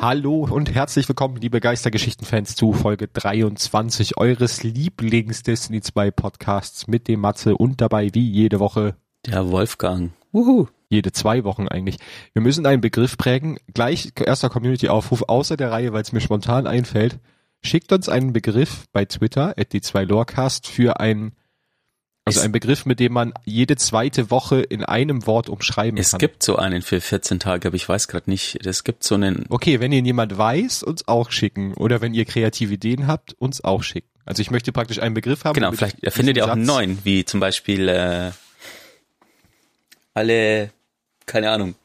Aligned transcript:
Hallo 0.00 0.46
und 0.50 0.72
herzlich 0.72 1.08
willkommen, 1.08 1.36
liebe 1.36 1.60
Geistergeschichten-Fans, 1.60 2.54
zu 2.54 2.72
Folge 2.72 3.08
23 3.08 4.18
eures 4.18 4.62
Lieblings-Destiny 4.62 5.80
2 5.80 6.10
Podcasts 6.10 6.86
mit 6.86 7.08
dem 7.08 7.20
Matze 7.20 7.56
und 7.56 7.80
dabei 7.80 8.10
wie 8.12 8.28
jede 8.30 8.60
Woche 8.60 8.94
Der 9.24 9.50
Wolfgang. 9.50 10.12
Wuhu. 10.32 10.66
jede 10.90 11.12
zwei 11.12 11.44
Wochen 11.44 11.66
eigentlich. 11.66 11.96
Wir 12.34 12.42
müssen 12.42 12.66
einen 12.66 12.82
Begriff 12.82 13.16
prägen. 13.16 13.58
Gleich 13.74 14.12
erster 14.24 14.50
Community-Aufruf 14.50 15.24
außer 15.28 15.56
der 15.56 15.72
Reihe, 15.72 15.92
weil 15.92 16.02
es 16.02 16.12
mir 16.12 16.20
spontan 16.20 16.66
einfällt. 16.66 17.18
Schickt 17.62 17.90
uns 17.90 18.08
einen 18.08 18.32
Begriff 18.32 18.84
bei 18.92 19.06
Twitter, 19.06 19.54
at 19.58 19.72
die 19.72 19.80
zwei 19.80 20.04
Lorecast, 20.04 20.68
für 20.68 21.00
ein, 21.00 21.32
also 22.26 22.40
Es- 22.40 22.44
ein 22.44 22.50
Begriff, 22.52 22.84
mit 22.86 22.98
dem 23.00 23.12
man 23.12 23.32
jede 23.44 23.76
zweite 23.76 24.30
Woche 24.30 24.60
in 24.60 24.84
einem 24.84 25.26
Wort 25.26 25.48
umschreiben 25.48 25.96
Es 25.98 26.10
kann. 26.10 26.18
gibt 26.18 26.42
so 26.42 26.56
einen 26.56 26.82
für 26.82 27.00
14 27.00 27.38
Tage, 27.40 27.68
aber 27.68 27.76
ich 27.76 27.88
weiß 27.88 28.08
gerade 28.08 28.28
nicht. 28.28 28.66
Es 28.66 28.82
gibt 28.84 29.04
so 29.04 29.14
einen. 29.14 29.46
Okay, 29.48 29.78
wenn 29.80 29.92
ihn 29.92 30.04
jemand 30.04 30.36
weiß, 30.36 30.82
uns 30.82 31.06
auch 31.08 31.30
schicken. 31.30 31.72
Oder 31.74 32.00
wenn 32.00 32.14
ihr 32.14 32.24
kreative 32.24 32.74
Ideen 32.74 33.06
habt, 33.06 33.34
uns 33.38 33.62
auch 33.62 33.82
schicken. 33.84 34.08
Also 34.24 34.42
ich 34.42 34.50
möchte 34.50 34.72
praktisch 34.72 34.98
einen 34.98 35.14
Begriff 35.14 35.44
haben. 35.44 35.54
Genau, 35.54 35.70
vielleicht 35.70 35.98
ich 35.98 36.04
erfindet 36.04 36.36
ihr 36.36 36.44
auch 36.46 36.50
einen 36.50 36.64
neuen, 36.66 36.98
wie 37.04 37.24
zum 37.24 37.38
Beispiel 37.38 37.88
äh, 37.88 38.32
alle, 40.14 40.70
keine 41.26 41.50
Ahnung. 41.50 41.76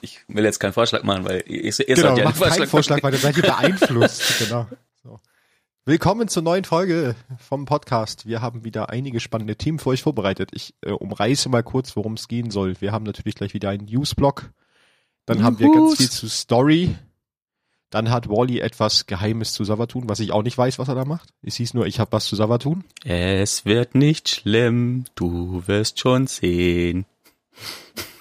Ich 0.00 0.20
will 0.26 0.44
jetzt 0.44 0.58
keinen 0.58 0.72
Vorschlag 0.72 1.02
machen, 1.04 1.24
weil 1.24 1.44
ihr, 1.46 1.64
ihr 1.64 1.72
Genau, 1.72 2.08
seid 2.08 2.18
ja 2.18 2.24
macht 2.24 2.40
keinen 2.40 2.66
Vorschlag, 2.66 3.02
weil 3.02 3.12
dann 3.12 3.20
seid 3.20 3.36
ihr 3.36 3.42
beeinflusst. 3.42 4.38
genau. 4.38 4.66
Willkommen 5.84 6.28
zur 6.28 6.44
neuen 6.44 6.62
Folge 6.62 7.16
vom 7.38 7.64
Podcast. 7.64 8.24
Wir 8.24 8.40
haben 8.40 8.62
wieder 8.62 8.90
einige 8.90 9.18
spannende 9.18 9.56
Themen 9.56 9.80
für 9.80 9.88
euch 9.88 10.02
vorbereitet. 10.02 10.50
Ich 10.52 10.76
äh, 10.82 10.92
umreiße 10.92 11.48
mal 11.48 11.64
kurz, 11.64 11.96
worum 11.96 12.12
es 12.12 12.28
gehen 12.28 12.52
soll. 12.52 12.80
Wir 12.80 12.92
haben 12.92 13.04
natürlich 13.04 13.34
gleich 13.34 13.52
wieder 13.52 13.70
einen 13.70 13.86
Newsblock. 13.86 14.52
Dann 15.26 15.42
haben 15.42 15.58
wir 15.58 15.66
ganz 15.66 15.76
Juhus. 15.78 15.96
viel 15.96 16.10
zu 16.10 16.28
Story. 16.28 16.94
Dann 17.90 18.10
hat 18.10 18.28
Wally 18.28 18.60
etwas 18.60 19.06
Geheimes 19.06 19.54
zu 19.54 19.64
Savatun, 19.64 20.08
was 20.08 20.20
ich 20.20 20.30
auch 20.30 20.44
nicht 20.44 20.56
weiß, 20.56 20.78
was 20.78 20.86
er 20.86 20.94
da 20.94 21.04
macht. 21.04 21.34
Es 21.42 21.56
hieß 21.56 21.74
nur, 21.74 21.84
ich 21.84 21.98
habe 21.98 22.12
was 22.12 22.26
zu 22.26 22.36
Savatun. 22.36 22.84
Es 23.04 23.64
wird 23.64 23.96
nicht 23.96 24.28
schlimm, 24.28 25.06
du 25.16 25.64
wirst 25.66 25.98
schon 25.98 26.28
sehen. 26.28 27.06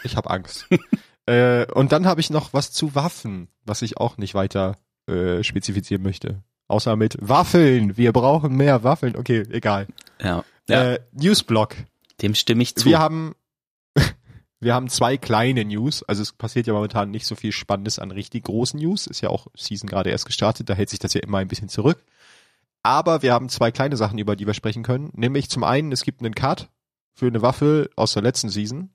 Ich 0.04 0.18
habe 0.18 0.32
Angst. 0.32 0.66
äh, 1.28 1.72
und 1.72 1.92
dann 1.92 2.08
habe 2.08 2.22
ich 2.22 2.32
noch 2.32 2.54
was 2.54 2.72
zu 2.72 2.96
Waffen, 2.96 3.50
was 3.66 3.84
ich 3.84 3.98
auch 3.98 4.18
nicht 4.18 4.34
weiter 4.34 4.80
äh, 5.06 5.44
spezifizieren 5.44 6.02
möchte. 6.02 6.42
Außer 6.72 6.96
mit 6.96 7.18
Waffeln. 7.20 7.98
Wir 7.98 8.14
brauchen 8.14 8.56
mehr 8.56 8.84
Waffeln. 8.84 9.16
Okay, 9.16 9.44
egal. 9.52 9.88
Ja, 10.22 10.44
ja 10.70 10.94
Äh, 10.94 11.00
Newsblock. 11.12 11.76
dem 12.22 12.34
stimme 12.36 12.64
ich 12.64 12.76
zu. 12.76 12.86
Wir 12.86 13.00
haben 13.00 13.36
wir 14.60 14.74
haben 14.74 14.88
zwei 14.90 15.18
kleine 15.18 15.66
News. 15.66 16.04
Also 16.04 16.22
es 16.22 16.32
passiert 16.32 16.68
ja 16.68 16.74
momentan 16.74 17.12
nicht 17.12 17.26
so 17.26 17.36
viel 17.36 17.52
Spannendes 17.52 18.00
an 18.00 18.12
richtig 18.12 18.46
großen 18.46 18.80
News. 18.80 19.08
Ist 19.08 19.22
ja 19.22 19.30
auch 19.30 19.48
Season 19.56 19.90
gerade 19.90 20.10
erst 20.10 20.26
gestartet. 20.26 20.70
Da 20.70 20.74
hält 20.74 20.90
sich 20.90 21.00
das 21.00 21.14
ja 21.14 21.22
immer 21.22 21.40
ein 21.40 21.48
bisschen 21.48 21.70
zurück. 21.70 22.04
Aber 22.84 23.22
wir 23.22 23.34
haben 23.34 23.50
zwei 23.50 23.72
kleine 23.72 23.98
Sachen, 23.98 24.18
über 24.18 24.36
die 24.36 24.48
wir 24.48 24.54
sprechen 24.54 24.84
können. 24.84 25.12
Nämlich 25.14 25.50
zum 25.50 25.64
einen, 25.64 25.92
es 25.92 26.04
gibt 26.04 26.22
einen 26.22 26.34
Cut 26.34 26.70
für 27.14 27.28
eine 27.28 27.42
Waffe 27.42 27.90
aus 27.96 28.14
der 28.14 28.24
letzten 28.24 28.50
Season. 28.50 28.90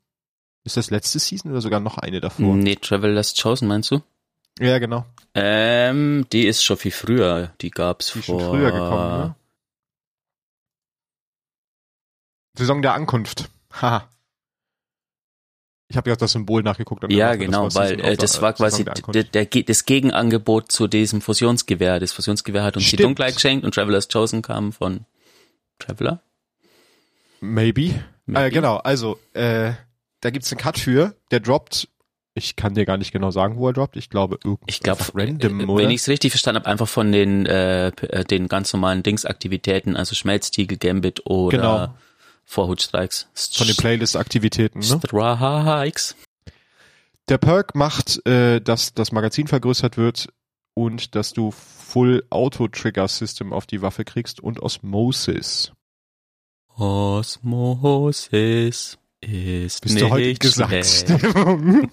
Ist 0.65 0.77
das 0.77 0.91
letzte 0.91 1.19
Season 1.21 1.53
oder 1.53 1.61
sogar 1.61 1.79
noch 1.79 1.99
eine 1.99 2.21
davor? 2.21 2.57
nee, 2.57 2.75
Traveler's 2.75 3.41
Chosen 3.41 3.69
meinst 3.69 3.91
du? 3.93 4.01
Ja, 4.59 4.79
genau. 4.79 5.05
Ähm, 5.35 6.27
die 6.33 6.47
ist 6.47 6.65
schon 6.65 6.77
viel 6.77 6.93
früher. 6.93 7.53
Die 7.61 7.71
gab's 7.71 8.12
Die 8.12 8.23
vor. 8.23 8.41
schon 8.41 8.51
früher 8.51 8.73
gekommen, 8.73 9.19
ne? 9.19 9.35
Saison 12.57 12.81
der 12.81 12.95
Ankunft. 12.95 13.51
Haha. 13.73 14.09
Ich 15.89 15.97
habe 15.97 16.11
ja 16.11 16.17
das 16.17 16.33
Symbol 16.33 16.62
nachgeguckt. 16.62 17.05
Ja, 17.12 17.31
das 17.31 17.39
genau, 17.39 17.62
war 17.65 17.75
weil 17.75 17.89
Season 17.91 18.05
äh, 18.05 18.17
das 18.17 18.43
war 18.43 18.55
quasi 18.55 18.84
der 18.84 19.22
der, 19.25 19.44
das 19.44 19.84
Gegenangebot 19.84 20.73
zu 20.73 20.88
diesem 20.88 21.21
Fusionsgewehr. 21.21 22.00
Das 22.00 22.12
Fusionsgewehr 22.12 22.65
hat 22.65 22.77
uns 22.77 22.84
die 22.87 22.88
Stimmt. 22.88 23.05
Dunkelheit 23.11 23.34
geschenkt 23.34 23.65
und 23.65 23.75
Traveler's 23.75 24.09
Chosen 24.09 24.43
kam 24.43 24.73
von 24.73 25.05
Traveler. 25.78 26.23
Maybe. 27.41 28.03
Maybe. 28.25 28.47
Äh, 28.47 28.50
genau, 28.50 28.78
also, 28.78 29.21
äh, 29.34 29.75
da 30.21 30.31
gibt's 30.31 30.50
einen 30.50 30.59
Cut 30.59 30.78
für, 30.78 31.15
der 31.31 31.38
droppt, 31.38 31.88
ich 32.37 32.55
kann 32.55 32.75
dir 32.75 32.85
gar 32.85 32.99
nicht 32.99 33.13
genau 33.13 33.31
sagen, 33.31 33.57
wo 33.57 33.67
er 33.67 33.73
droppt, 33.73 33.97
ich 33.97 34.11
glaube, 34.11 34.39
irgendwo 34.45 34.63
Ich 34.67 34.81
glaube, 34.81 35.01
einfach 35.01 35.15
random, 35.15 35.61
äh, 35.61 35.65
oder? 35.65 35.83
wenn 35.83 35.91
ich 35.91 36.03
es 36.03 36.09
richtig 36.09 36.33
verstanden 36.33 36.61
habe, 36.61 36.71
einfach 36.71 36.87
von 36.87 37.11
den 37.11 37.47
äh, 37.47 37.89
äh, 37.89 38.25
den 38.25 38.47
ganz 38.49 38.73
normalen 38.73 39.03
Dingsaktivitäten, 39.03 39.97
also 39.97 40.15
Schmelztiegel, 40.15 40.77
Gambit 40.79 41.25
oder 41.27 41.57
Genau. 41.57 41.95
Vorhutstreiks. 42.45 43.29
Von 43.35 43.67
den 43.67 43.75
Playlist-Aktivitäten, 43.77 44.79
ne? 44.79 44.85
Strikes. 44.85 46.15
Der 47.29 47.39
Perk 47.39 47.75
macht, 47.75 48.25
äh, 48.27 48.61
dass 48.61 48.95
das 48.95 49.11
Magazin 49.11 49.49
vergrößert 49.49 49.97
wird 49.97 50.29
und 50.75 51.17
dass 51.17 51.33
du 51.33 51.51
Full 51.51 52.25
Auto 52.31 52.69
Trigger 52.69 53.09
System 53.09 53.53
auf 53.53 53.67
die 53.67 53.83
Waffe 53.83 54.05
kriegst 54.05 54.41
und 54.41 54.61
Osmosis. 54.61 55.73
Osmosis 56.77 58.29
ist 59.21 59.81
Bist 59.81 59.95
nicht 59.95 60.05
du 60.07 60.11
heute 60.11 60.35
gesagt? 60.35 61.07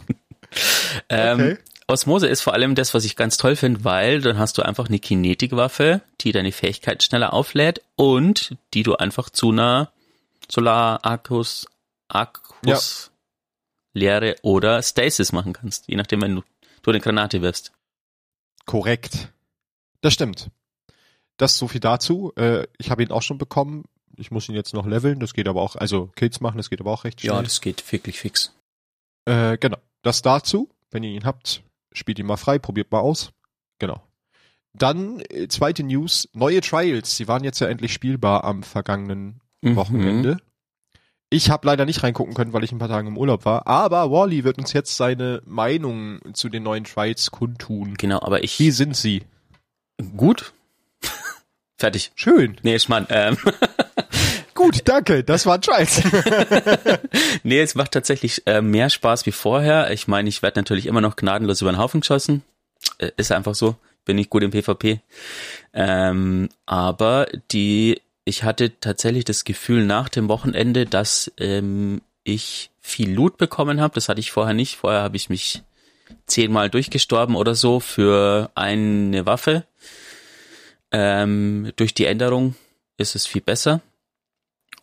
schlecht. 0.56 1.04
okay. 1.10 1.52
Ähm, 1.52 1.58
Osmose 1.88 2.28
ist 2.28 2.42
vor 2.42 2.54
allem 2.54 2.76
das, 2.76 2.94
was 2.94 3.04
ich 3.04 3.16
ganz 3.16 3.38
toll 3.38 3.56
finde, 3.56 3.84
weil 3.84 4.22
dann 4.22 4.38
hast 4.38 4.58
du 4.58 4.62
einfach 4.62 4.88
eine 4.88 5.00
Kinetikwaffe, 5.00 6.02
die 6.22 6.32
deine 6.32 6.52
Fähigkeit 6.52 7.04
schneller 7.04 7.34
auflädt 7.34 7.82
und 7.96 8.56
die 8.74 8.84
du 8.84 8.96
einfach 8.96 9.30
zu 9.30 9.52
einer 9.52 9.92
Solar-Akkus, 10.50 11.68
Akkus, 12.08 13.12
Leere 13.94 14.36
oder 14.42 14.82
Stasis 14.82 15.32
machen 15.32 15.54
kannst, 15.54 15.88
je 15.88 15.96
nachdem, 15.96 16.22
wenn 16.22 16.36
du, 16.36 16.44
du 16.82 16.92
eine 16.92 17.00
Granate 17.00 17.42
wirfst. 17.42 17.74
Korrekt. 18.66 19.30
Das 20.02 20.14
stimmt. 20.14 20.50
Das 21.38 21.58
so 21.58 21.68
viel 21.68 21.82
dazu. 21.82 22.34
Äh, 22.36 22.68
ich 22.78 22.92
habe 22.92 23.04
ihn 23.04 23.12
auch 23.12 23.22
schon 23.22 23.38
bekommen. 23.38 23.86
Ich 24.16 24.32
muss 24.32 24.48
ihn 24.48 24.56
jetzt 24.56 24.74
noch 24.74 24.86
leveln. 24.86 25.20
Das 25.20 25.34
geht 25.34 25.48
aber 25.48 25.62
auch, 25.62 25.76
also 25.76 26.08
Kills 26.16 26.40
machen, 26.40 26.58
das 26.58 26.70
geht 26.70 26.80
aber 26.80 26.92
auch 26.92 27.04
recht 27.04 27.22
schnell. 27.22 27.34
Ja, 27.34 27.42
das 27.42 27.62
geht 27.62 27.92
wirklich 27.92 28.20
fix. 28.20 28.54
Äh, 29.26 29.58
genau. 29.58 29.78
Das 30.04 30.22
dazu. 30.22 30.70
Wenn 30.92 31.02
ihr 31.04 31.10
ihn 31.12 31.26
habt, 31.26 31.64
spielt 31.92 32.20
ihn 32.20 32.28
mal 32.28 32.38
frei, 32.38 32.60
probiert 32.60 32.92
mal 32.92 33.00
aus. 33.00 33.32
Genau. 33.80 34.02
Dann 34.74 35.20
äh, 35.30 35.48
zweite 35.48 35.84
News. 35.84 36.30
Neue 36.34 36.62
Trials. 36.62 37.18
Sie 37.18 37.28
waren 37.28 37.44
jetzt 37.44 37.60
ja 37.60 37.68
endlich 37.68 37.92
spielbar 37.94 38.44
am 38.44 38.62
vergangenen 38.64 39.40
Mhm. 39.62 39.76
Wochenende. 39.78 40.38
Ich 41.30 41.50
habe 41.50 41.66
leider 41.66 41.86
nicht 41.86 42.04
reingucken 42.04 42.34
können, 42.34 42.52
weil 42.54 42.64
ich 42.66 42.72
ein 42.74 42.80
paar 42.80 42.90
Tage 42.90 43.08
im 43.08 43.18
Urlaub 43.18 43.46
war. 43.46 43.66
Aber 43.66 44.12
Wally 44.12 44.44
wird 44.44 44.58
uns 44.60 44.74
jetzt 44.74 44.98
seine 44.98 45.42
Meinung 45.46 46.20
zu 46.34 46.50
den 46.50 46.64
neuen 46.64 46.84
Trials 46.84 47.32
kundtun. 47.32 47.96
Genau, 47.96 48.22
aber 48.22 48.44
ich, 48.44 48.60
Wie 48.60 48.72
sind 48.72 48.96
sie? 48.96 49.24
gut. 50.18 50.54
Fertig. 51.78 52.12
Schön. 52.16 52.58
Nee, 52.62 52.78
Schmarrn, 52.78 53.08
ähm, 53.10 53.38
Gut, 54.54 54.82
danke. 54.86 55.24
Das 55.24 55.46
waren 55.46 55.62
Trials. 55.62 56.02
nee, 57.44 57.62
es 57.62 57.76
macht 57.76 57.92
tatsächlich 57.92 58.44
äh, 58.46 58.62
mehr 58.62 58.90
Spaß 58.90 59.26
wie 59.26 59.32
vorher. 59.32 59.92
Ich 59.92 60.08
meine, 60.08 60.30
ich 60.30 60.42
werde 60.42 60.60
natürlich 60.60 60.86
immer 60.86 61.02
noch 61.02 61.16
gnadenlos 61.16 61.62
über 61.62 61.72
den 61.72 61.80
Haufen 61.80 62.02
geschossen. 62.02 62.44
Äh, 62.98 63.12
ist 63.18 63.32
einfach 63.32 63.56
so. 63.56 63.76
Bin 64.06 64.18
nicht 64.18 64.30
gut 64.30 64.44
im 64.44 64.52
PvP. 64.52 65.00
Ähm, 65.74 66.50
aber 66.66 67.28
die, 67.52 68.02
ich 68.26 68.44
hatte 68.44 68.80
tatsächlich 68.80 69.26
das 69.26 69.44
Gefühl 69.44 69.86
nach 69.86 70.10
dem 70.10 70.28
Wochenende, 70.28 70.86
dass 70.86 71.32
ähm, 71.38 72.02
ich 72.24 72.70
viel 72.82 73.12
Loot 73.12 73.38
bekommen 73.38 73.82
habe. 73.82 73.96
Das 73.96 74.10
hatte 74.10 74.20
ich 74.20 74.32
vorher 74.32 74.54
nicht. 74.54 74.76
Vorher 74.78 75.02
habe 75.02 75.16
ich 75.16 75.30
mich 75.30 75.64
zehnmal 76.28 76.70
durchgestorben 76.70 77.36
oder 77.36 77.56
so 77.56 77.80
für 77.80 78.52
eine 78.56 79.26
Waffe. 79.26 79.66
Ähm, 80.92 81.72
durch 81.76 81.94
die 81.94 82.06
Änderung 82.06 82.56
ist 82.98 83.16
es 83.16 83.26
viel 83.26 83.42
besser. 83.42 83.82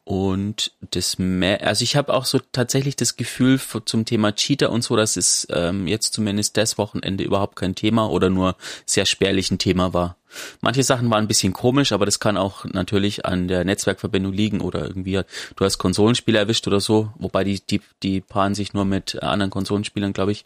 Und 0.04 0.72
das 0.90 1.18
mehr, 1.18 1.64
also 1.66 1.84
ich 1.84 1.94
habe 1.94 2.12
auch 2.14 2.24
so 2.24 2.40
tatsächlich 2.52 2.96
das 2.96 3.16
Gefühl 3.16 3.60
zum 3.60 4.04
Thema 4.04 4.32
Cheater 4.34 4.70
und 4.70 4.82
so, 4.82 4.96
dass 4.96 5.16
es 5.16 5.46
ähm, 5.50 5.86
jetzt 5.86 6.14
zumindest 6.14 6.56
das 6.56 6.78
Wochenende 6.78 7.22
überhaupt 7.22 7.56
kein 7.56 7.74
Thema 7.74 8.10
oder 8.10 8.28
nur 8.30 8.56
sehr 8.86 9.06
spärlich 9.06 9.50
ein 9.50 9.58
Thema 9.58 9.92
war. 9.92 10.16
Manche 10.60 10.82
Sachen 10.82 11.10
waren 11.10 11.24
ein 11.24 11.28
bisschen 11.28 11.52
komisch, 11.52 11.92
aber 11.92 12.06
das 12.06 12.18
kann 12.18 12.36
auch 12.36 12.64
natürlich 12.64 13.26
an 13.26 13.46
der 13.46 13.64
Netzwerkverbindung 13.64 14.32
liegen 14.32 14.60
oder 14.60 14.82
irgendwie 14.82 15.20
du 15.56 15.64
hast 15.64 15.78
Konsolenspieler 15.78 16.40
erwischt 16.40 16.66
oder 16.66 16.80
so, 16.80 17.12
wobei 17.16 17.44
die 17.44 17.60
die 17.60 17.80
die 18.02 18.20
paaren 18.20 18.54
sich 18.54 18.72
nur 18.72 18.84
mit 18.84 19.22
anderen 19.22 19.50
Konsolenspielern, 19.50 20.12
glaube 20.12 20.32
ich, 20.32 20.44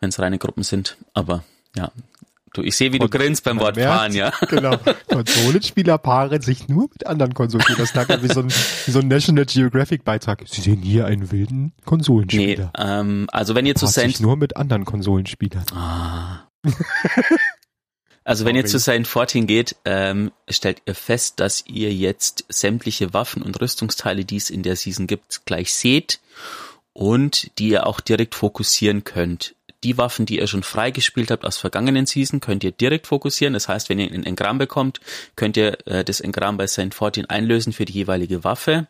wenn 0.00 0.08
es 0.08 0.18
reine 0.18 0.38
Gruppen 0.38 0.64
sind. 0.64 0.96
Aber 1.14 1.44
ja, 1.76 1.92
du, 2.56 2.62
ich 2.62 2.76
sehe, 2.76 2.92
wie 2.92 2.98
du 2.98 3.04
Und 3.04 3.10
grinst 3.10 3.44
beim 3.44 3.60
Wort 3.60 3.76
merkt, 3.76 3.92
paaren, 3.92 4.14
ja. 4.14 4.32
Genau. 4.48 4.76
Konsolenspieler 5.08 5.98
paaren 5.98 6.40
sich 6.42 6.68
nur 6.68 6.88
mit 6.92 7.06
anderen 7.06 7.34
Konsolenspielern. 7.34 7.88
Das 7.94 8.06
klingt 8.06 8.22
wie 8.22 8.32
so 8.32 8.40
ein, 8.40 8.50
wie 8.86 8.90
so 8.90 8.98
ein 9.00 9.08
National 9.08 9.44
Geographic 9.44 10.04
Beitrag. 10.04 10.42
Sie 10.46 10.60
sehen 10.60 10.82
hier 10.82 11.06
einen 11.06 11.30
wilden 11.30 11.72
Nee, 11.76 11.82
Konsolenspieler. 11.84 12.72
ähm, 12.78 13.26
also 13.32 13.54
wenn 13.54 13.66
ihr 13.66 13.74
zu 13.74 13.86
Saint 13.86 14.20
nur 14.20 14.36
mit 14.36 14.56
anderen 14.56 14.84
Konsolenspielern. 14.84 15.64
Ah. 15.74 16.48
Also 18.24 18.44
wenn 18.44 18.56
ihr 18.56 18.64
zu 18.64 18.80
Saint 18.80 19.06
14 19.06 19.46
geht, 19.46 19.76
ähm, 19.84 20.32
stellt 20.48 20.82
ihr 20.84 20.96
fest, 20.96 21.38
dass 21.38 21.64
ihr 21.68 21.94
jetzt 21.94 22.44
sämtliche 22.48 23.14
Waffen 23.14 23.40
und 23.40 23.60
Rüstungsteile, 23.60 24.24
die 24.24 24.34
es 24.36 24.50
in 24.50 24.64
der 24.64 24.74
Season 24.74 25.06
gibt, 25.06 25.46
gleich 25.46 25.72
seht 25.72 26.18
und 26.92 27.56
die 27.60 27.68
ihr 27.68 27.86
auch 27.86 28.00
direkt 28.00 28.34
fokussieren 28.34 29.04
könnt. 29.04 29.54
Die 29.86 29.98
Waffen, 29.98 30.26
die 30.26 30.40
ihr 30.40 30.48
schon 30.48 30.64
freigespielt 30.64 31.30
habt 31.30 31.44
aus 31.44 31.58
vergangenen 31.58 32.06
Season, 32.06 32.40
könnt 32.40 32.64
ihr 32.64 32.72
direkt 32.72 33.06
fokussieren. 33.06 33.54
Das 33.54 33.68
heißt, 33.68 33.88
wenn 33.88 34.00
ihr 34.00 34.10
ein 34.10 34.26
Engramm 34.26 34.58
bekommt, 34.58 34.98
könnt 35.36 35.56
ihr 35.56 35.78
äh, 35.86 36.02
das 36.02 36.20
Engramm 36.20 36.56
bei 36.56 36.66
Saint 36.66 36.92
14 36.92 37.26
einlösen 37.26 37.72
für 37.72 37.84
die 37.84 37.92
jeweilige 37.92 38.42
Waffe. 38.42 38.88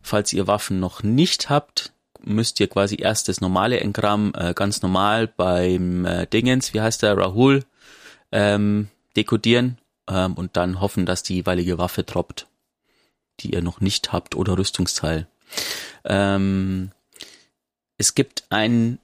Falls 0.00 0.32
ihr 0.32 0.46
Waffen 0.46 0.80
noch 0.80 1.02
nicht 1.02 1.50
habt, 1.50 1.92
müsst 2.24 2.60
ihr 2.60 2.68
quasi 2.68 2.96
erst 2.98 3.28
das 3.28 3.42
normale 3.42 3.80
Engramm 3.80 4.32
äh, 4.34 4.54
ganz 4.54 4.80
normal 4.80 5.26
beim 5.28 6.06
äh, 6.06 6.26
Dingens, 6.26 6.72
wie 6.72 6.80
heißt 6.80 7.02
der, 7.02 7.18
Rahul, 7.18 7.64
ähm, 8.30 8.88
dekodieren 9.14 9.76
ähm, 10.08 10.32
und 10.32 10.56
dann 10.56 10.80
hoffen, 10.80 11.04
dass 11.04 11.22
die 11.22 11.34
jeweilige 11.34 11.76
Waffe 11.76 12.04
droppt, 12.04 12.46
die 13.40 13.52
ihr 13.52 13.60
noch 13.60 13.82
nicht 13.82 14.14
habt 14.14 14.34
oder 14.34 14.56
Rüstungsteil. 14.56 15.26
Ähm, 16.06 16.90
es 17.98 18.14
gibt 18.14 18.44
ein 18.48 18.98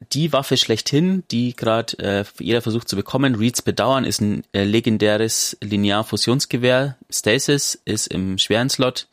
die 0.00 0.32
Waffe 0.32 0.56
schlechthin, 0.56 1.24
die 1.30 1.54
gerade 1.54 1.98
äh, 1.98 2.24
jeder 2.38 2.62
versucht 2.62 2.88
zu 2.88 2.96
bekommen. 2.96 3.34
Reeds 3.34 3.62
Bedauern 3.62 4.04
ist 4.04 4.20
ein 4.20 4.44
äh, 4.52 4.64
legendäres 4.64 5.56
Linear-Fusionsgewehr. 5.62 6.96
Stasis 7.10 7.80
ist 7.84 8.08
im 8.08 8.38
schweren 8.38 8.68
Slot. 8.68 9.08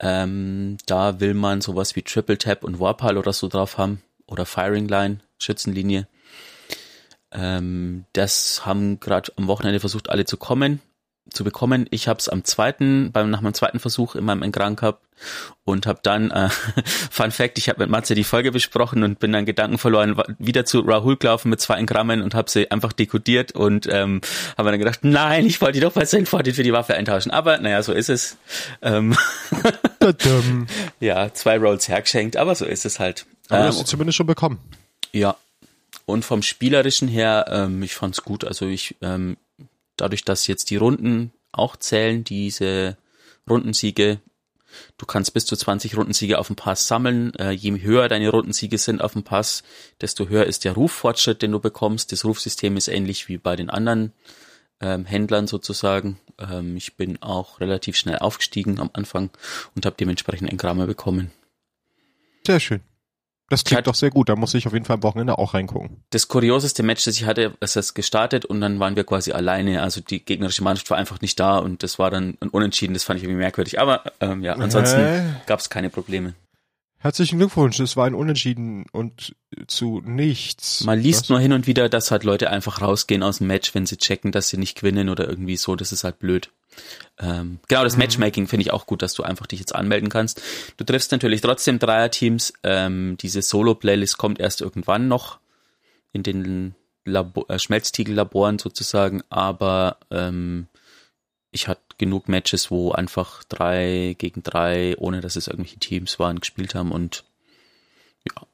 Ähm, 0.00 0.78
da 0.86 1.20
will 1.20 1.34
man 1.34 1.60
sowas 1.60 1.94
wie 1.94 2.02
Triple 2.02 2.38
Tap 2.38 2.64
und 2.64 2.80
Warpal 2.80 3.18
oder 3.18 3.32
so 3.32 3.48
drauf 3.48 3.78
haben. 3.78 4.02
Oder 4.26 4.46
Firing 4.46 4.88
Line, 4.88 5.18
Schützenlinie. 5.38 6.08
Ähm, 7.32 8.04
das 8.12 8.66
haben 8.66 8.98
gerade 8.98 9.32
am 9.36 9.46
Wochenende 9.46 9.80
versucht, 9.80 10.10
alle 10.10 10.24
zu 10.24 10.36
kommen 10.36 10.80
zu 11.28 11.44
bekommen. 11.44 11.86
Ich 11.90 12.08
habe 12.08 12.18
es 12.18 12.28
am 12.28 12.44
zweiten, 12.44 13.12
beim 13.12 13.30
nach 13.30 13.40
meinem 13.40 13.54
zweiten 13.54 13.78
Versuch 13.78 14.14
in 14.14 14.24
meinem 14.24 14.42
Engram 14.42 14.76
gehabt 14.76 15.04
und 15.64 15.86
habe 15.86 16.00
dann, 16.02 16.30
äh, 16.30 16.48
Fun 17.10 17.30
Fact, 17.30 17.58
ich 17.58 17.68
habe 17.68 17.80
mit 17.80 17.90
Matze 17.90 18.14
die 18.14 18.24
Folge 18.24 18.52
besprochen 18.52 19.02
und 19.02 19.18
bin 19.18 19.32
dann 19.32 19.46
Gedanken 19.46 19.78
verloren, 19.78 20.20
wieder 20.38 20.64
zu 20.64 20.80
Rahul 20.80 21.16
gelaufen 21.16 21.50
mit 21.50 21.60
zwei 21.60 21.76
Engrammen 21.76 22.22
und 22.22 22.34
habe 22.34 22.50
sie 22.50 22.70
einfach 22.70 22.92
dekodiert 22.92 23.52
und 23.52 23.86
ähm, 23.90 24.20
habe 24.56 24.70
dann 24.70 24.78
gedacht, 24.78 25.00
nein, 25.02 25.46
ich 25.46 25.60
wollte 25.60 25.74
die 25.74 25.80
doch 25.80 25.92
bei 25.92 26.04
St. 26.04 26.26
Fortin 26.26 26.54
für 26.54 26.62
die 26.62 26.72
Waffe 26.72 26.94
eintauschen. 26.94 27.30
Aber 27.30 27.58
naja, 27.58 27.82
so 27.82 27.92
ist 27.92 28.08
es. 28.08 28.36
Ähm, 28.82 29.16
ja, 31.00 31.32
zwei 31.32 31.58
Rolls 31.58 31.88
hergeschenkt, 31.88 32.36
aber 32.36 32.54
so 32.54 32.64
ist 32.64 32.84
es 32.84 32.98
halt. 32.98 33.26
Aber 33.48 33.60
ähm, 33.60 33.66
hast 33.66 33.80
du 33.80 33.84
zumindest 33.84 34.16
schon 34.16 34.26
bekommen. 34.26 34.58
Ja. 35.12 35.36
Und 36.06 36.24
vom 36.24 36.42
Spielerischen 36.42 37.06
her, 37.06 37.46
ähm, 37.48 37.82
ich 37.82 37.94
fand's 37.94 38.22
gut. 38.22 38.44
Also 38.44 38.66
ich 38.66 38.96
ähm, 39.00 39.36
dadurch, 40.00 40.24
dass 40.24 40.46
jetzt 40.46 40.70
die 40.70 40.76
Runden 40.76 41.32
auch 41.52 41.76
zählen, 41.76 42.24
diese 42.24 42.96
Rundensiege, 43.48 44.20
du 44.98 45.06
kannst 45.06 45.34
bis 45.34 45.46
zu 45.46 45.56
20 45.56 45.96
Rundensiege 45.96 46.38
auf 46.38 46.46
dem 46.46 46.56
Pass 46.56 46.86
sammeln. 46.86 47.34
Äh, 47.34 47.50
je 47.50 47.80
höher 47.80 48.08
deine 48.08 48.30
Rundensiege 48.30 48.78
sind 48.78 49.02
auf 49.02 49.12
dem 49.12 49.24
Pass, 49.24 49.62
desto 50.00 50.28
höher 50.28 50.46
ist 50.46 50.64
der 50.64 50.72
Ruffortschritt, 50.72 51.42
den 51.42 51.52
du 51.52 51.60
bekommst. 51.60 52.12
Das 52.12 52.24
Rufsystem 52.24 52.76
ist 52.76 52.88
ähnlich 52.88 53.28
wie 53.28 53.38
bei 53.38 53.56
den 53.56 53.70
anderen 53.70 54.12
ähm, 54.80 55.04
Händlern 55.04 55.46
sozusagen. 55.46 56.18
Ähm, 56.38 56.76
ich 56.76 56.96
bin 56.96 57.20
auch 57.22 57.60
relativ 57.60 57.96
schnell 57.96 58.18
aufgestiegen 58.18 58.80
am 58.80 58.90
Anfang 58.92 59.30
und 59.74 59.86
habe 59.86 59.96
dementsprechend 59.98 60.50
Engramme 60.50 60.86
bekommen. 60.86 61.30
Sehr 62.46 62.60
schön. 62.60 62.80
Das 63.50 63.64
klingt 63.64 63.88
doch 63.88 63.96
sehr 63.96 64.10
gut, 64.10 64.28
da 64.28 64.36
muss 64.36 64.54
ich 64.54 64.68
auf 64.68 64.72
jeden 64.72 64.84
Fall 64.84 64.94
am 64.94 65.02
Wochenende 65.02 65.36
auch 65.36 65.54
reingucken. 65.54 66.04
Das 66.10 66.28
kurioseste 66.28 66.84
Match, 66.84 67.04
das 67.04 67.16
ich 67.16 67.24
hatte, 67.24 67.52
ist 67.60 67.74
das 67.74 67.94
gestartet 67.94 68.44
und 68.44 68.60
dann 68.60 68.78
waren 68.78 68.94
wir 68.94 69.02
quasi 69.02 69.32
alleine. 69.32 69.82
Also 69.82 70.00
die 70.00 70.24
gegnerische 70.24 70.62
Mannschaft 70.62 70.88
war 70.90 70.98
einfach 70.98 71.20
nicht 71.20 71.38
da 71.40 71.58
und 71.58 71.82
das 71.82 71.98
war 71.98 72.12
dann 72.12 72.38
ein 72.40 72.48
Unentschieden, 72.48 72.94
das 72.94 73.02
fand 73.02 73.18
ich 73.18 73.24
irgendwie 73.24 73.40
merkwürdig. 73.40 73.80
Aber 73.80 74.04
ähm, 74.20 74.44
ja, 74.44 74.54
ansonsten 74.54 75.00
äh. 75.00 75.22
gab 75.46 75.58
es 75.58 75.68
keine 75.68 75.90
Probleme. 75.90 76.34
Herzlichen 77.02 77.38
Glückwunsch, 77.38 77.80
es 77.80 77.96
war 77.96 78.06
ein 78.06 78.14
Unentschieden 78.14 78.84
und 78.92 79.34
zu 79.68 80.02
nichts. 80.04 80.84
Man 80.84 81.00
liest 81.00 81.22
Was? 81.22 81.28
nur 81.30 81.40
hin 81.40 81.54
und 81.54 81.66
wieder, 81.66 81.88
dass 81.88 82.10
halt 82.10 82.24
Leute 82.24 82.50
einfach 82.50 82.82
rausgehen 82.82 83.22
aus 83.22 83.38
dem 83.38 83.46
Match, 83.46 83.74
wenn 83.74 83.86
sie 83.86 83.96
checken, 83.96 84.32
dass 84.32 84.50
sie 84.50 84.58
nicht 84.58 84.76
gewinnen 84.78 85.08
oder 85.08 85.26
irgendwie 85.26 85.56
so, 85.56 85.76
das 85.76 85.92
ist 85.92 86.04
halt 86.04 86.18
blöd. 86.18 86.50
Ähm, 87.18 87.58
genau, 87.68 87.84
das 87.84 87.94
mhm. 87.94 88.00
Matchmaking 88.00 88.48
finde 88.48 88.64
ich 88.64 88.70
auch 88.70 88.84
gut, 88.84 89.00
dass 89.00 89.14
du 89.14 89.22
einfach 89.22 89.46
dich 89.46 89.60
jetzt 89.60 89.74
anmelden 89.74 90.10
kannst. 90.10 90.42
Du 90.76 90.84
triffst 90.84 91.10
natürlich 91.10 91.40
trotzdem 91.40 91.78
Dreierteams. 91.78 92.52
Ähm, 92.64 93.16
diese 93.18 93.40
Solo-Playlist 93.40 94.18
kommt 94.18 94.38
erst 94.38 94.60
irgendwann 94.60 95.08
noch 95.08 95.38
in 96.12 96.22
den 96.22 96.74
Labo 97.06 97.46
äh, 97.48 97.58
Schmelztiegel-Laboren 97.58 98.58
sozusagen, 98.58 99.22
aber 99.30 99.96
ähm, 100.10 100.66
ich 101.50 101.68
hatte 101.68 101.82
genug 101.98 102.28
Matches, 102.28 102.70
wo 102.70 102.92
einfach 102.92 103.44
drei 103.44 104.14
gegen 104.18 104.42
drei, 104.42 104.96
ohne 104.98 105.20
dass 105.20 105.36
es 105.36 105.48
irgendwelche 105.48 105.78
Teams 105.78 106.18
waren, 106.18 106.40
gespielt 106.40 106.74
haben 106.74 106.92
und 106.92 107.24
ja. 108.26 108.46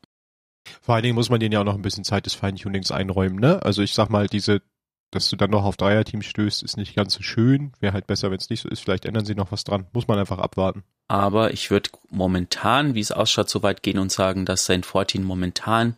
Vor 0.80 0.94
allen 0.94 1.04
Dingen 1.04 1.14
muss 1.14 1.30
man 1.30 1.40
denen 1.40 1.52
ja 1.52 1.60
auch 1.60 1.64
noch 1.64 1.74
ein 1.74 1.82
bisschen 1.82 2.04
Zeit 2.04 2.26
des 2.26 2.34
Feintunings 2.34 2.90
einräumen, 2.90 3.38
ne? 3.38 3.62
Also 3.62 3.82
ich 3.82 3.92
sag 3.92 4.08
mal, 4.08 4.26
diese, 4.26 4.62
dass 5.10 5.28
du 5.28 5.36
dann 5.36 5.50
noch 5.50 5.64
auf 5.64 5.76
Dreierteams 5.76 6.26
stößt, 6.26 6.62
ist 6.62 6.76
nicht 6.76 6.96
ganz 6.96 7.14
so 7.14 7.22
schön. 7.22 7.72
Wäre 7.80 7.92
halt 7.92 8.06
besser, 8.06 8.30
wenn 8.30 8.38
es 8.38 8.50
nicht 8.50 8.62
so 8.62 8.68
ist. 8.68 8.80
Vielleicht 8.80 9.04
ändern 9.04 9.24
sie 9.24 9.34
noch 9.34 9.52
was 9.52 9.64
dran. 9.64 9.86
Muss 9.92 10.08
man 10.08 10.18
einfach 10.18 10.38
abwarten. 10.38 10.82
Aber 11.08 11.52
ich 11.52 11.70
würde 11.70 11.90
momentan, 12.10 12.94
wie 12.94 13.00
es 13.00 13.12
ausschaut, 13.12 13.48
so 13.48 13.62
weit 13.62 13.82
gehen 13.82 13.98
und 13.98 14.10
sagen, 14.10 14.44
dass 14.44 14.66
sein 14.66 14.82
14 14.82 15.22
momentan 15.22 15.96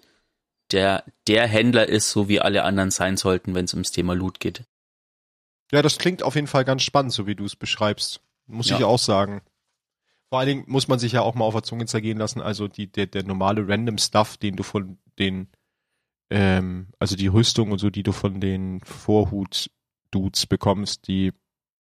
der, 0.71 1.05
der 1.27 1.47
Händler 1.47 1.89
ist, 1.89 2.11
so 2.11 2.29
wie 2.29 2.41
alle 2.41 2.65
anderen 2.65 2.91
sein 2.91 3.17
sollten, 3.17 3.55
wenn 3.55 3.65
es 3.65 3.73
ums 3.73 3.93
Thema 3.93 4.15
Loot 4.15 4.41
geht. 4.41 4.65
Ja, 5.71 5.83
das 5.83 5.99
klingt 5.99 6.23
auf 6.23 6.35
jeden 6.35 6.47
Fall 6.47 6.65
ganz 6.65 6.83
spannend, 6.83 7.13
so 7.13 7.27
wie 7.27 7.35
du 7.35 7.45
es 7.45 7.57
beschreibst. 7.57 8.21
Muss 8.47 8.71
ja. 8.71 8.79
ich 8.79 8.85
auch 8.85 8.99
sagen. 8.99 9.43
Vor 10.29 10.39
allen 10.39 10.49
Dingen 10.49 10.65
muss 10.67 10.89
man 10.89 10.99
sich 10.99 11.13
ja 11.13 11.23
auch 11.23 11.35
mal 11.35 11.45
auf 11.45 11.55
der 11.55 11.63
Zunge 11.63 11.87
zergehen 11.87 12.19
lassen. 12.19 12.41
Also 12.41 12.69
die, 12.69 12.91
der, 12.91 13.07
der 13.07 13.25
normale 13.25 13.67
Random 13.67 13.99
Stuff, 13.99 14.37
den 14.37 14.57
du 14.57 14.63
von 14.63 14.99
den, 15.19 15.49
ähm, 16.31 16.89
also 16.99 17.17
die 17.17 17.29
Rüstung 17.29 17.73
und 17.73 17.79
so, 17.79 17.91
die 17.91 18.03
du 18.03 18.13
von 18.13 18.41
den 18.41 18.81
Vorhut-Dudes 18.81 20.47
bekommst, 20.47 21.09
die 21.09 21.33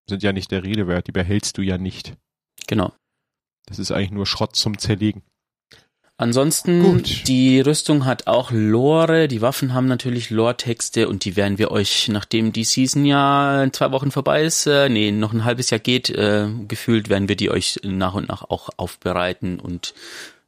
sind 0.09 0.23
ja 0.23 0.33
nicht 0.33 0.51
der 0.51 0.63
Rede 0.63 0.87
wert. 0.87 1.09
Die 1.09 1.13
behältst 1.13 1.59
du 1.59 1.63
ja 1.63 1.79
nicht. 1.79 2.17
Genau. 2.67 2.93
Das 3.67 3.79
ist 3.79 3.91
eigentlich 3.91 4.13
nur 4.13 4.27
Schrott 4.27 4.55
zum 4.55 4.79
Zerlegen. 4.79 5.23
Ansonsten, 6.19 6.83
Gut. 6.83 7.29
die 7.29 7.61
Rüstung 7.61 8.07
hat 8.07 8.27
auch 8.27 8.51
Lore, 8.51 9.29
die 9.29 9.43
Waffen 9.43 9.75
haben 9.75 9.87
natürlich 9.87 10.31
Lore-Texte 10.31 11.09
und 11.09 11.27
die 11.27 11.37
werden 11.37 11.59
wir 11.59 11.71
euch, 11.71 12.09
nachdem 12.09 12.55
die 12.55 12.65
Season 12.65 13.05
ja 13.05 13.63
in 13.63 13.73
zwei 13.75 13.93
Wochen 13.93 14.11
vorbei 14.11 14.43
ist, 14.43 14.67
äh, 14.67 14.89
nee, 14.89 15.13
noch 15.13 15.35
ein 15.35 15.45
halbes 15.45 15.69
Jahr 15.69 15.79
geht, 15.79 16.09
äh, 16.09 16.49
gefühlt 16.69 17.11
werden 17.11 17.29
wir 17.29 17.37
die 17.37 17.51
euch 17.51 17.81
nach 17.83 18.15
und 18.15 18.29
nach 18.29 18.45
auch 18.49 18.71
aufbereiten 18.79 19.61
und 19.61 19.93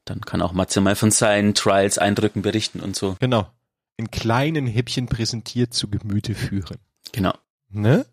dann 0.06 0.22
kann 0.22 0.40
auch 0.40 0.54
Matze 0.54 0.80
mal 0.80 0.96
von 0.96 1.10
seinen 1.10 1.52
Trials, 1.52 1.98
Eindrücken 1.98 2.40
berichten 2.40 2.80
und 2.80 2.96
so. 2.96 3.16
Genau. 3.20 3.46
In 3.98 4.10
kleinen 4.10 4.66
Häppchen 4.66 5.06
präsentiert 5.06 5.74
zu 5.74 5.88
Gemüte 5.88 6.34
führen. 6.34 6.78
Genau. 7.12 7.34
Ne? 7.68 8.06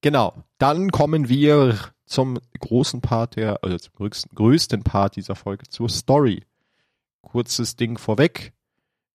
Genau. 0.00 0.34
Dann 0.58 0.90
kommen 0.90 1.28
wir 1.28 1.78
zum 2.04 2.40
großen 2.58 3.00
Part 3.00 3.36
der, 3.36 3.62
also 3.62 3.78
zum 3.78 3.92
größten, 3.94 4.34
größten 4.34 4.82
Part 4.82 5.14
dieser 5.14 5.36
Folge, 5.36 5.68
zur 5.68 5.88
Story 5.88 6.42
kurzes 7.24 7.76
Ding 7.76 7.98
vorweg. 7.98 8.52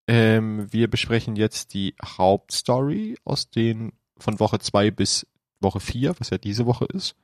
Ähm, 0.08 0.72
wir 0.72 0.90
besprechen 0.90 1.36
jetzt 1.36 1.74
die 1.74 1.96
Hauptstory 2.04 3.18
aus 3.24 3.50
den 3.50 3.94
von 4.18 4.40
Woche 4.40 4.60
zwei 4.60 4.92
bis 4.92 5.28
Woche 5.60 5.80
vier, 5.80 6.16
was 6.20 6.30
ja 6.30 6.38
diese 6.38 6.66
Woche 6.66 6.86
ist. 6.86 7.16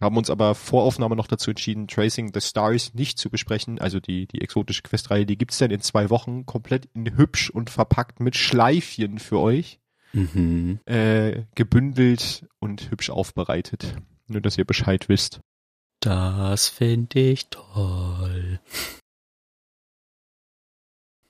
Haben 0.00 0.16
uns 0.16 0.30
aber 0.30 0.54
vor 0.54 0.84
Aufnahme 0.84 1.16
noch 1.16 1.26
dazu 1.26 1.50
entschieden, 1.50 1.88
Tracing 1.88 2.32
the 2.32 2.40
Stars 2.40 2.94
nicht 2.94 3.18
zu 3.18 3.30
besprechen. 3.30 3.80
Also 3.80 3.98
die, 3.98 4.26
die 4.26 4.40
exotische 4.40 4.82
Questreihe, 4.82 5.26
die 5.26 5.36
gibt's 5.36 5.58
dann 5.58 5.72
in 5.72 5.80
zwei 5.80 6.08
Wochen 6.08 6.46
komplett 6.46 6.88
in 6.94 7.16
hübsch 7.16 7.50
und 7.50 7.68
verpackt 7.68 8.20
mit 8.20 8.36
Schleifchen 8.36 9.18
für 9.18 9.40
euch. 9.40 9.80
Mhm. 10.12 10.80
Äh, 10.86 11.44
gebündelt 11.54 12.46
und 12.60 12.90
hübsch 12.90 13.10
aufbereitet. 13.10 13.96
Nur, 14.28 14.40
dass 14.40 14.56
ihr 14.56 14.64
Bescheid 14.64 15.08
wisst. 15.08 15.40
Das 16.00 16.68
finde 16.68 17.18
ich 17.18 17.48
toll. 17.48 18.37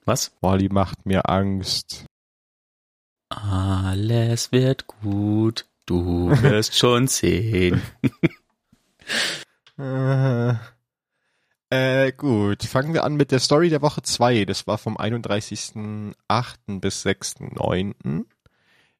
Was? 0.08 0.32
Molly 0.40 0.70
macht 0.70 1.04
mir 1.04 1.28
Angst. 1.28 2.06
Alles 3.28 4.52
wird 4.52 4.86
gut. 4.86 5.66
Du 5.84 6.30
wirst 6.30 6.78
schon 6.78 7.08
sehen. 7.08 7.82
äh, 9.78 10.54
äh, 11.68 12.12
gut, 12.12 12.62
fangen 12.62 12.94
wir 12.94 13.04
an 13.04 13.16
mit 13.16 13.32
der 13.32 13.38
Story 13.38 13.68
der 13.68 13.82
Woche 13.82 14.00
2. 14.00 14.46
Das 14.46 14.66
war 14.66 14.78
vom 14.78 14.96
31.8. 14.96 16.14
bis 16.80 17.04
6.9. 17.04 18.24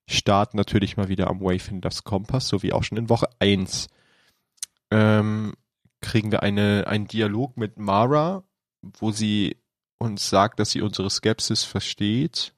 Start 0.07 0.53
natürlich 0.53 0.99
mal 0.99 1.09
wieder 1.09 1.29
am 1.29 1.41
Wayfinders 1.41 2.05
Kompass, 2.05 2.49
so 2.49 2.63
wie 2.63 2.75
auch 2.75 2.85
schon 2.85 2.99
in 2.99 3.09
Woche 3.09 3.31
1. 3.39 3.89
Ähm, 4.91 5.55
kriegen 6.03 6.31
wir 6.33 6.43
eine, 6.43 6.85
einen 6.87 7.07
Dialog 7.07 7.57
mit 7.57 7.79
Mara, 7.79 8.45
wo 8.83 9.11
sie 9.11 9.57
uns 9.99 10.29
sagt, 10.31 10.61
dass 10.61 10.71
sie 10.71 10.83
unsere 10.83 11.11
Skepsis 11.11 11.65
versteht 11.65 12.55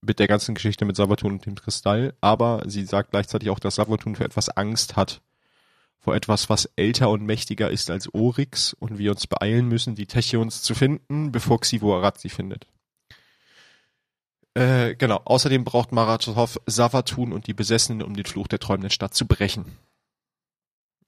mit 0.00 0.18
der 0.18 0.28
ganzen 0.28 0.54
Geschichte 0.54 0.84
mit 0.84 0.96
Savatun 0.96 1.32
und 1.32 1.46
dem 1.46 1.54
Kristall, 1.56 2.14
aber 2.20 2.62
sie 2.66 2.84
sagt 2.84 3.10
gleichzeitig 3.10 3.50
auch, 3.50 3.58
dass 3.58 3.76
Savatun 3.76 4.16
für 4.16 4.24
etwas 4.24 4.48
Angst 4.48 4.96
hat. 4.96 5.22
Vor 6.00 6.14
etwas, 6.14 6.48
was 6.48 6.66
älter 6.76 7.10
und 7.10 7.24
mächtiger 7.24 7.70
ist 7.70 7.90
als 7.90 8.12
Oryx 8.14 8.72
und 8.72 8.98
wir 8.98 9.10
uns 9.10 9.26
beeilen 9.26 9.66
müssen, 9.66 9.96
die 9.96 10.06
Techions 10.06 10.62
zu 10.62 10.74
finden, 10.74 11.32
bevor 11.32 11.60
Xivo 11.60 11.96
Arad 11.96 12.20
sie 12.20 12.28
findet. 12.28 12.68
Äh, 14.54 14.94
genau. 14.94 15.20
Außerdem 15.24 15.64
braucht 15.64 15.92
Maratov 15.92 16.60
Savatun 16.66 17.32
und 17.32 17.46
die 17.46 17.54
Besessenen, 17.54 18.02
um 18.02 18.14
den 18.14 18.24
Fluch 18.24 18.48
der 18.48 18.60
träumenden 18.60 18.90
Stadt 18.90 19.14
zu 19.14 19.26
brechen. 19.26 19.76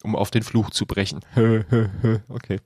Um 0.03 0.17
auf 0.17 0.31
den 0.31 0.43
Fluch 0.43 0.71
zu 0.71 0.87
brechen. 0.87 1.21
okay. 2.29 2.61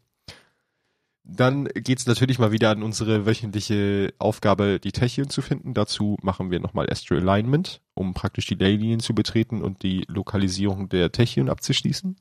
Dann 1.27 1.65
geht's 1.75 2.05
natürlich 2.05 2.39
mal 2.39 2.53
wieder 2.53 2.71
an 2.71 2.83
unsere 2.83 3.25
wöchentliche 3.25 4.13
Aufgabe, 4.19 4.79
die 4.79 4.93
Techien 4.93 5.31
zu 5.31 5.41
finden. 5.41 5.73
Dazu 5.73 6.19
machen 6.23 6.51
wir 6.51 6.61
nochmal 6.61 6.91
Astral 6.91 7.21
Alignment, 7.21 7.81
um 7.95 8.13
praktisch 8.13 8.47
die 8.47 8.57
Leylinien 8.57 9.01
zu 9.01 9.15
betreten 9.15 9.63
und 9.63 9.83
die 9.83 10.05
Lokalisierung 10.07 10.91
der 10.91 11.13
Techien 11.13 11.49
abzuschließen. 11.49 12.19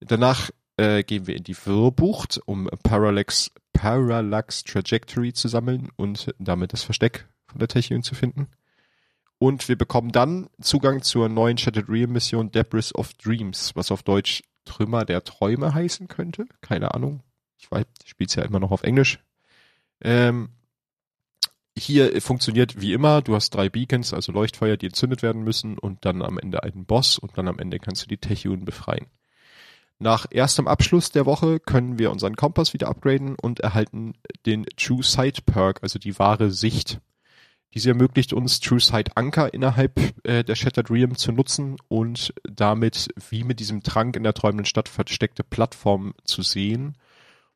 Danach 0.00 0.50
äh, 0.78 1.02
gehen 1.02 1.26
wir 1.26 1.36
in 1.36 1.44
die 1.44 1.56
Wirrbucht, 1.66 2.40
um 2.46 2.68
Parallax, 2.82 3.50
Parallax 3.74 4.64
Trajectory 4.64 5.34
zu 5.34 5.48
sammeln 5.48 5.90
und 5.96 6.34
damit 6.38 6.72
das 6.72 6.82
Versteck 6.82 7.28
von 7.46 7.58
der 7.58 7.68
Techien 7.68 8.02
zu 8.02 8.14
finden. 8.14 8.48
Und 9.38 9.68
wir 9.68 9.76
bekommen 9.76 10.12
dann 10.12 10.48
Zugang 10.62 11.02
zur 11.02 11.28
neuen 11.28 11.58
Shattered 11.58 11.90
Realm 11.90 12.12
Mission 12.12 12.50
Debris 12.50 12.94
of 12.94 13.12
Dreams, 13.14 13.72
was 13.74 13.90
auf 13.90 14.02
Deutsch 14.02 14.42
Trümmer 14.64 15.04
der 15.04 15.24
Träume 15.24 15.74
heißen 15.74 16.08
könnte. 16.08 16.46
Keine 16.62 16.94
Ahnung. 16.94 17.22
Ich 17.62 17.70
weiß, 17.70 17.86
spiel's 18.04 18.34
ja 18.34 18.42
immer 18.42 18.60
noch 18.60 18.72
auf 18.72 18.82
Englisch. 18.82 19.20
Ähm, 20.02 20.50
hier 21.76 22.20
funktioniert 22.20 22.80
wie 22.80 22.92
immer, 22.92 23.22
du 23.22 23.34
hast 23.34 23.50
drei 23.50 23.68
Beacons, 23.70 24.12
also 24.12 24.32
Leuchtfeuer, 24.32 24.76
die 24.76 24.86
entzündet 24.86 25.22
werden 25.22 25.42
müssen 25.42 25.78
und 25.78 26.04
dann 26.04 26.20
am 26.20 26.38
Ende 26.38 26.62
einen 26.62 26.84
Boss 26.84 27.18
und 27.18 27.38
dann 27.38 27.48
am 27.48 27.58
Ende 27.58 27.78
kannst 27.78 28.02
du 28.02 28.08
die 28.08 28.18
Techionen 28.18 28.64
befreien. 28.64 29.06
Nach 29.98 30.26
erstem 30.30 30.66
Abschluss 30.66 31.12
der 31.12 31.26
Woche 31.26 31.60
können 31.60 31.98
wir 31.98 32.10
unseren 32.10 32.34
Kompass 32.34 32.74
wieder 32.74 32.88
upgraden 32.88 33.36
und 33.40 33.60
erhalten 33.60 34.14
den 34.44 34.66
True 34.76 35.04
Sight 35.04 35.46
Perk, 35.46 35.78
also 35.82 35.98
die 35.98 36.18
wahre 36.18 36.50
Sicht. 36.50 37.00
Diese 37.72 37.90
ermöglicht 37.90 38.32
uns 38.32 38.60
True 38.60 38.80
Sight 38.80 39.16
Anker 39.16 39.54
innerhalb 39.54 39.98
äh, 40.26 40.42
der 40.42 40.56
Shattered 40.56 40.90
Realm 40.90 41.16
zu 41.16 41.32
nutzen 41.32 41.76
und 41.88 42.34
damit 42.42 43.08
wie 43.30 43.44
mit 43.44 43.60
diesem 43.60 43.82
Trank 43.82 44.16
in 44.16 44.24
der 44.24 44.34
träumenden 44.34 44.66
Stadt 44.66 44.88
versteckte 44.88 45.44
Plattformen 45.44 46.12
zu 46.24 46.42
sehen 46.42 46.98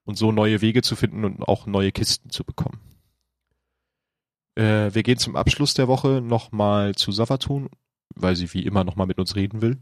und 0.06 0.16
so 0.16 0.32
neue 0.32 0.62
Wege 0.62 0.80
zu 0.80 0.96
finden 0.96 1.25
und 1.25 1.42
auch 1.42 1.66
neue 1.66 1.92
Kisten 1.92 2.30
zu 2.30 2.44
bekommen. 2.44 2.80
Äh, 4.54 4.94
wir 4.94 5.02
gehen 5.02 5.18
zum 5.18 5.36
Abschluss 5.36 5.75
der 5.75 5.88
Woche 5.88 6.22
nochmal 6.22 6.94
zu 6.94 7.12
Savatun, 7.12 7.68
weil 8.14 8.36
sie 8.36 8.54
wie 8.54 8.64
immer 8.64 8.84
nochmal 8.84 9.06
mit 9.06 9.18
uns 9.18 9.36
reden 9.36 9.60
will. 9.60 9.78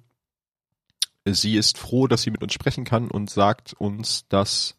Sie 1.27 1.57
ist 1.57 1.79
froh, 1.79 2.07
dass 2.07 2.23
sie 2.23 2.31
mit 2.31 2.43
uns 2.43 2.53
sprechen 2.53 2.85
kann 2.85 3.11
und 3.11 3.31
sagt 3.31 3.73
uns, 3.75 4.27
dass 4.29 4.77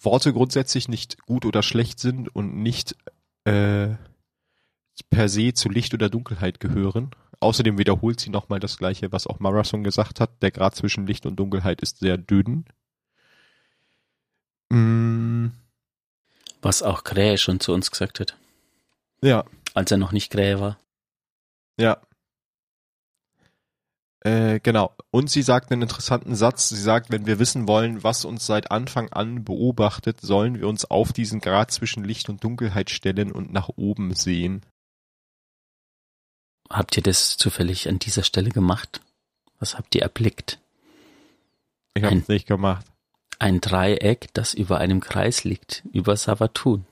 Worte 0.00 0.32
grundsätzlich 0.32 0.88
nicht 0.88 1.22
gut 1.22 1.44
oder 1.44 1.62
schlecht 1.62 2.00
sind 2.00 2.34
und 2.34 2.56
nicht 2.56 2.96
äh, 3.44 3.94
per 5.10 5.28
se 5.28 5.52
zu 5.52 5.68
Licht 5.68 5.94
oder 5.94 6.08
Dunkelheit 6.08 6.60
gehören. 6.60 7.10
Außerdem 7.40 7.78
wiederholt 7.78 8.18
sie 8.18 8.30
nochmal 8.30 8.58
das 8.58 8.78
gleiche, 8.78 9.12
was 9.12 9.26
auch 9.28 9.38
Marathon 9.38 9.84
gesagt 9.84 10.18
hat. 10.18 10.42
Der 10.42 10.50
Grad 10.50 10.74
zwischen 10.74 11.06
Licht 11.06 11.26
und 11.26 11.36
Dunkelheit 11.36 11.80
ist 11.80 11.98
sehr 11.98 12.18
dünn. 12.18 12.64
Mm. 14.70 15.48
Was 16.60 16.82
auch 16.82 17.04
Krähe 17.04 17.38
schon 17.38 17.60
zu 17.60 17.72
uns 17.72 17.90
gesagt 17.90 18.20
hat. 18.20 18.36
Ja. 19.22 19.44
Als 19.74 19.90
er 19.90 19.98
noch 19.98 20.12
nicht 20.12 20.30
Krähe 20.30 20.60
war. 20.60 20.78
Ja. 21.78 22.00
Äh, 24.20 24.58
genau. 24.60 24.94
Und 25.10 25.30
sie 25.30 25.42
sagt 25.42 25.70
einen 25.70 25.82
interessanten 25.82 26.34
Satz. 26.34 26.68
Sie 26.68 26.80
sagt, 26.80 27.10
wenn 27.10 27.26
wir 27.26 27.38
wissen 27.38 27.68
wollen, 27.68 28.02
was 28.02 28.24
uns 28.24 28.44
seit 28.44 28.70
Anfang 28.70 29.10
an 29.12 29.44
beobachtet, 29.44 30.20
sollen 30.20 30.58
wir 30.58 30.68
uns 30.68 30.84
auf 30.84 31.12
diesen 31.12 31.40
Grad 31.40 31.70
zwischen 31.70 32.04
Licht 32.04 32.28
und 32.28 32.42
Dunkelheit 32.42 32.90
stellen 32.90 33.32
und 33.32 33.52
nach 33.52 33.68
oben 33.76 34.14
sehen. 34.14 34.62
Habt 36.68 36.96
ihr 36.96 37.02
das 37.02 37.36
zufällig 37.36 37.88
an 37.88 37.98
dieser 37.98 38.24
Stelle 38.24 38.50
gemacht? 38.50 39.00
Was 39.58 39.76
habt 39.76 39.94
ihr 39.94 40.02
erblickt? 40.02 40.60
Ich 41.94 42.04
habe 42.04 42.16
es 42.16 42.28
nicht 42.28 42.46
gemacht. 42.46 42.84
Ein 43.38 43.60
Dreieck, 43.60 44.28
das 44.32 44.54
über 44.54 44.78
einem 44.78 45.00
Kreis 45.00 45.44
liegt, 45.44 45.82
über 45.92 46.16
Savatun. 46.16 46.86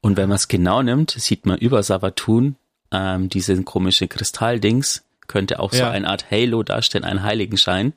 Und 0.00 0.16
wenn 0.16 0.28
man 0.28 0.36
es 0.36 0.48
genau 0.48 0.82
nimmt, 0.82 1.10
sieht 1.12 1.46
man 1.46 1.58
über 1.58 1.82
Savatun 1.82 2.56
ähm, 2.90 3.28
diese 3.28 3.62
komische 3.62 4.08
Kristalldings, 4.08 5.04
könnte 5.28 5.60
auch 5.60 5.72
ja. 5.72 5.78
so 5.78 5.84
eine 5.86 6.08
Art 6.08 6.30
Halo 6.30 6.62
darstellen, 6.62 7.04
ein 7.04 7.22
Heiligenschein. 7.22 7.92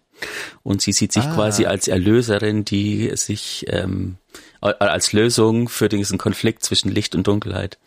Und 0.63 0.81
sie 0.81 0.93
sieht 0.93 1.11
sich 1.11 1.23
ah. 1.23 1.35
quasi 1.35 1.65
als 1.65 1.87
Erlöserin, 1.87 2.63
die 2.63 3.11
sich 3.15 3.65
ähm, 3.67 4.17
als 4.61 5.11
Lösung 5.11 5.67
für 5.67 5.89
diesen 5.89 6.17
Konflikt 6.17 6.63
zwischen 6.63 6.89
Licht 6.89 7.15
und 7.15 7.27
Dunkelheit. 7.27 7.77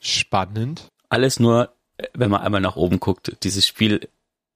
Spannend. 0.00 0.88
Alles 1.08 1.38
nur, 1.38 1.74
wenn 2.14 2.30
man 2.30 2.40
einmal 2.40 2.60
nach 2.60 2.76
oben 2.76 3.00
guckt. 3.00 3.36
Dieses 3.42 3.66
Spiel 3.66 4.08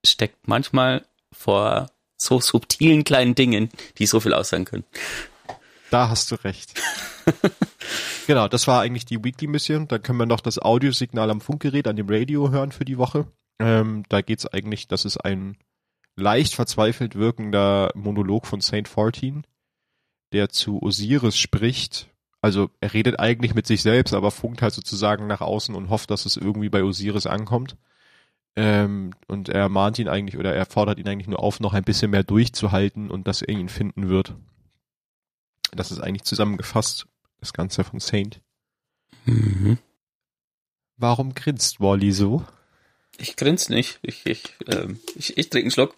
steckt 0.04 0.48
manchmal 0.48 1.04
vor 1.32 1.90
so 2.18 2.40
subtilen 2.40 3.04
kleinen 3.04 3.34
Dingen, 3.34 3.70
die 3.98 4.06
so 4.06 4.20
viel 4.20 4.34
aussagen 4.34 4.64
können. 4.64 4.84
Da 5.90 6.10
hast 6.10 6.30
du 6.30 6.34
recht. 6.36 6.74
genau, 8.26 8.48
das 8.48 8.66
war 8.66 8.82
eigentlich 8.82 9.06
die 9.06 9.24
Weekly 9.24 9.46
Mission. 9.46 9.88
Dann 9.88 10.02
können 10.02 10.18
wir 10.18 10.26
noch 10.26 10.40
das 10.40 10.58
Audiosignal 10.58 11.30
am 11.30 11.40
Funkgerät, 11.40 11.88
an 11.88 11.96
dem 11.96 12.08
Radio 12.10 12.50
hören 12.50 12.72
für 12.72 12.84
die 12.84 12.98
Woche. 12.98 13.26
Ähm, 13.58 14.02
da 14.08 14.20
geht's 14.20 14.46
eigentlich, 14.46 14.88
das 14.88 15.04
ist 15.04 15.16
ein 15.16 15.56
leicht 16.16 16.54
verzweifelt 16.54 17.14
wirkender 17.14 17.90
Monolog 17.94 18.46
von 18.46 18.60
Saint 18.60 18.88
14, 18.88 19.46
der 20.32 20.50
zu 20.50 20.82
Osiris 20.82 21.38
spricht 21.38 22.10
also 22.40 22.70
er 22.80 22.94
redet 22.94 23.18
eigentlich 23.18 23.54
mit 23.54 23.66
sich 23.66 23.82
selbst, 23.82 24.14
aber 24.14 24.30
funkt 24.30 24.62
halt 24.62 24.72
sozusagen 24.72 25.26
nach 25.26 25.40
außen 25.40 25.74
und 25.74 25.90
hofft, 25.90 26.10
dass 26.10 26.24
es 26.24 26.36
irgendwie 26.36 26.68
bei 26.68 26.84
Osiris 26.84 27.26
ankommt. 27.26 27.76
Ähm, 28.60 29.12
und 29.28 29.48
er 29.48 29.68
mahnt 29.68 30.00
ihn 30.00 30.08
eigentlich 30.08 30.36
oder 30.36 30.52
er 30.52 30.66
fordert 30.66 30.98
ihn 30.98 31.06
eigentlich 31.06 31.28
nur 31.28 31.38
auf, 31.38 31.60
noch 31.60 31.74
ein 31.74 31.84
bisschen 31.84 32.10
mehr 32.10 32.24
durchzuhalten 32.24 33.08
und 33.08 33.28
dass 33.28 33.40
er 33.40 33.54
ihn 33.54 33.68
finden 33.68 34.08
wird. 34.08 34.34
Das 35.70 35.92
ist 35.92 36.00
eigentlich 36.00 36.24
zusammengefasst, 36.24 37.06
das 37.38 37.52
Ganze 37.52 37.84
von 37.84 38.00
Saint. 38.00 38.40
Mhm. 39.26 39.78
Warum 40.96 41.34
grinst 41.34 41.78
Wally 41.78 42.10
so? 42.10 42.44
Ich 43.16 43.36
grinse 43.36 43.72
nicht. 43.72 44.00
Ich, 44.02 44.26
ich, 44.26 44.56
ähm, 44.66 44.98
ich, 45.14 45.38
ich 45.38 45.50
trinke 45.50 45.66
einen 45.66 45.70
Schluck. 45.70 45.96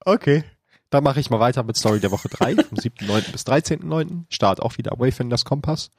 Okay. 0.00 0.44
Dann 0.90 1.02
mache 1.02 1.20
ich 1.20 1.30
mal 1.30 1.40
weiter 1.40 1.62
mit 1.62 1.78
Story 1.78 2.00
der 2.00 2.10
Woche 2.10 2.28
3, 2.28 2.56
vom 2.56 2.76
7.9. 2.76 3.32
bis 3.32 3.46
13.9. 3.46 4.24
Start 4.28 4.60
auch 4.60 4.76
wieder 4.76 4.92
Wayfinders 4.98 5.46
Kompass. 5.46 5.90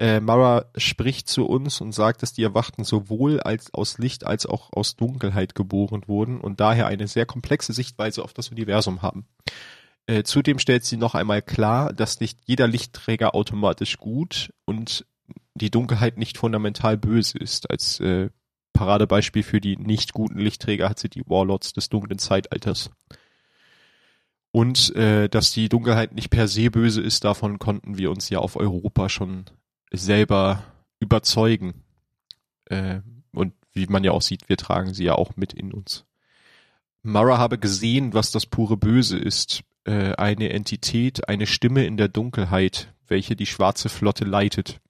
Äh, 0.00 0.20
Mara 0.20 0.64
spricht 0.76 1.28
zu 1.28 1.44
uns 1.44 1.82
und 1.82 1.92
sagt, 1.92 2.22
dass 2.22 2.32
die 2.32 2.42
Erwachten 2.42 2.84
sowohl 2.84 3.38
als 3.38 3.74
aus 3.74 3.98
Licht 3.98 4.26
als 4.26 4.46
auch 4.46 4.72
aus 4.72 4.96
Dunkelheit 4.96 5.54
geboren 5.54 6.04
wurden 6.06 6.40
und 6.40 6.58
daher 6.58 6.86
eine 6.86 7.06
sehr 7.06 7.26
komplexe 7.26 7.74
Sichtweise 7.74 8.24
auf 8.24 8.32
das 8.32 8.48
Universum 8.48 9.02
haben. 9.02 9.26
Äh, 10.06 10.22
zudem 10.22 10.58
stellt 10.58 10.86
sie 10.86 10.96
noch 10.96 11.14
einmal 11.14 11.42
klar, 11.42 11.92
dass 11.92 12.18
nicht 12.18 12.38
jeder 12.46 12.66
Lichtträger 12.66 13.34
automatisch 13.34 13.98
gut 13.98 14.54
und 14.64 15.04
die 15.54 15.70
Dunkelheit 15.70 16.16
nicht 16.16 16.38
fundamental 16.38 16.96
böse 16.96 17.36
ist. 17.36 17.70
Als 17.70 18.00
äh, 18.00 18.30
Paradebeispiel 18.72 19.42
für 19.42 19.60
die 19.60 19.76
nicht 19.76 20.14
guten 20.14 20.38
Lichtträger 20.38 20.88
hat 20.88 20.98
sie 20.98 21.10
die 21.10 21.24
Warlords 21.26 21.74
des 21.74 21.90
dunklen 21.90 22.18
Zeitalters. 22.18 22.90
Und 24.50 24.96
äh, 24.96 25.28
dass 25.28 25.52
die 25.52 25.68
Dunkelheit 25.68 26.14
nicht 26.14 26.30
per 26.30 26.48
se 26.48 26.70
böse 26.70 27.02
ist, 27.02 27.22
davon 27.24 27.58
konnten 27.58 27.98
wir 27.98 28.10
uns 28.10 28.30
ja 28.30 28.38
auf 28.38 28.56
Europa 28.56 29.10
schon 29.10 29.44
selber 29.90 30.62
überzeugen. 30.98 31.82
Äh, 32.66 33.00
und 33.32 33.54
wie 33.72 33.86
man 33.86 34.04
ja 34.04 34.12
auch 34.12 34.22
sieht, 34.22 34.48
wir 34.48 34.56
tragen 34.56 34.94
sie 34.94 35.04
ja 35.04 35.14
auch 35.14 35.36
mit 35.36 35.52
in 35.52 35.72
uns. 35.72 36.04
Mara 37.02 37.38
habe 37.38 37.58
gesehen, 37.58 38.12
was 38.12 38.30
das 38.30 38.46
pure 38.46 38.76
Böse 38.76 39.18
ist. 39.18 39.62
Äh, 39.84 40.14
eine 40.14 40.50
Entität, 40.50 41.28
eine 41.28 41.46
Stimme 41.46 41.86
in 41.86 41.96
der 41.96 42.08
Dunkelheit, 42.08 42.92
welche 43.08 43.36
die 43.36 43.46
schwarze 43.46 43.88
Flotte 43.88 44.24
leitet. 44.24 44.80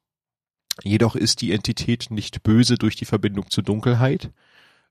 Jedoch 0.82 1.14
ist 1.14 1.42
die 1.42 1.52
Entität 1.52 2.10
nicht 2.10 2.42
böse 2.42 2.76
durch 2.76 2.96
die 2.96 3.04
Verbindung 3.04 3.50
zur 3.50 3.62
Dunkelheit, 3.62 4.30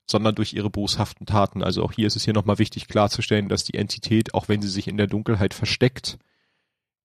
sondern 0.06 0.36
durch 0.36 0.54
ihre 0.54 0.70
boshaften 0.70 1.26
Taten. 1.26 1.64
Also 1.64 1.84
auch 1.84 1.92
hier 1.92 2.08
ist 2.08 2.16
es 2.16 2.26
hier 2.26 2.34
nochmal 2.34 2.60
wichtig 2.60 2.88
klarzustellen, 2.88 3.50
dass 3.50 3.64
die 3.64 3.76
Entität, 3.76 4.34
auch 4.34 4.48
wenn 4.48 4.62
sie 4.62 4.70
sich 4.70 4.88
in 4.88 4.98
der 4.98 5.08
Dunkelheit 5.08 5.54
versteckt, 5.54 6.18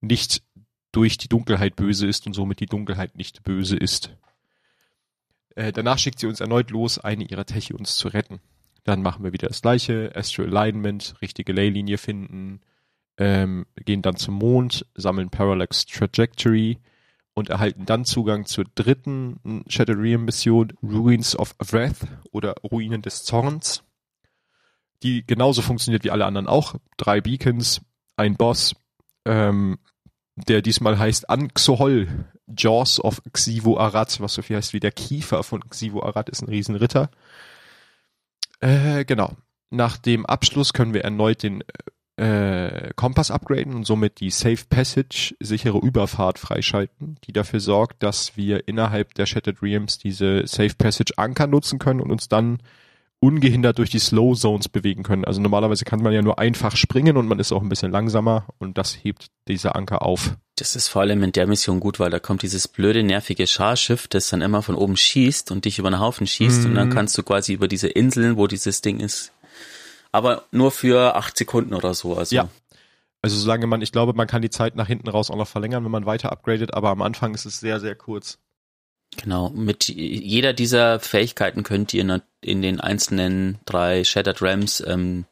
nicht 0.00 0.42
durch 0.94 1.18
die 1.18 1.28
Dunkelheit 1.28 1.76
böse 1.76 2.06
ist 2.06 2.26
und 2.26 2.34
somit 2.34 2.60
die 2.60 2.66
Dunkelheit 2.66 3.16
nicht 3.16 3.42
böse 3.42 3.76
ist. 3.76 4.16
Äh, 5.56 5.72
danach 5.72 5.98
schickt 5.98 6.18
sie 6.18 6.26
uns 6.26 6.40
erneut 6.40 6.70
los, 6.70 6.98
eine 6.98 7.24
ihrer 7.24 7.44
Techions 7.44 7.96
zu 7.96 8.08
retten. 8.08 8.40
Dann 8.84 9.02
machen 9.02 9.24
wir 9.24 9.32
wieder 9.32 9.48
das 9.48 9.62
gleiche, 9.62 10.12
Astral 10.14 10.48
Alignment, 10.48 11.14
richtige 11.22 11.52
Leylinie 11.52 11.98
finden, 11.98 12.60
ähm, 13.16 13.66
gehen 13.76 14.02
dann 14.02 14.16
zum 14.16 14.34
Mond, 14.34 14.86
sammeln 14.94 15.30
Parallax 15.30 15.86
Trajectory, 15.86 16.78
und 17.34 17.48
erhalten 17.48 17.84
dann 17.84 18.04
Zugang 18.04 18.46
zur 18.46 18.64
dritten 18.76 19.64
Shadowrean-Mission 19.66 20.74
Ruins 20.82 21.36
of 21.36 21.56
Wrath 21.58 22.06
oder 22.30 22.54
Ruinen 22.62 23.02
des 23.02 23.24
Zorns, 23.24 23.82
die 25.02 25.26
genauso 25.26 25.60
funktioniert 25.60 26.04
wie 26.04 26.12
alle 26.12 26.26
anderen 26.26 26.46
auch. 26.46 26.76
Drei 26.96 27.20
Beacons, 27.20 27.80
ein 28.16 28.36
Boss, 28.36 28.76
ähm, 29.24 29.78
der 30.36 30.62
diesmal 30.62 30.98
heißt 30.98 31.30
Anxohol, 31.30 32.08
Jaws 32.46 33.02
of 33.02 33.22
Xivo 33.32 33.78
Arad, 33.78 34.20
was 34.20 34.34
so 34.34 34.42
viel 34.42 34.56
heißt 34.56 34.72
wie 34.72 34.80
der 34.80 34.92
Kiefer 34.92 35.42
von 35.42 35.68
Xivo 35.68 36.02
Arad, 36.02 36.28
ist 36.28 36.42
ein 36.42 36.48
Riesenritter. 36.48 37.10
Äh, 38.60 39.04
genau. 39.04 39.36
Nach 39.70 39.96
dem 39.96 40.26
Abschluss 40.26 40.72
können 40.72 40.94
wir 40.94 41.04
erneut 41.04 41.42
den 41.42 41.64
äh, 42.16 42.92
Kompass 42.94 43.30
upgraden 43.30 43.74
und 43.74 43.84
somit 43.84 44.20
die 44.20 44.30
Safe 44.30 44.64
Passage 44.68 45.34
sichere 45.40 45.78
Überfahrt 45.78 46.38
freischalten, 46.38 47.18
die 47.24 47.32
dafür 47.32 47.60
sorgt, 47.60 48.02
dass 48.02 48.36
wir 48.36 48.68
innerhalb 48.68 49.14
der 49.14 49.26
Shattered 49.26 49.62
Realms 49.62 49.98
diese 49.98 50.46
Safe 50.46 50.74
Passage 50.76 51.14
Anker 51.16 51.46
nutzen 51.46 51.78
können 51.78 52.00
und 52.00 52.12
uns 52.12 52.28
dann 52.28 52.58
ungehindert 53.24 53.78
durch 53.78 53.88
die 53.88 53.98
Slow 53.98 54.36
Zones 54.36 54.68
bewegen 54.68 55.02
können. 55.02 55.24
Also 55.24 55.40
normalerweise 55.40 55.86
kann 55.86 56.02
man 56.02 56.12
ja 56.12 56.20
nur 56.20 56.38
einfach 56.38 56.76
springen 56.76 57.16
und 57.16 57.26
man 57.26 57.38
ist 57.38 57.52
auch 57.52 57.62
ein 57.62 57.70
bisschen 57.70 57.90
langsamer 57.90 58.44
und 58.58 58.76
das 58.76 58.92
hebt 58.92 59.28
dieser 59.48 59.76
Anker 59.76 60.02
auf. 60.02 60.36
Das 60.56 60.76
ist 60.76 60.88
vor 60.88 61.00
allem 61.00 61.22
in 61.22 61.32
der 61.32 61.46
Mission 61.46 61.80
gut, 61.80 61.98
weil 61.98 62.10
da 62.10 62.18
kommt 62.18 62.42
dieses 62.42 62.68
blöde, 62.68 63.02
nervige 63.02 63.46
Scharschiff, 63.46 64.08
das 64.08 64.28
dann 64.28 64.42
immer 64.42 64.60
von 64.60 64.74
oben 64.74 64.98
schießt 64.98 65.50
und 65.50 65.64
dich 65.64 65.78
über 65.78 65.90
den 65.90 66.00
Haufen 66.00 66.26
schießt 66.26 66.64
mhm. 66.64 66.66
und 66.66 66.74
dann 66.74 66.88
mhm. 66.88 66.92
kannst 66.92 67.16
du 67.16 67.22
quasi 67.22 67.54
über 67.54 67.66
diese 67.66 67.88
Inseln, 67.88 68.36
wo 68.36 68.46
dieses 68.46 68.82
Ding 68.82 69.00
ist, 69.00 69.32
aber 70.12 70.44
nur 70.52 70.70
für 70.70 71.16
acht 71.16 71.38
Sekunden 71.38 71.72
oder 71.72 71.94
so. 71.94 72.16
Also. 72.16 72.36
Ja. 72.36 72.50
Also 73.22 73.38
solange 73.38 73.66
man, 73.66 73.80
ich 73.80 73.90
glaube, 73.90 74.12
man 74.12 74.26
kann 74.26 74.42
die 74.42 74.50
Zeit 74.50 74.76
nach 74.76 74.86
hinten 74.86 75.08
raus 75.08 75.30
auch 75.30 75.36
noch 75.36 75.48
verlängern, 75.48 75.82
wenn 75.82 75.90
man 75.90 76.04
weiter 76.04 76.30
upgradet, 76.30 76.74
aber 76.74 76.90
am 76.90 77.00
Anfang 77.00 77.32
ist 77.32 77.46
es 77.46 77.58
sehr, 77.58 77.80
sehr 77.80 77.94
kurz. 77.94 78.38
Genau, 79.16 79.50
mit 79.50 79.88
jeder 79.88 80.52
dieser 80.52 81.00
Fähigkeiten 81.00 81.62
könnt 81.62 81.94
ihr 81.94 82.20
in 82.40 82.62
den 82.62 82.80
einzelnen 82.80 83.58
drei 83.64 84.04
Shattered 84.04 84.42
Rams 84.42 84.82
ähm, 84.86 85.24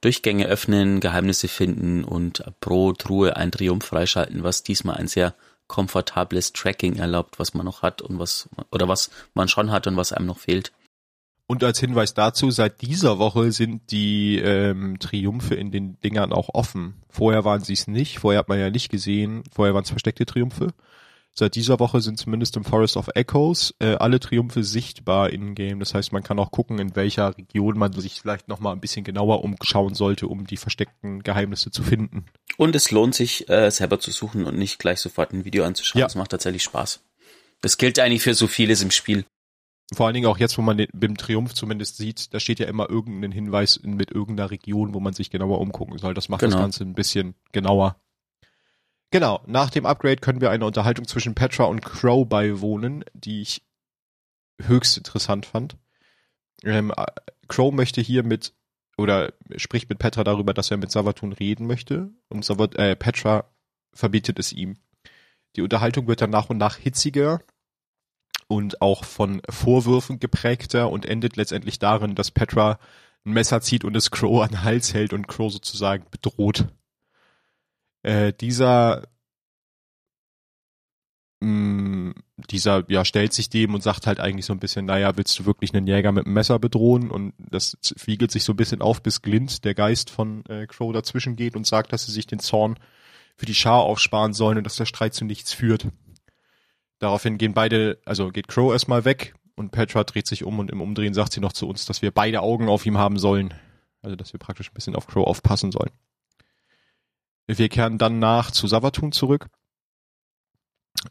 Durchgänge 0.00 0.46
öffnen, 0.46 1.00
Geheimnisse 1.00 1.48
finden 1.48 2.04
und 2.04 2.44
pro 2.60 2.92
Truhe 2.92 3.36
ein 3.36 3.50
Triumph 3.50 3.86
freischalten, 3.86 4.42
was 4.42 4.62
diesmal 4.62 4.96
ein 4.96 5.08
sehr 5.08 5.34
komfortables 5.66 6.52
Tracking 6.52 6.96
erlaubt, 6.96 7.38
was 7.38 7.54
man 7.54 7.64
noch 7.64 7.82
hat 7.82 8.02
und 8.02 8.18
was 8.18 8.48
oder 8.70 8.86
was 8.86 9.10
man 9.32 9.48
schon 9.48 9.70
hat 9.70 9.86
und 9.86 9.96
was 9.96 10.12
einem 10.12 10.26
noch 10.26 10.38
fehlt. 10.38 10.72
Und 11.46 11.62
als 11.62 11.78
Hinweis 11.78 12.14
dazu, 12.14 12.50
seit 12.50 12.80
dieser 12.80 13.18
Woche 13.18 13.52
sind 13.52 13.90
die 13.90 14.38
ähm, 14.38 14.98
Triumphe 14.98 15.54
in 15.54 15.70
den 15.70 16.00
Dingern 16.00 16.32
auch 16.32 16.50
offen. 16.52 17.02
Vorher 17.10 17.44
waren 17.44 17.62
sie 17.62 17.74
es 17.74 17.86
nicht, 17.86 18.18
vorher 18.18 18.38
hat 18.38 18.48
man 18.48 18.58
ja 18.58 18.70
nicht 18.70 18.90
gesehen, 18.90 19.44
vorher 19.52 19.74
waren 19.74 19.84
es 19.84 19.90
versteckte 19.90 20.24
Triumphe. 20.24 20.68
Seit 21.36 21.56
dieser 21.56 21.80
Woche 21.80 22.00
sind 22.00 22.16
zumindest 22.16 22.56
im 22.56 22.64
Forest 22.64 22.96
of 22.96 23.08
Echoes 23.16 23.74
äh, 23.80 23.96
alle 23.96 24.20
Triumphe 24.20 24.62
sichtbar 24.62 25.30
in-game. 25.30 25.80
Das 25.80 25.92
heißt, 25.92 26.12
man 26.12 26.22
kann 26.22 26.38
auch 26.38 26.52
gucken, 26.52 26.78
in 26.78 26.94
welcher 26.94 27.36
Region 27.36 27.76
man 27.76 27.92
sich 27.92 28.20
vielleicht 28.20 28.46
nochmal 28.46 28.72
ein 28.72 28.80
bisschen 28.80 29.04
genauer 29.04 29.42
umschauen 29.42 29.94
sollte, 29.94 30.28
um 30.28 30.46
die 30.46 30.56
versteckten 30.56 31.24
Geheimnisse 31.24 31.72
zu 31.72 31.82
finden. 31.82 32.26
Und 32.56 32.76
es 32.76 32.92
lohnt 32.92 33.16
sich, 33.16 33.48
äh, 33.48 33.68
selber 33.70 33.98
zu 33.98 34.12
suchen 34.12 34.46
und 34.46 34.56
nicht 34.56 34.78
gleich 34.78 35.00
sofort 35.00 35.32
ein 35.32 35.44
Video 35.44 35.64
anzuschauen. 35.64 36.00
Ja. 36.00 36.06
Das 36.06 36.14
macht 36.14 36.30
tatsächlich 36.30 36.62
Spaß. 36.62 37.02
Das 37.62 37.78
gilt 37.78 37.98
eigentlich 37.98 38.22
für 38.22 38.34
so 38.34 38.46
vieles 38.46 38.82
im 38.82 38.92
Spiel. 38.92 39.24
Vor 39.92 40.06
allen 40.06 40.14
Dingen 40.14 40.26
auch 40.26 40.38
jetzt, 40.38 40.56
wo 40.56 40.62
man 40.62 40.76
den, 40.76 40.88
beim 40.94 41.16
Triumph 41.16 41.54
zumindest 41.54 41.96
sieht, 41.96 42.32
da 42.32 42.38
steht 42.38 42.60
ja 42.60 42.66
immer 42.66 42.88
irgendein 42.88 43.32
Hinweis 43.32 43.80
mit 43.82 44.12
irgendeiner 44.12 44.50
Region, 44.50 44.94
wo 44.94 45.00
man 45.00 45.12
sich 45.14 45.30
genauer 45.30 45.60
umgucken 45.60 45.98
soll. 45.98 46.14
Das 46.14 46.28
macht 46.28 46.40
genau. 46.40 46.52
das 46.52 46.62
Ganze 46.62 46.84
ein 46.84 46.94
bisschen 46.94 47.34
genauer. 47.52 47.96
Genau, 49.14 49.40
nach 49.46 49.70
dem 49.70 49.86
Upgrade 49.86 50.16
können 50.16 50.40
wir 50.40 50.50
eine 50.50 50.66
Unterhaltung 50.66 51.06
zwischen 51.06 51.36
Petra 51.36 51.66
und 51.66 51.84
Crow 51.84 52.28
beiwohnen, 52.28 53.04
die 53.12 53.42
ich 53.42 53.62
höchst 54.60 54.98
interessant 54.98 55.46
fand. 55.46 55.76
Ähm, 56.64 56.92
Crow 57.46 57.72
möchte 57.72 58.00
hier 58.00 58.24
mit 58.24 58.54
oder 58.96 59.32
spricht 59.54 59.88
mit 59.88 60.00
Petra 60.00 60.24
darüber, 60.24 60.52
dass 60.52 60.72
er 60.72 60.78
mit 60.78 60.90
Savatun 60.90 61.32
reden 61.32 61.68
möchte 61.68 62.10
und 62.28 62.44
Savat, 62.44 62.74
äh, 62.74 62.96
Petra 62.96 63.44
verbietet 63.92 64.40
es 64.40 64.52
ihm. 64.52 64.78
Die 65.54 65.62
Unterhaltung 65.62 66.08
wird 66.08 66.20
dann 66.20 66.30
nach 66.30 66.50
und 66.50 66.58
nach 66.58 66.76
hitziger 66.76 67.40
und 68.48 68.82
auch 68.82 69.04
von 69.04 69.42
Vorwürfen 69.48 70.18
geprägter 70.18 70.90
und 70.90 71.06
endet 71.06 71.36
letztendlich 71.36 71.78
darin, 71.78 72.16
dass 72.16 72.32
Petra 72.32 72.80
ein 73.24 73.32
Messer 73.32 73.60
zieht 73.60 73.84
und 73.84 73.94
es 73.94 74.10
Crow 74.10 74.42
an 74.42 74.48
den 74.48 74.64
Hals 74.64 74.92
hält 74.92 75.12
und 75.12 75.28
Crow 75.28 75.52
sozusagen 75.52 76.04
bedroht. 76.10 76.66
Äh, 78.04 78.34
dieser 78.34 79.08
mh, 81.40 81.48
mm, 81.48 82.14
dieser 82.50 82.84
ja 82.88 83.04
stellt 83.04 83.32
sich 83.32 83.48
dem 83.48 83.74
und 83.74 83.82
sagt 83.82 84.06
halt 84.06 84.20
eigentlich 84.20 84.46
so 84.46 84.52
ein 84.52 84.58
bisschen, 84.58 84.86
naja, 84.86 85.16
willst 85.16 85.38
du 85.38 85.46
wirklich 85.46 85.74
einen 85.74 85.86
Jäger 85.86 86.12
mit 86.12 86.26
einem 86.26 86.34
Messer 86.34 86.58
bedrohen? 86.58 87.10
Und 87.10 87.32
das 87.38 87.76
wiegelt 88.04 88.30
sich 88.30 88.44
so 88.44 88.52
ein 88.52 88.56
bisschen 88.56 88.82
auf, 88.82 89.02
bis 89.02 89.22
Glint, 89.22 89.64
der 89.64 89.74
Geist 89.74 90.10
von 90.10 90.44
äh, 90.46 90.66
Crow, 90.66 90.92
dazwischen 90.92 91.36
geht 91.36 91.56
und 91.56 91.66
sagt, 91.66 91.92
dass 91.92 92.06
sie 92.06 92.12
sich 92.12 92.26
den 92.26 92.40
Zorn 92.40 92.76
für 93.36 93.46
die 93.46 93.54
Schar 93.54 93.82
aufsparen 93.82 94.34
sollen 94.34 94.58
und 94.58 94.64
dass 94.64 94.76
der 94.76 94.84
Streit 94.86 95.14
zu 95.14 95.24
nichts 95.24 95.52
führt. 95.52 95.88
Daraufhin 96.98 97.38
gehen 97.38 97.54
beide, 97.54 97.98
also 98.04 98.30
geht 98.30 98.48
Crow 98.48 98.72
erstmal 98.72 99.04
weg 99.04 99.34
und 99.56 99.70
Petra 99.72 100.04
dreht 100.04 100.26
sich 100.26 100.44
um 100.44 100.58
und 100.58 100.70
im 100.70 100.80
Umdrehen 100.80 101.14
sagt 101.14 101.32
sie 101.32 101.40
noch 101.40 101.52
zu 101.52 101.68
uns, 101.68 101.86
dass 101.86 102.02
wir 102.02 102.10
beide 102.10 102.42
Augen 102.42 102.68
auf 102.68 102.84
ihm 102.86 102.98
haben 102.98 103.18
sollen. 103.18 103.54
Also 104.02 104.16
dass 104.16 104.32
wir 104.34 104.38
praktisch 104.38 104.70
ein 104.70 104.74
bisschen 104.74 104.96
auf 104.96 105.06
Crow 105.06 105.26
aufpassen 105.26 105.72
sollen. 105.72 105.90
Wir 107.46 107.68
kehren 107.68 107.98
dann 107.98 108.18
nach 108.18 108.50
zu 108.50 108.66
Savatun 108.66 109.12
zurück. 109.12 109.48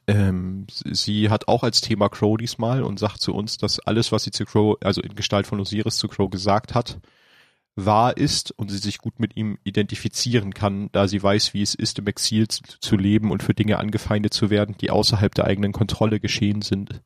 Ähm, 0.08 0.66
sie 0.70 1.30
hat 1.30 1.48
auch 1.48 1.64
als 1.64 1.82
Thema 1.82 2.10
Crow 2.10 2.38
diesmal 2.38 2.84
und 2.84 3.00
sagt 3.00 3.22
zu 3.22 3.34
uns, 3.34 3.58
dass 3.58 3.80
alles, 3.80 4.12
was 4.12 4.24
sie 4.24 4.32
zu 4.32 4.46
Crow, 4.46 4.78
also 4.82 5.02
in 5.02 5.16
Gestalt 5.16 5.46
von 5.46 5.60
Osiris 5.60 5.98
zu 5.98 6.08
Crow 6.08 6.30
gesagt 6.30 6.74
hat, 6.74 7.00
wahr 7.76 8.18
ist 8.18 8.52
und 8.52 8.70
sie 8.70 8.78
sich 8.78 9.00
gut 9.00 9.20
mit 9.20 9.36
ihm 9.36 9.58
identifizieren 9.64 10.54
kann, 10.54 10.90
da 10.92 11.08
sie 11.08 11.22
weiß, 11.22 11.54
wie 11.54 11.62
es 11.62 11.76
ist, 11.76 12.00
im 12.00 12.08
Exil 12.08 12.48
zu, 12.48 12.98
leben 12.98 13.32
und 13.32 13.44
für 13.44 13.54
Dinge 13.54 13.80
angefeindet 13.80 14.34
zu 14.34 14.50
werden, 14.50 14.76
die 14.80 14.92
außerhalb 14.92 15.34
der 15.34 15.46
eigenen 15.46 15.72
Kontrolle 15.72 16.20
geschehen 16.20 16.62
sind. 16.62 17.02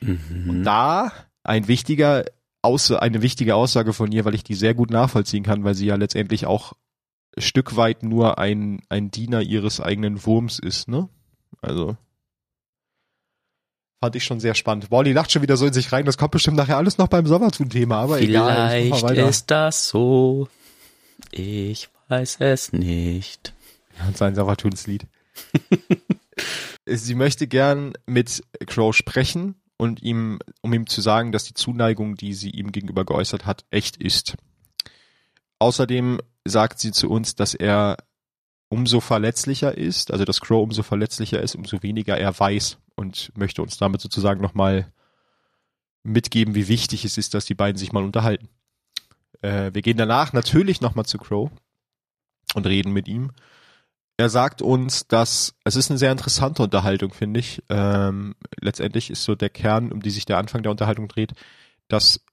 Mhm. 0.00 0.48
Und 0.48 0.64
da 0.64 1.12
ein 1.42 1.68
wichtiger, 1.68 2.24
eine 2.62 3.22
wichtige 3.22 3.54
Aussage 3.54 3.92
von 3.92 4.10
ihr, 4.12 4.24
weil 4.24 4.34
ich 4.34 4.44
die 4.44 4.54
sehr 4.54 4.74
gut 4.74 4.90
nachvollziehen 4.90 5.44
kann, 5.44 5.64
weil 5.64 5.74
sie 5.74 5.86
ja 5.86 5.96
letztendlich 5.96 6.46
auch 6.46 6.74
Stück 7.38 7.76
weit 7.76 8.02
nur 8.02 8.38
ein, 8.38 8.82
ein 8.88 9.10
Diener 9.10 9.40
ihres 9.42 9.80
eigenen 9.80 10.24
Wurms 10.26 10.58
ist, 10.58 10.88
ne? 10.88 11.08
Also. 11.62 11.96
Fand 14.02 14.16
ich 14.16 14.24
schon 14.24 14.40
sehr 14.40 14.54
spannend. 14.54 14.90
Wally 14.90 15.12
lacht 15.12 15.30
schon 15.30 15.42
wieder 15.42 15.56
so 15.56 15.66
in 15.66 15.72
sich 15.72 15.92
rein. 15.92 16.06
Das 16.06 16.16
kommt 16.16 16.32
bestimmt 16.32 16.56
nachher 16.56 16.78
alles 16.78 16.98
noch 16.98 17.08
beim 17.08 17.26
Sommertun-Thema, 17.26 18.00
aber 18.00 18.16
Vielleicht 18.16 18.30
egal. 18.30 18.98
Vielleicht 18.98 19.28
ist 19.28 19.50
das 19.50 19.88
so. 19.88 20.48
Ich 21.30 21.90
weiß 22.08 22.36
es 22.40 22.72
nicht. 22.72 23.52
Ja, 23.98 24.06
und 24.06 24.16
sein 24.16 24.34
Sommertuns-Lied. 24.34 25.06
Sie 26.86 27.14
möchte 27.14 27.46
gern 27.46 27.92
mit 28.06 28.42
Crow 28.66 28.96
sprechen 28.96 29.56
und 29.76 30.02
ihm, 30.02 30.38
um 30.62 30.72
ihm 30.72 30.86
zu 30.86 31.00
sagen, 31.00 31.30
dass 31.30 31.44
die 31.44 31.54
Zuneigung, 31.54 32.16
die 32.16 32.34
sie 32.34 32.50
ihm 32.50 32.72
gegenüber 32.72 33.04
geäußert 33.04 33.46
hat, 33.46 33.64
echt 33.70 33.96
ist. 33.96 34.36
Außerdem 35.60 36.20
sagt 36.44 36.80
sie 36.80 36.90
zu 36.90 37.08
uns, 37.10 37.36
dass 37.36 37.54
er 37.54 37.98
umso 38.70 39.00
verletzlicher 39.00 39.76
ist, 39.76 40.10
also 40.10 40.24
dass 40.24 40.40
Crow 40.40 40.62
umso 40.62 40.82
verletzlicher 40.82 41.40
ist, 41.42 41.54
umso 41.54 41.82
weniger 41.82 42.16
er 42.16 42.36
weiß 42.38 42.78
und 42.96 43.30
möchte 43.36 43.62
uns 43.62 43.76
damit 43.76 44.00
sozusagen 44.00 44.40
nochmal 44.40 44.90
mitgeben, 46.02 46.54
wie 46.54 46.68
wichtig 46.68 47.04
es 47.04 47.18
ist, 47.18 47.34
dass 47.34 47.44
die 47.44 47.54
beiden 47.54 47.76
sich 47.76 47.92
mal 47.92 48.04
unterhalten. 48.04 48.48
Äh, 49.42 49.70
wir 49.74 49.82
gehen 49.82 49.98
danach 49.98 50.32
natürlich 50.32 50.80
nochmal 50.80 51.04
zu 51.04 51.18
Crow 51.18 51.50
und 52.54 52.66
reden 52.66 52.92
mit 52.92 53.06
ihm. 53.06 53.32
Er 54.16 54.30
sagt 54.30 54.62
uns, 54.62 55.08
dass 55.08 55.54
es 55.64 55.76
ist 55.76 55.90
eine 55.90 55.98
sehr 55.98 56.12
interessante 56.12 56.62
Unterhaltung, 56.62 57.12
finde 57.12 57.40
ich. 57.40 57.62
Ähm, 57.68 58.34
letztendlich 58.60 59.10
ist 59.10 59.24
so 59.24 59.34
der 59.34 59.50
Kern, 59.50 59.92
um 59.92 60.00
die 60.00 60.10
sich 60.10 60.26
der 60.26 60.38
Anfang 60.38 60.62
der 60.62 60.70
Unterhaltung 60.70 61.08
dreht, 61.08 61.32
dass 61.88 62.24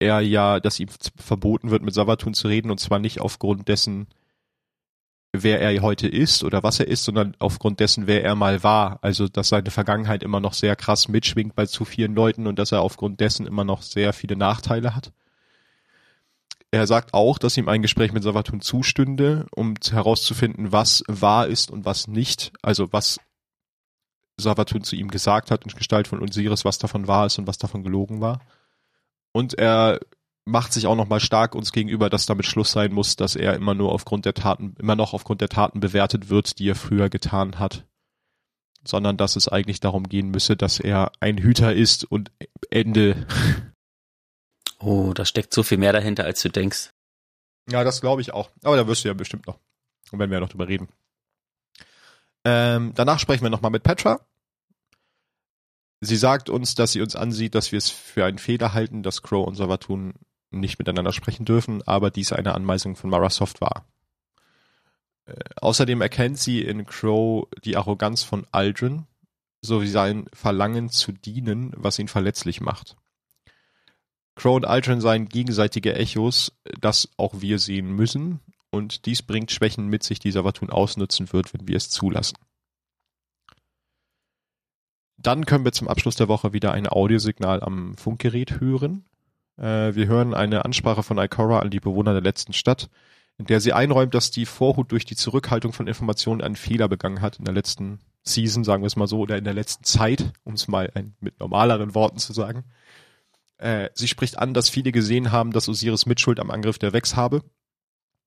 er 0.00 0.20
ja, 0.20 0.60
dass 0.60 0.80
ihm 0.80 0.88
verboten 1.16 1.70
wird, 1.70 1.82
mit 1.82 1.94
Savatun 1.94 2.34
zu 2.34 2.48
reden, 2.48 2.70
und 2.70 2.80
zwar 2.80 2.98
nicht 2.98 3.20
aufgrund 3.20 3.68
dessen, 3.68 4.08
wer 5.32 5.60
er 5.60 5.80
heute 5.82 6.08
ist 6.08 6.42
oder 6.42 6.62
was 6.62 6.80
er 6.80 6.88
ist, 6.88 7.04
sondern 7.04 7.36
aufgrund 7.38 7.78
dessen, 7.80 8.06
wer 8.06 8.24
er 8.24 8.34
mal 8.34 8.62
war. 8.62 8.98
Also, 9.02 9.28
dass 9.28 9.48
seine 9.48 9.70
Vergangenheit 9.70 10.22
immer 10.22 10.40
noch 10.40 10.54
sehr 10.54 10.74
krass 10.74 11.08
mitschwingt 11.08 11.54
bei 11.54 11.66
zu 11.66 11.84
vielen 11.84 12.14
Leuten 12.14 12.46
und 12.46 12.58
dass 12.58 12.72
er 12.72 12.82
aufgrund 12.82 13.20
dessen 13.20 13.46
immer 13.46 13.64
noch 13.64 13.82
sehr 13.82 14.12
viele 14.12 14.36
Nachteile 14.36 14.96
hat. 14.96 15.12
Er 16.72 16.86
sagt 16.86 17.14
auch, 17.14 17.38
dass 17.38 17.56
ihm 17.56 17.68
ein 17.68 17.82
Gespräch 17.82 18.12
mit 18.12 18.22
Savatun 18.22 18.60
zustünde, 18.60 19.46
um 19.54 19.74
herauszufinden, 19.90 20.72
was 20.72 21.02
wahr 21.08 21.46
ist 21.46 21.70
und 21.70 21.84
was 21.84 22.08
nicht. 22.08 22.52
Also, 22.62 22.92
was 22.92 23.20
Savatun 24.38 24.82
zu 24.82 24.96
ihm 24.96 25.08
gesagt 25.08 25.50
hat 25.50 25.64
in 25.64 25.72
Gestalt 25.72 26.08
von 26.08 26.22
Osiris, 26.22 26.64
was 26.64 26.78
davon 26.78 27.06
wahr 27.06 27.26
ist 27.26 27.38
und 27.38 27.46
was 27.46 27.58
davon 27.58 27.82
gelogen 27.82 28.20
war. 28.20 28.40
Und 29.32 29.54
er 29.54 30.00
macht 30.44 30.72
sich 30.72 30.86
auch 30.86 30.96
nochmal 30.96 31.20
stark 31.20 31.54
uns 31.54 31.72
gegenüber, 31.72 32.10
dass 32.10 32.26
damit 32.26 32.46
Schluss 32.46 32.72
sein 32.72 32.92
muss, 32.92 33.16
dass 33.16 33.36
er 33.36 33.54
immer 33.54 33.74
nur 33.74 33.92
aufgrund 33.92 34.24
der 34.24 34.34
Taten, 34.34 34.74
immer 34.78 34.96
noch 34.96 35.14
aufgrund 35.14 35.40
der 35.40 35.48
Taten 35.48 35.80
bewertet 35.80 36.28
wird, 36.28 36.58
die 36.58 36.68
er 36.68 36.74
früher 36.74 37.08
getan 37.08 37.58
hat. 37.58 37.86
Sondern 38.82 39.16
dass 39.16 39.36
es 39.36 39.48
eigentlich 39.48 39.80
darum 39.80 40.08
gehen 40.08 40.30
müsse, 40.30 40.56
dass 40.56 40.80
er 40.80 41.12
ein 41.20 41.38
Hüter 41.38 41.74
ist 41.74 42.04
und 42.04 42.30
Ende. 42.70 43.26
Oh, 44.82 45.12
da 45.12 45.26
steckt 45.26 45.52
so 45.52 45.62
viel 45.62 45.76
mehr 45.76 45.92
dahinter, 45.92 46.24
als 46.24 46.40
du 46.40 46.48
denkst. 46.48 46.94
Ja, 47.70 47.84
das 47.84 48.00
glaube 48.00 48.22
ich 48.22 48.32
auch. 48.32 48.48
Aber 48.62 48.76
da 48.76 48.86
wirst 48.86 49.04
du 49.04 49.08
ja 49.08 49.14
bestimmt 49.14 49.46
noch. 49.46 49.58
Und 50.10 50.18
wenn 50.18 50.30
wir 50.30 50.36
ja 50.36 50.40
noch 50.40 50.48
drüber 50.48 50.68
reden. 50.68 50.88
Ähm, 52.46 52.92
danach 52.94 53.18
sprechen 53.18 53.42
wir 53.42 53.50
nochmal 53.50 53.72
mit 53.72 53.82
Petra 53.82 54.20
sie 56.00 56.16
sagt 56.16 56.50
uns, 56.50 56.74
dass 56.74 56.92
sie 56.92 57.00
uns 57.00 57.16
ansieht, 57.16 57.54
dass 57.54 57.72
wir 57.72 57.78
es 57.78 57.90
für 57.90 58.24
einen 58.24 58.38
Fehler 58.38 58.72
halten, 58.74 59.02
dass 59.02 59.22
Crow 59.22 59.46
und 59.46 59.54
Savatun 59.54 60.14
nicht 60.50 60.78
miteinander 60.78 61.12
sprechen 61.12 61.44
dürfen, 61.44 61.82
aber 61.86 62.10
dies 62.10 62.32
eine 62.32 62.54
Anweisung 62.54 62.96
von 62.96 63.10
Marasoft 63.10 63.60
war. 63.60 63.86
Äh, 65.26 65.34
außerdem 65.60 66.00
erkennt 66.00 66.38
sie 66.38 66.62
in 66.62 66.86
Crow 66.86 67.46
die 67.64 67.76
Arroganz 67.76 68.22
von 68.22 68.46
Aldrin 68.50 69.06
sowie 69.62 69.88
sein 69.88 70.26
Verlangen 70.32 70.88
zu 70.88 71.12
dienen, 71.12 71.72
was 71.76 71.98
ihn 71.98 72.08
verletzlich 72.08 72.60
macht. 72.60 72.96
Crow 74.34 74.56
und 74.56 74.64
Aldrin 74.64 75.00
seien 75.00 75.28
gegenseitige 75.28 75.94
Echos, 75.94 76.52
das 76.80 77.10
auch 77.18 77.40
wir 77.40 77.58
sehen 77.58 77.92
müssen, 77.92 78.40
und 78.70 79.04
dies 79.06 79.22
bringt 79.22 79.50
Schwächen 79.50 79.88
mit 79.88 80.02
sich, 80.02 80.18
die 80.18 80.30
Savatun 80.30 80.70
ausnutzen 80.70 81.32
wird, 81.32 81.52
wenn 81.52 81.68
wir 81.68 81.76
es 81.76 81.90
zulassen. 81.90 82.38
Dann 85.22 85.44
können 85.44 85.64
wir 85.64 85.72
zum 85.72 85.88
Abschluss 85.88 86.16
der 86.16 86.28
Woche 86.28 86.52
wieder 86.52 86.72
ein 86.72 86.88
Audiosignal 86.88 87.62
am 87.62 87.94
Funkgerät 87.96 88.60
hören. 88.60 89.04
Äh, 89.58 89.94
wir 89.94 90.06
hören 90.06 90.32
eine 90.32 90.64
Ansprache 90.64 91.02
von 91.02 91.18
Ikora 91.18 91.58
an 91.58 91.70
die 91.70 91.80
Bewohner 91.80 92.12
der 92.12 92.22
letzten 92.22 92.54
Stadt, 92.54 92.88
in 93.36 93.44
der 93.44 93.60
sie 93.60 93.74
einräumt, 93.74 94.14
dass 94.14 94.30
die 94.30 94.46
Vorhut 94.46 94.90
durch 94.92 95.04
die 95.04 95.16
Zurückhaltung 95.16 95.74
von 95.74 95.86
Informationen 95.86 96.40
einen 96.40 96.56
Fehler 96.56 96.88
begangen 96.88 97.20
hat 97.20 97.38
in 97.38 97.44
der 97.44 97.54
letzten 97.54 98.00
Season, 98.22 98.64
sagen 98.64 98.82
wir 98.82 98.86
es 98.86 98.96
mal 98.96 99.06
so, 99.06 99.20
oder 99.20 99.36
in 99.36 99.44
der 99.44 99.54
letzten 99.54 99.84
Zeit, 99.84 100.32
um 100.44 100.54
es 100.54 100.68
mal 100.68 100.90
ein, 100.94 101.14
mit 101.20 101.38
normaleren 101.38 101.94
Worten 101.94 102.18
zu 102.18 102.32
sagen. 102.32 102.64
Äh, 103.58 103.90
sie 103.92 104.08
spricht 104.08 104.38
an, 104.38 104.54
dass 104.54 104.70
viele 104.70 104.90
gesehen 104.90 105.32
haben, 105.32 105.52
dass 105.52 105.68
Osiris 105.68 106.06
Mitschuld 106.06 106.40
am 106.40 106.50
Angriff 106.50 106.78
der 106.78 106.94
Vex 106.94 107.14
habe. 107.14 107.42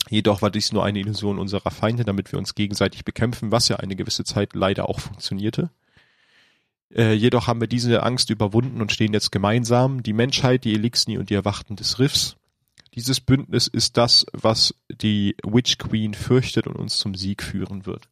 Jedoch 0.10 0.43
war 0.43 0.51
dies 0.51 0.71
nur 0.71 0.84
eine 0.84 0.99
Illusion 0.99 1.39
unserer 1.39 1.71
Feinde, 1.71 2.06
damit 2.06 2.32
wir 2.32 2.38
uns 2.38 2.53
gegenseitig 2.53 3.03
bekämpfen, 3.03 3.51
was 3.51 3.67
ja 3.67 3.77
eine 3.77 3.95
gewisse 3.95 4.23
Zeit 4.25 4.53
leider 4.53 4.89
auch 4.89 4.99
funktionierte. 4.99 5.71
Äh, 6.95 7.13
jedoch 7.13 7.47
haben 7.47 7.60
wir 7.60 7.67
diese 7.67 8.03
Angst 8.03 8.29
überwunden 8.29 8.82
und 8.82 8.91
stehen 8.91 9.13
jetzt 9.13 9.32
gemeinsam, 9.32 10.03
die 10.03 10.13
Menschheit, 10.13 10.63
die 10.63 10.73
Elixni 10.73 11.17
und 11.17 11.29
die 11.29 11.36
Erwachten 11.36 11.75
des 11.75 11.99
Riffs, 11.99 12.38
dieses 12.93 13.19
Bündnis 13.19 13.67
ist 13.67 13.97
das, 13.97 14.25
was 14.34 14.75
die 14.89 15.36
Witch 15.43 15.79
Queen 15.79 16.13
fürchtet 16.13 16.67
und 16.67 16.75
uns 16.75 16.99
zum 16.99 17.15
Sieg 17.15 17.41
führen 17.41 17.88
wird. 17.88 18.08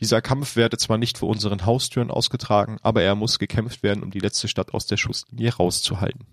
Dieser 0.00 0.20
Kampf 0.20 0.56
werde 0.56 0.76
zwar 0.76 0.98
nicht 0.98 1.18
vor 1.18 1.28
unseren 1.28 1.64
Haustüren 1.64 2.10
ausgetragen, 2.10 2.78
aber 2.82 3.02
er 3.02 3.14
muss 3.14 3.38
gekämpft 3.38 3.82
werden, 3.82 4.02
um 4.02 4.10
die 4.10 4.20
letzte 4.20 4.46
Stadt 4.46 4.74
aus 4.74 4.86
der 4.86 4.98
Schusslinie 4.98 5.54
rauszuhalten. 5.54 6.26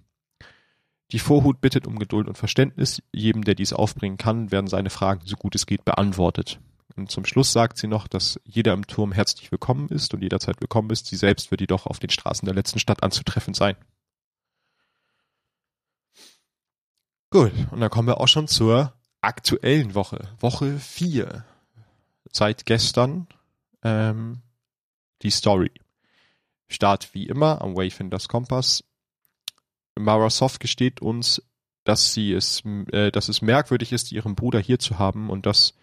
Die 1.11 1.19
Vorhut 1.19 1.61
bittet 1.61 1.87
um 1.87 1.97
Geduld 1.97 2.27
und 2.27 2.37
Verständnis. 2.37 3.01
Jedem, 3.13 3.43
der 3.43 3.55
dies 3.55 3.73
aufbringen 3.73 4.17
kann, 4.17 4.51
werden 4.51 4.67
seine 4.67 4.89
Fragen 4.89 5.21
so 5.25 5.35
gut 5.35 5.55
es 5.55 5.65
geht 5.65 5.85
beantwortet. 5.85 6.59
Und 6.95 7.11
zum 7.11 7.25
Schluss 7.25 7.51
sagt 7.51 7.77
sie 7.77 7.87
noch, 7.87 8.07
dass 8.07 8.39
jeder 8.45 8.73
im 8.73 8.87
Turm 8.87 9.11
herzlich 9.11 9.51
willkommen 9.51 9.89
ist 9.89 10.13
und 10.13 10.21
jederzeit 10.21 10.61
willkommen 10.61 10.89
ist. 10.91 11.07
Sie 11.07 11.17
selbst 11.17 11.51
wird 11.51 11.61
jedoch 11.61 11.85
auf 11.85 11.99
den 11.99 12.09
Straßen 12.09 12.45
der 12.45 12.55
letzten 12.55 12.79
Stadt 12.79 13.03
anzutreffen 13.03 13.53
sein. 13.53 13.75
Gut, 17.31 17.51
und 17.71 17.81
dann 17.81 17.89
kommen 17.89 18.07
wir 18.07 18.21
auch 18.21 18.29
schon 18.29 18.47
zur 18.47 18.93
aktuellen 19.19 19.93
Woche. 19.93 20.29
Woche 20.39 20.79
4. 20.79 21.43
Seit 22.31 22.65
gestern 22.65 23.27
ähm, 23.83 24.41
die 25.21 25.31
Story. 25.31 25.71
Start 26.69 27.13
wie 27.13 27.27
immer 27.27 27.61
am 27.61 27.75
Wayfinders 27.75 28.29
Kompass. 28.29 28.85
Mara 29.97 30.29
Soft 30.29 30.61
gesteht 30.61 31.01
uns, 31.01 31.41
dass 31.83 32.13
sie 32.13 32.31
es, 32.31 32.63
äh, 32.91 33.11
dass 33.11 33.27
es 33.27 33.41
merkwürdig 33.41 33.91
ist, 33.91 34.13
ihren 34.13 34.35
Bruder 34.35 34.59
hier 34.59 34.79
zu 34.79 34.97
haben 34.97 35.29
und 35.29 35.45
dass 35.45 35.73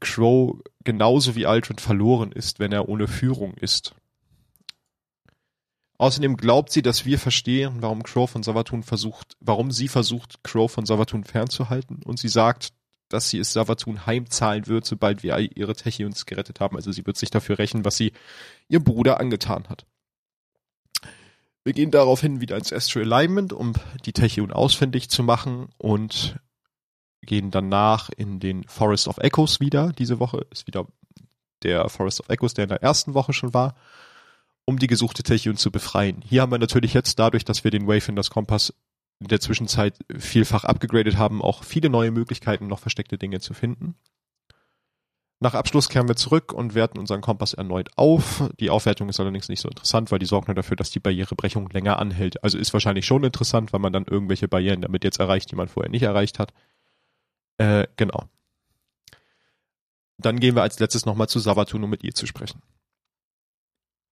Crow 0.00 0.58
genauso 0.84 1.34
wie 1.34 1.46
Aldrin 1.46 1.78
verloren 1.78 2.32
ist, 2.32 2.58
wenn 2.58 2.72
er 2.72 2.88
ohne 2.88 3.08
Führung 3.08 3.54
ist. 3.54 3.94
Außerdem 5.98 6.36
glaubt 6.36 6.70
sie, 6.70 6.82
dass 6.82 7.06
wir 7.06 7.18
verstehen, 7.18 7.76
warum 7.80 8.02
Crow 8.02 8.28
von 8.28 8.42
Savatun 8.42 8.82
versucht, 8.82 9.36
warum 9.40 9.70
sie 9.70 9.88
versucht, 9.88 10.42
Crow 10.44 10.70
von 10.70 10.84
Savatun 10.84 11.24
fernzuhalten. 11.24 12.02
Und 12.04 12.18
sie 12.18 12.28
sagt, 12.28 12.72
dass 13.08 13.30
sie 13.30 13.38
es 13.38 13.52
Savatun 13.52 14.04
heimzahlen 14.04 14.66
wird, 14.66 14.84
sobald 14.84 15.22
wir 15.22 15.38
ihre 15.38 15.74
Techions 15.74 16.26
gerettet 16.26 16.60
haben. 16.60 16.76
Also 16.76 16.92
sie 16.92 17.06
wird 17.06 17.16
sich 17.16 17.30
dafür 17.30 17.58
rächen, 17.58 17.84
was 17.84 17.96
sie 17.96 18.12
ihrem 18.68 18.84
Bruder 18.84 19.20
angetan 19.20 19.68
hat. 19.68 19.86
Wir 21.64 21.72
gehen 21.72 21.90
daraufhin 21.90 22.40
wieder 22.40 22.56
ins 22.56 22.72
Astral 22.72 23.04
Alignment, 23.04 23.52
um 23.52 23.72
die 24.04 24.12
Techion 24.12 24.52
ausfindig 24.52 25.08
zu 25.08 25.22
machen 25.22 25.68
und 25.78 26.36
gehen 27.22 27.50
danach 27.50 28.10
in 28.10 28.40
den 28.40 28.64
Forest 28.64 29.08
of 29.08 29.18
Echoes 29.18 29.60
wieder. 29.60 29.92
Diese 29.92 30.20
Woche 30.20 30.46
ist 30.50 30.66
wieder 30.66 30.86
der 31.62 31.88
Forest 31.88 32.20
of 32.20 32.28
Echoes, 32.28 32.54
der 32.54 32.64
in 32.64 32.68
der 32.70 32.82
ersten 32.82 33.14
Woche 33.14 33.32
schon 33.32 33.54
war 33.54 33.74
um 34.66 34.78
die 34.78 34.88
gesuchte 34.88 35.22
Technion 35.22 35.56
zu 35.56 35.70
befreien. 35.70 36.22
Hier 36.28 36.42
haben 36.42 36.52
wir 36.52 36.58
natürlich 36.58 36.92
jetzt 36.92 37.18
dadurch, 37.18 37.44
dass 37.44 37.64
wir 37.64 37.70
den 37.70 37.86
Wayfinders 37.86 38.30
Kompass 38.30 38.74
in 39.20 39.28
der 39.28 39.40
Zwischenzeit 39.40 39.98
vielfach 40.18 40.64
abgegradet 40.64 41.16
haben, 41.16 41.40
auch 41.40 41.64
viele 41.64 41.88
neue 41.88 42.10
Möglichkeiten, 42.10 42.66
noch 42.66 42.80
versteckte 42.80 43.16
Dinge 43.16 43.40
zu 43.40 43.54
finden. 43.54 43.94
Nach 45.38 45.54
Abschluss 45.54 45.88
kehren 45.88 46.08
wir 46.08 46.16
zurück 46.16 46.52
und 46.52 46.74
werten 46.74 46.98
unseren 46.98 47.20
Kompass 47.20 47.54
erneut 47.54 47.90
auf. 47.96 48.50
Die 48.58 48.70
Aufwertung 48.70 49.08
ist 49.08 49.20
allerdings 49.20 49.48
nicht 49.48 49.60
so 49.60 49.68
interessant, 49.68 50.10
weil 50.10 50.18
die 50.18 50.26
sorgt 50.26 50.48
nur 50.48 50.54
dafür, 50.54 50.76
dass 50.76 50.90
die 50.90 51.00
Barrierebrechung 51.00 51.68
länger 51.70 51.98
anhält. 51.98 52.42
Also 52.42 52.58
ist 52.58 52.72
wahrscheinlich 52.72 53.06
schon 53.06 53.22
interessant, 53.22 53.72
weil 53.72 53.80
man 53.80 53.92
dann 53.92 54.06
irgendwelche 54.06 54.48
Barrieren 54.48 54.80
damit 54.80 55.04
jetzt 55.04 55.20
erreicht, 55.20 55.50
die 55.50 55.56
man 55.56 55.68
vorher 55.68 55.90
nicht 55.90 56.02
erreicht 56.02 56.38
hat. 56.38 56.52
Äh, 57.58 57.86
genau. 57.96 58.28
Dann 60.18 60.40
gehen 60.40 60.54
wir 60.54 60.62
als 60.62 60.78
letztes 60.78 61.06
nochmal 61.06 61.28
zu 61.28 61.38
Savatun, 61.38 61.84
um 61.84 61.90
mit 61.90 62.04
ihr 62.04 62.14
zu 62.14 62.26
sprechen 62.26 62.62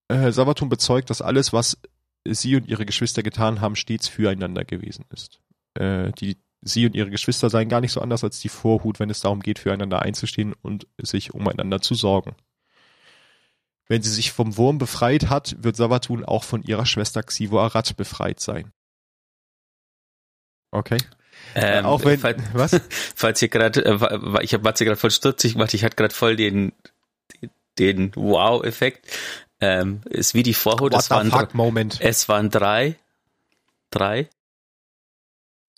äh, 0.09 0.33
Sabaton 0.33 0.68
bezeugt, 0.68 1.11
dass 1.11 1.22
alles, 1.22 1.52
was 1.52 1.78
sie 2.26 2.57
und 2.57 2.68
ihre 2.68 2.87
Geschwister 2.87 3.22
getan 3.22 3.61
haben, 3.61 3.76
stets 3.76 4.09
füreinander 4.09 4.64
gewesen 4.64 5.04
ist. 5.11 5.40
Äh, 5.74 6.12
die, 6.12 6.38
sie 6.62 6.87
und 6.87 6.94
ihre 6.94 7.11
Geschwister 7.11 7.50
seien 7.50 7.68
gar 7.68 7.80
nicht 7.80 7.92
so 7.92 8.00
anders 8.00 8.24
als 8.24 8.40
die 8.40 8.48
Vorhut, 8.48 9.00
wenn 9.00 9.11
es 9.11 9.20
darum 9.20 9.40
geht, 9.40 9.59
füreinander 9.59 10.02
einzustehen 10.02 10.54
und 10.62 10.87
sich 11.00 11.35
umeinander 11.35 11.80
zu 11.80 11.94
sorgen. 11.94 12.35
Wenn 13.87 14.02
sie 14.02 14.11
sich 14.11 14.33
vom 14.33 14.57
Wurm 14.57 14.78
befreit 14.78 15.28
hat, 15.28 15.62
wird 15.62 15.76
Savatun 15.76 16.24
auch 16.24 16.44
von 16.44 16.62
ihrer 16.62 16.87
Schwester 16.87 17.22
Xivo 17.22 17.61
Arad 17.61 17.96
befreit 17.96 18.40
sein. 18.40 18.72
Okay. 20.70 20.96
Ähm, 21.54 21.86
auch 21.86 22.04
wenn, 22.04 22.18
falls, 22.18 22.42
was? 22.52 22.80
Falls 23.14 23.40
ihr 23.40 23.48
gerade, 23.48 23.84
äh, 23.84 24.44
ich 24.44 24.54
habe 24.54 24.64
Matze 24.64 24.84
gerade 24.84 24.96
voll 24.96 25.10
stutzig 25.10 25.52
gemacht, 25.52 25.72
ich 25.74 25.84
hatte 25.84 25.96
gerade 25.96 26.14
voll 26.14 26.36
den, 26.36 26.72
den 27.78 28.14
Wow-Effekt. 28.16 29.06
Ähm, 29.60 30.00
ist 30.10 30.34
wie 30.34 30.42
die 30.42 30.54
Vorhut. 30.54 30.92
What 30.92 31.00
es 31.00 31.10
waren, 31.10 31.30
fuck 31.30 31.54
Moment. 31.54 32.00
Es 32.00 32.28
waren 32.28 32.50
drei. 32.50 32.96
Drei. 33.90 34.28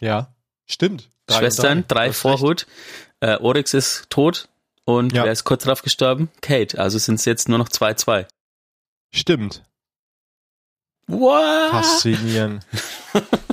Ja, 0.01 0.35
stimmt. 0.67 1.11
Drei 1.27 1.39
Schwestern, 1.39 1.85
drei, 1.87 2.07
drei 2.07 2.13
Vorhut. 2.13 2.67
Äh, 3.21 3.37
Oryx 3.37 3.75
ist 3.75 4.09
tot. 4.09 4.49
Und 4.85 5.13
ja. 5.13 5.25
wer 5.25 5.33
ist 5.33 5.45
kurz 5.45 5.65
darauf 5.65 5.83
gestorben? 5.83 6.31
Kate. 6.41 6.79
Also 6.79 6.99
sind 6.99 7.17
es 7.17 7.25
jetzt 7.25 7.49
nur 7.49 7.59
noch 7.59 7.69
zwei, 7.69 7.95
zwei. 7.95 8.27
Stimmt. 9.13 9.63
What? 11.09 11.71
Faszinierend. 11.71 12.65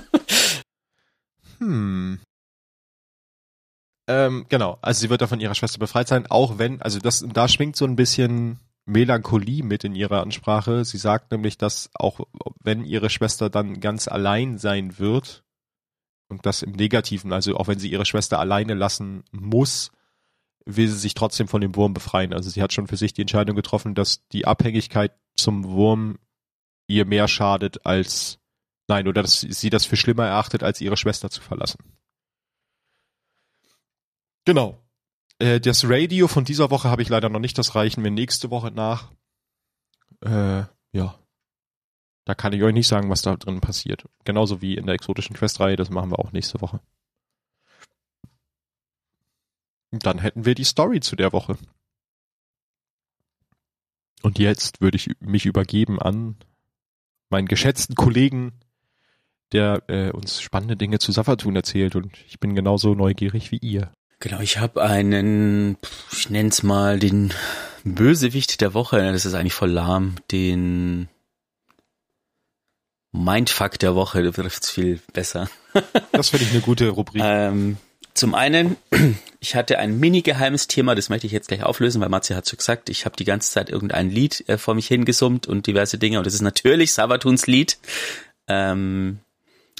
hm. 1.63 2.19
Ähm, 4.07 4.45
genau, 4.49 4.77
also 4.81 4.99
sie 4.99 5.09
wird 5.09 5.21
da 5.21 5.27
von 5.27 5.39
ihrer 5.39 5.55
Schwester 5.55 5.79
befreit 5.79 6.07
sein, 6.07 6.27
auch 6.27 6.57
wenn, 6.57 6.81
also 6.81 6.99
das, 6.99 7.25
da 7.33 7.47
schwingt 7.47 7.77
so 7.77 7.85
ein 7.85 7.95
bisschen 7.95 8.59
Melancholie 8.85 9.63
mit 9.63 9.85
in 9.85 9.95
ihrer 9.95 10.21
Ansprache. 10.21 10.83
Sie 10.83 10.97
sagt 10.97 11.31
nämlich, 11.31 11.57
dass 11.57 11.89
auch 11.93 12.19
wenn 12.61 12.83
ihre 12.83 13.09
Schwester 13.09 13.49
dann 13.49 13.79
ganz 13.79 14.09
allein 14.09 14.57
sein 14.57 14.99
wird, 14.99 15.43
und 16.33 16.45
das 16.45 16.63
im 16.63 16.71
Negativen, 16.71 17.31
also 17.31 17.55
auch 17.57 17.67
wenn 17.67 17.79
sie 17.79 17.91
ihre 17.91 18.05
Schwester 18.05 18.39
alleine 18.39 18.73
lassen 18.73 19.23
muss, 19.31 19.91
will 20.65 20.87
sie 20.87 20.97
sich 20.97 21.13
trotzdem 21.13 21.47
von 21.47 21.61
dem 21.61 21.75
Wurm 21.75 21.93
befreien. 21.93 22.33
Also 22.33 22.49
sie 22.49 22.61
hat 22.61 22.73
schon 22.73 22.87
für 22.87 22.97
sich 22.97 23.13
die 23.13 23.21
Entscheidung 23.21 23.55
getroffen, 23.55 23.95
dass 23.95 24.27
die 24.29 24.45
Abhängigkeit 24.45 25.13
zum 25.35 25.65
Wurm 25.65 26.17
ihr 26.87 27.05
mehr 27.05 27.27
schadet 27.27 27.85
als, 27.85 28.39
nein, 28.93 29.07
oder 29.07 29.23
dass 29.23 29.41
sie 29.41 29.69
das 29.69 29.85
für 29.85 29.95
schlimmer 29.95 30.27
erachtet, 30.27 30.61
als 30.61 30.79
ihre 30.79 30.97
Schwester 30.97 31.29
zu 31.29 31.41
verlassen. 31.41 31.79
Genau. 34.45 34.79
Äh, 35.39 35.59
das 35.59 35.89
Radio 35.89 36.27
von 36.27 36.45
dieser 36.45 36.69
Woche 36.69 36.89
habe 36.89 37.01
ich 37.01 37.09
leider 37.09 37.29
noch 37.29 37.39
nicht, 37.39 37.57
das 37.57 37.73
reichen 37.73 38.03
wir 38.03 38.11
nächste 38.11 38.51
Woche 38.51 38.71
nach. 38.71 39.11
Äh, 40.21 40.63
ja. 40.91 41.19
Da 42.25 42.35
kann 42.35 42.53
ich 42.53 42.61
euch 42.61 42.73
nicht 42.73 42.87
sagen, 42.87 43.09
was 43.09 43.21
da 43.21 43.35
drin 43.35 43.61
passiert. 43.61 44.07
Genauso 44.25 44.61
wie 44.61 44.75
in 44.75 44.85
der 44.85 44.95
exotischen 44.95 45.35
Questreihe, 45.35 45.75
das 45.75 45.89
machen 45.89 46.11
wir 46.11 46.19
auch 46.19 46.31
nächste 46.31 46.61
Woche. 46.61 46.79
Und 49.91 50.05
dann 50.05 50.19
hätten 50.19 50.45
wir 50.45 50.55
die 50.55 50.63
Story 50.63 50.99
zu 50.99 51.15
der 51.15 51.33
Woche. 51.33 51.57
Und 54.21 54.39
jetzt 54.39 54.81
würde 54.81 54.95
ich 54.95 55.09
mich 55.19 55.45
übergeben 55.45 55.99
an 56.01 56.37
meinen 57.29 57.47
geschätzten 57.47 57.95
Kollegen, 57.95 58.53
der 59.53 59.83
äh, 59.87 60.11
uns 60.11 60.41
spannende 60.41 60.75
Dinge 60.75 60.99
zu 60.99 61.11
Safatun 61.11 61.55
erzählt 61.55 61.95
und 61.95 62.11
ich 62.27 62.39
bin 62.39 62.55
genauso 62.55 62.95
neugierig 62.95 63.51
wie 63.51 63.57
ihr. 63.57 63.91
Genau, 64.19 64.39
ich 64.39 64.59
habe 64.59 64.81
einen, 64.81 65.77
ich 66.11 66.29
nenne 66.29 66.49
es 66.49 66.63
mal 66.63 66.99
den 66.99 67.33
Bösewicht 67.83 68.61
der 68.61 68.73
Woche. 68.73 69.11
Das 69.11 69.25
ist 69.25 69.33
eigentlich 69.33 69.53
voll 69.53 69.71
lahm. 69.71 70.15
Den, 70.31 71.09
Mindfuck 73.13 73.77
der 73.79 73.95
Woche 73.95 74.29
trifft 74.31 74.65
viel 74.65 74.99
besser. 75.13 75.49
das 76.11 76.29
finde 76.29 76.45
ich 76.45 76.51
eine 76.51 76.61
gute 76.61 76.89
Rubrik. 76.89 77.21
Ähm, 77.23 77.77
zum 78.15 78.33
einen, 78.33 78.75
ich 79.39 79.55
hatte 79.55 79.77
ein 79.77 79.99
mini 79.99 80.23
geheimes 80.23 80.67
Thema, 80.67 80.95
das 80.95 81.09
möchte 81.09 81.27
ich 81.27 81.33
jetzt 81.33 81.47
gleich 81.47 81.63
auflösen, 81.63 82.01
weil 82.01 82.09
Matze 82.09 82.35
hat 82.35 82.45
so 82.45 82.57
gesagt, 82.57 82.89
ich 82.89 83.05
habe 83.05 83.15
die 83.15 83.23
ganze 83.23 83.51
Zeit 83.51 83.69
irgendein 83.69 84.09
Lied 84.09 84.43
äh, 84.49 84.57
vor 84.57 84.73
mich 84.73 84.87
hingesummt 84.87 85.47
und 85.47 85.67
diverse 85.67 85.97
Dinge 85.99 86.17
und 86.17 86.25
das 86.25 86.33
ist 86.33 86.41
natürlich 86.41 86.91
Savatuns 86.93 87.45
Lied, 87.45 87.77
ähm, 88.47 89.19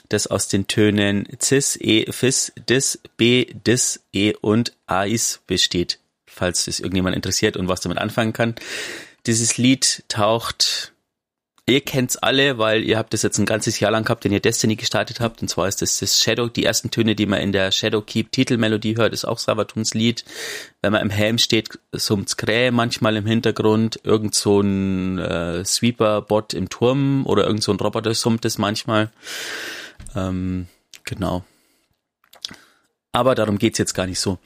das 0.10 0.28
aus 0.28 0.48
den 0.48 0.68
Tönen 0.68 1.28
Cis, 1.42 1.78
E, 1.80 2.12
Fis, 2.12 2.54
Dis, 2.70 3.00
B, 3.18 3.46
Dis, 3.66 4.02
E 4.14 4.34
und 4.42 4.74
Ais 4.86 5.42
besteht, 5.48 6.00
falls 6.26 6.68
es 6.68 6.80
irgendjemand 6.80 7.16
interessiert 7.16 7.58
und 7.58 7.68
was 7.68 7.82
damit 7.82 7.98
anfangen 7.98 8.34
kann. 8.34 8.56
Dieses 9.26 9.58
Lied 9.58 10.04
taucht 10.10 10.94
Ihr 11.66 11.80
kennt's 11.80 12.18
alle, 12.18 12.58
weil 12.58 12.84
ihr 12.84 12.98
habt 12.98 13.14
das 13.14 13.22
jetzt 13.22 13.38
ein 13.38 13.46
ganzes 13.46 13.80
Jahr 13.80 13.90
lang 13.90 14.04
gehabt, 14.04 14.26
wenn 14.26 14.34
ihr 14.34 14.42
Destiny 14.42 14.76
gestartet 14.76 15.22
habt. 15.22 15.42
Und 15.42 15.48
zwar 15.48 15.70
ist 15.70 15.82
das 15.82 15.98
das 16.00 16.20
Shadow, 16.20 16.50
die 16.50 16.66
ersten 16.66 16.92
Töne, 16.92 17.16
die 17.16 17.26
man 17.26 17.40
in 17.40 17.54
der 17.54 17.72
Shadowkeep 17.72 18.34
Titelmelodie 18.34 18.98
hört, 18.98 19.14
ist 19.14 19.24
auch 19.24 19.38
Savatuns 19.38 19.94
Lied. 19.94 20.26
Wenn 20.82 20.92
man 20.92 21.02
im 21.02 21.10
Helm 21.10 21.38
steht, 21.38 21.70
summt's 21.94 22.36
Krähe 22.36 22.74
manchmal 22.74 23.16
im 23.16 23.26
Hintergrund. 23.26 24.02
Irgend 24.04 24.36
so 24.36 24.60
ein 24.60 25.20
äh, 25.20 25.64
Sweeper-Bot 25.64 26.54
im 26.54 26.68
Turm 26.68 27.26
oder 27.26 27.46
irgend 27.46 27.64
so 27.64 27.72
ein 27.72 27.80
Roboter 27.80 28.14
summt 28.14 28.44
es 28.44 28.58
manchmal. 28.58 29.10
Ähm, 30.16 30.68
genau. 31.04 31.44
Aber 33.12 33.36
darum 33.36 33.58
geht's 33.58 33.78
jetzt 33.78 33.94
gar 33.94 34.08
nicht 34.08 34.20
so. 34.20 34.40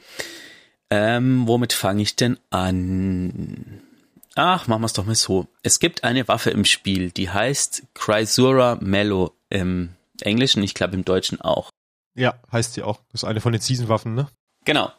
Ähm, 0.90 1.48
womit 1.48 1.74
fange 1.74 2.02
ich 2.02 2.16
denn 2.16 2.38
an? 2.50 3.82
Ach, 4.36 4.68
machen 4.68 4.82
wir 4.82 4.86
es 4.86 4.94
doch 4.94 5.06
mal 5.06 5.16
so. 5.16 5.48
Es 5.64 5.80
gibt 5.80 6.04
eine 6.04 6.28
Waffe 6.28 6.52
im 6.52 6.64
Spiel, 6.64 7.12
die 7.12 7.30
heißt 7.30 7.84
Chrysura 7.94 8.78
Mellow 8.80 9.34
im 9.50 9.96
Englischen, 10.22 10.64
ich 10.64 10.74
glaube 10.74 10.96
im 10.96 11.06
Deutschen 11.06 11.42
auch. 11.42 11.72
Ja, 12.16 12.36
heißt 12.52 12.74
sie 12.74 12.84
auch. 12.84 13.00
Das 13.12 13.24
ist 13.24 13.30
eine 13.30 13.42
von 13.42 13.52
den 13.52 13.62
Season-Waffen, 13.62 14.16
ne? 14.16 14.28
Genau. 14.66 14.92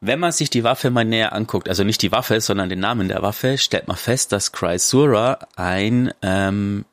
Wenn 0.00 0.18
man 0.18 0.32
sich 0.32 0.48
die 0.48 0.64
Waffe 0.64 0.90
mal 0.90 1.04
näher 1.04 1.34
anguckt, 1.34 1.68
also 1.68 1.84
nicht 1.84 2.00
die 2.02 2.12
Waffe, 2.12 2.40
sondern 2.40 2.70
den 2.70 2.80
Namen 2.80 3.08
der 3.08 3.22
Waffe, 3.22 3.58
stellt 3.58 3.88
man 3.88 3.96
fest, 3.96 4.32
dass 4.32 4.52
Chrysura 4.52 5.46
ein, 5.56 6.12
ähm, 6.22 6.86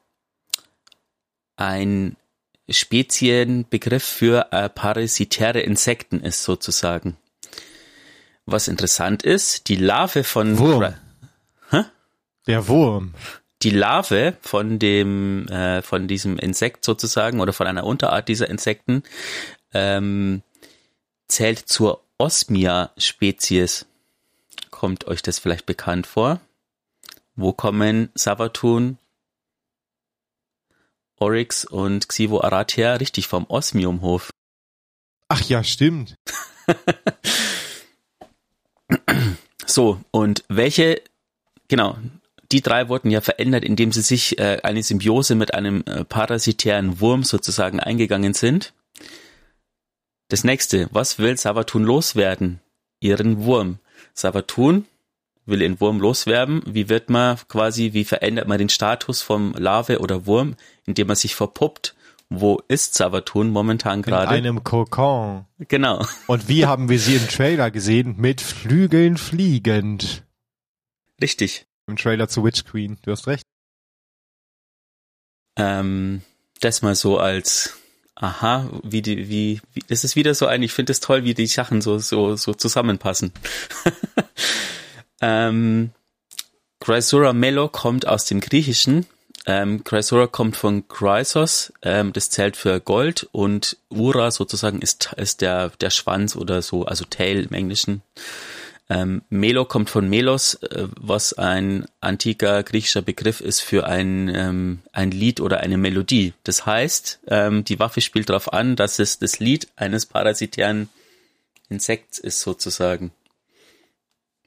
ein 1.55 2.17
Spezienbegriff 2.69 4.03
für 4.03 4.51
äh, 4.51 4.69
parasitäre 4.69 5.61
Insekten 5.61 6.19
ist, 6.21 6.43
sozusagen. 6.43 7.17
Was 8.45 8.67
interessant 8.67 9.23
ist, 9.23 9.67
die 9.67 9.75
Larve 9.75 10.23
von 10.23 10.57
Wurm. 10.57 10.93
Der 12.47 12.67
Wurm. 12.67 13.13
Die 13.61 13.71
Larve 13.71 14.37
von 14.41 14.79
dem, 14.79 15.47
äh, 15.47 15.81
von 15.81 16.07
diesem 16.07 16.37
Insekt 16.37 16.85
sozusagen 16.85 17.39
oder 17.41 17.53
von 17.53 17.67
einer 17.67 17.83
Unterart 17.83 18.29
dieser 18.29 18.49
Insekten 18.49 19.03
ähm, 19.73 20.43
zählt 21.27 21.59
zur 21.59 22.03
Osmia-Spezies. 22.17 23.85
Kommt 24.71 25.07
euch 25.07 25.21
das 25.21 25.39
vielleicht 25.39 25.65
bekannt 25.65 26.07
vor? 26.07 26.39
Wo 27.35 27.51
kommen 27.51 28.09
Savatun, 28.15 28.97
Oryx 31.19 31.65
und 31.65 32.07
Xivo 32.07 32.41
Arat 32.41 32.77
her? 32.77 32.99
Richtig 32.99 33.27
vom 33.27 33.45
Osmiumhof. 33.47 34.29
Ach 35.29 35.41
ja, 35.43 35.63
stimmt. 35.63 36.15
so, 39.65 39.99
und 40.11 40.43
welche, 40.47 41.01
genau, 41.67 41.97
die 42.51 42.61
drei 42.61 42.87
wurden 42.87 43.11
ja 43.11 43.21
verändert, 43.21 43.65
indem 43.65 43.91
sie 43.91 44.01
sich 44.01 44.39
äh, 44.39 44.59
eine 44.63 44.83
Symbiose 44.83 45.35
mit 45.35 45.53
einem 45.53 45.83
äh, 45.85 46.05
parasitären 46.05 47.01
Wurm 47.01 47.23
sozusagen 47.23 47.79
eingegangen 47.79 48.33
sind. 48.33 48.73
Das 50.29 50.43
nächste, 50.43 50.87
was 50.91 51.19
will 51.19 51.37
Savatun 51.37 51.83
loswerden? 51.83 52.61
Ihren 52.99 53.43
Wurm. 53.43 53.79
Savatun 54.13 54.85
will 55.47 55.59
den 55.59 55.79
Wurm 55.79 55.99
loswerden. 55.99 56.61
Wie 56.65 56.89
wird 56.89 57.09
man 57.09 57.37
quasi, 57.47 57.93
wie 57.93 58.05
verändert 58.05 58.47
man 58.47 58.57
den 58.57 58.69
Status 58.69 59.21
vom 59.21 59.53
Larve 59.53 59.99
oder 59.99 60.25
Wurm, 60.25 60.55
indem 60.85 61.07
man 61.07 61.15
sich 61.15 61.35
verpuppt? 61.35 61.95
Wo 62.29 62.61
ist 62.67 62.93
Savatun 62.93 63.51
momentan 63.51 64.01
gerade? 64.01 64.35
In 64.37 64.45
einem 64.45 64.63
Kokon. 64.63 65.45
Genau. 65.59 66.05
Und 66.27 66.49
wie 66.49 66.65
haben 66.65 66.89
wir 66.89 66.99
sie 66.99 67.15
im 67.15 67.27
Trailer 67.27 67.71
gesehen? 67.71 68.15
Mit 68.17 68.41
Flügeln 68.41 69.17
fliegend. 69.17 70.23
Richtig 71.21 71.67
im 71.87 71.95
Trailer 71.95 72.27
zu 72.27 72.43
Witch 72.43 72.65
Queen. 72.65 72.97
Du 73.01 73.11
hast 73.11 73.27
recht. 73.27 73.43
Ähm, 75.55 76.21
das 76.59 76.81
mal 76.81 76.95
so 76.95 77.17
als 77.17 77.77
aha, 78.15 78.69
wie 78.83 79.01
die, 79.01 79.29
wie, 79.29 79.61
wie 79.73 79.83
das 79.87 80.03
ist 80.03 80.15
wieder 80.15 80.33
so 80.35 80.47
ein, 80.47 80.63
ich 80.63 80.73
finde 80.73 80.91
es 80.91 80.99
toll, 80.99 81.23
wie 81.23 81.33
die 81.33 81.47
Sachen 81.47 81.81
so, 81.81 81.97
so, 81.99 82.35
so 82.35 82.53
zusammenpassen. 82.53 83.31
ähm, 85.21 85.91
Chrysura 86.79 87.33
Melo 87.33 87.69
kommt 87.69 88.07
aus 88.07 88.25
dem 88.25 88.39
Griechischen. 88.39 89.05
Ähm, 89.45 89.83
Chrysura 89.83 90.27
kommt 90.27 90.57
von 90.57 90.87
Chrysos, 90.89 91.71
ähm, 91.81 92.11
das 92.11 92.29
zählt 92.29 92.57
für 92.57 92.81
Gold 92.81 93.29
und 93.31 93.77
Ura 93.89 94.29
sozusagen 94.29 94.81
ist, 94.81 95.13
ist 95.15 95.39
der, 95.39 95.69
der 95.79 95.89
Schwanz 95.89 96.35
oder 96.35 96.61
so, 96.61 96.85
also 96.85 97.05
Tail 97.05 97.43
im 97.43 97.53
Englischen. 97.53 98.01
Ähm, 98.89 99.21
Melo 99.29 99.65
kommt 99.65 99.89
von 99.89 100.09
Melos, 100.09 100.55
äh, 100.55 100.87
was 100.99 101.33
ein 101.33 101.85
antiker 101.99 102.63
griechischer 102.63 103.01
Begriff 103.01 103.41
ist 103.41 103.61
für 103.61 103.85
ein, 103.85 104.29
ähm, 104.33 104.79
ein 104.93 105.11
Lied 105.11 105.41
oder 105.41 105.59
eine 105.59 105.77
Melodie. 105.77 106.33
Das 106.43 106.65
heißt, 106.65 107.19
ähm, 107.27 107.65
die 107.65 107.79
Waffe 107.79 108.01
spielt 108.01 108.29
darauf 108.29 108.51
an, 108.53 108.75
dass 108.75 108.99
es 108.99 109.19
das 109.19 109.39
Lied 109.39 109.67
eines 109.75 110.05
parasitären 110.05 110.89
Insekts 111.69 112.17
ist 112.19 112.39
sozusagen. 112.39 113.11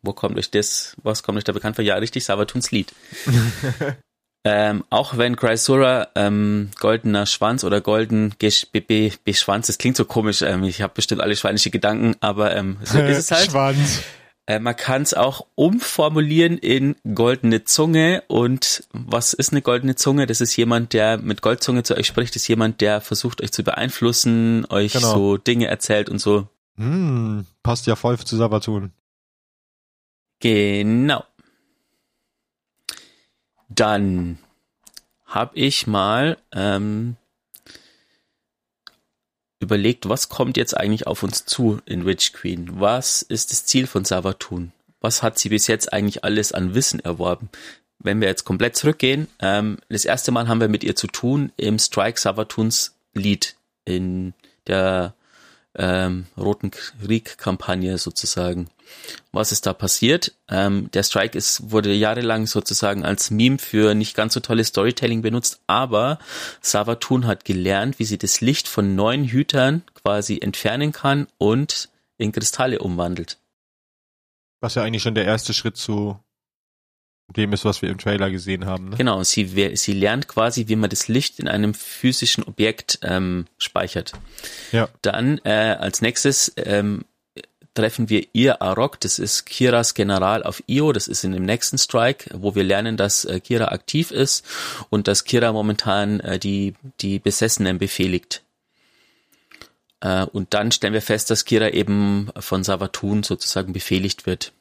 Wo 0.02 0.12
kommt 0.12 0.38
euch 0.38 0.50
das, 0.50 0.96
was 1.02 1.22
kommt 1.22 1.38
euch 1.38 1.44
da 1.44 1.52
bekannt 1.52 1.76
vor? 1.76 1.84
Ja, 1.84 1.96
richtig, 1.96 2.24
Savatuns 2.24 2.70
Lied. 2.70 2.92
ähm, 4.44 4.84
auch 4.88 5.18
wenn 5.18 5.36
Chrysura 5.36 6.08
ähm, 6.14 6.70
goldener 6.78 7.26
Schwanz 7.26 7.64
oder 7.64 7.80
golden 7.80 8.34
beschwanz, 8.38 9.66
das 9.66 9.78
klingt 9.78 9.96
so 9.96 10.04
komisch, 10.04 10.42
ähm, 10.42 10.64
ich 10.64 10.82
habe 10.82 10.94
bestimmt 10.94 11.20
alle 11.20 11.36
schweinische 11.36 11.70
Gedanken, 11.70 12.16
aber 12.20 12.56
ähm, 12.56 12.78
so 12.82 12.98
ist 12.98 13.18
es 13.18 13.30
halt. 13.30 13.50
Schwanz. 13.50 14.02
Äh, 14.50 14.58
man 14.58 14.74
kann 14.74 15.02
es 15.02 15.14
auch 15.14 15.46
umformulieren 15.54 16.58
in 16.58 16.96
goldene 17.14 17.62
Zunge. 17.62 18.24
Und 18.26 18.82
was 18.92 19.32
ist 19.32 19.52
eine 19.52 19.62
goldene 19.62 19.94
Zunge? 19.94 20.26
Das 20.26 20.40
ist 20.40 20.56
jemand, 20.56 20.92
der 20.92 21.18
mit 21.18 21.40
Goldzunge 21.40 21.84
zu 21.84 21.96
euch 21.96 22.08
spricht, 22.08 22.34
das 22.34 22.42
ist 22.42 22.48
jemand, 22.48 22.80
der 22.80 23.00
versucht, 23.00 23.42
euch 23.42 23.52
zu 23.52 23.62
beeinflussen, 23.62 24.66
euch 24.68 24.94
genau. 24.94 25.14
so 25.14 25.36
Dinge 25.36 25.68
erzählt 25.68 26.08
und 26.08 26.18
so. 26.18 26.48
Hm, 26.76 27.46
passt 27.62 27.86
ja 27.86 27.94
voll 27.94 28.18
zu 28.18 28.36
Sabatun. 28.36 28.92
Genau. 30.40 31.24
Dann 33.68 34.38
habe 35.26 35.57
ich 35.57 35.87
mal 35.87 36.38
ähm, 36.53 37.16
überlegt, 39.61 40.09
was 40.09 40.29
kommt 40.29 40.57
jetzt 40.57 40.76
eigentlich 40.76 41.07
auf 41.07 41.22
uns 41.22 41.44
zu 41.44 41.81
in 41.87 42.05
Witch 42.05 42.33
Queen? 42.33 42.81
Was 42.81 43.22
ist 43.22 43.53
das 43.53 43.66
Ziel 43.66 43.87
von 43.87 44.05
Savatun? 44.05 44.72
Was 45.00 45.22
hat 45.22 45.38
sie 45.38 45.50
bis 45.50 45.66
jetzt 45.66 45.92
eigentlich 45.92 46.24
alles 46.24 46.53
an 46.53 46.74
Wissen 46.74 47.00
erworben? 47.00 47.48
Wenn 47.98 48.20
wir 48.20 48.29
jetzt 48.29 48.44
komplett 48.44 48.76
zurückgehen, 48.76 49.29
ähm, 49.38 49.79
das 49.88 50.05
erste 50.05 50.33
Mal 50.33 50.48
haben 50.48 50.61
wir 50.61 50.68
mit 50.68 50.83
ihr 50.83 50.96
zu 50.96 51.07
tun 51.07 51.53
im 51.57 51.79
Strike 51.79 52.18
Savatuns 52.18 52.96
Lied 53.12 53.57
in 53.85 54.35
der 54.66 55.14
ähm, 55.74 56.26
Roten 56.37 56.70
Krieg-Kampagne 56.70 57.98
sozusagen. 57.98 58.68
Was 59.33 59.53
ist 59.53 59.66
da 59.66 59.72
passiert? 59.72 60.35
Ähm, 60.48 60.90
der 60.92 61.03
Strike 61.03 61.37
ist, 61.37 61.70
wurde 61.70 61.92
jahrelang 61.92 62.46
sozusagen 62.46 63.05
als 63.05 63.31
Meme 63.31 63.59
für 63.59 63.94
nicht 63.94 64.16
ganz 64.16 64.35
so 64.35 64.40
tolles 64.40 64.68
Storytelling 64.68 65.22
benutzt, 65.22 65.61
aber 65.66 66.18
Savatun 66.61 67.26
hat 67.26 67.44
gelernt, 67.44 67.98
wie 67.98 68.05
sie 68.05 68.18
das 68.18 68.40
Licht 68.40 68.68
von 68.68 68.94
neun 68.94 69.24
Hütern 69.24 69.83
quasi 69.94 70.38
entfernen 70.40 70.92
kann 70.92 71.26
und 71.38 71.88
in 72.18 72.33
Kristalle 72.33 72.81
umwandelt. 72.81 73.38
Was 74.61 74.74
ja 74.74 74.83
eigentlich 74.83 75.03
schon 75.03 75.14
der 75.14 75.24
erste 75.24 75.55
Schritt 75.55 75.76
zu 75.76 76.18
dem 77.37 77.53
ist, 77.53 77.64
was 77.64 77.83
wir 77.83 77.90
im 77.90 77.98
Trailer 77.98 78.31
gesehen 78.31 78.66
haben. 78.66 78.90
Ne? 78.90 78.96
Genau, 78.96 79.22
sie, 79.22 79.76
sie 79.76 79.92
lernt 79.92 80.29
quasi, 80.29 80.68
wie 80.68 80.76
man 80.76 80.90
das 80.90 81.09
Licht 81.09 81.38
in 81.38 81.48
einem 81.48 81.74
physischen 81.74 82.44
Objekt 82.44 82.98
ähm, 83.03 83.46
speichert. 83.59 84.12
Ja. 84.72 84.88
Dann 85.03 85.40
äh, 85.44 85.76
als 85.79 86.03
nächstes 86.03 86.53
ähm, 86.57 87.05
treffen 87.74 88.09
wir 88.09 88.26
ihr 88.33 88.62
Arok, 88.62 89.00
das 89.00 89.18
ist 89.18 89.46
Kiras 89.46 89.94
General 89.94 90.42
auf 90.42 90.62
Io, 90.68 90.92
das 90.92 91.09
ist 91.09 91.24
in 91.24 91.33
dem 91.33 91.44
nächsten 91.44 91.78
Strike, 91.78 92.30
wo 92.35 92.54
wir 92.54 92.64
lernen, 92.64 92.96
dass 92.96 93.24
äh, 93.24 93.40
Kira 93.40 93.66
aktiv 93.66 94.11
ist 94.11 94.44
und 94.90 95.09
dass 95.09 95.24
Kira 95.24 95.52
momentan 95.52 96.20
äh, 96.20 96.38
die, 96.38 96.74
die 97.00 97.18
Besessenen 97.18 97.78
befehligt. 97.78 98.42
Äh, 100.00 100.26
und 100.26 100.54
dann 100.54 100.72
stellen 100.72 100.94
wir 100.94 101.02
fest, 101.02 101.30
dass 101.30 101.44
Kira 101.44 101.68
eben 101.68 102.30
von 102.38 102.64
Savatun 102.64 103.22
sozusagen 103.22 103.72
befehligt 103.72 104.26
wird. 104.26 104.52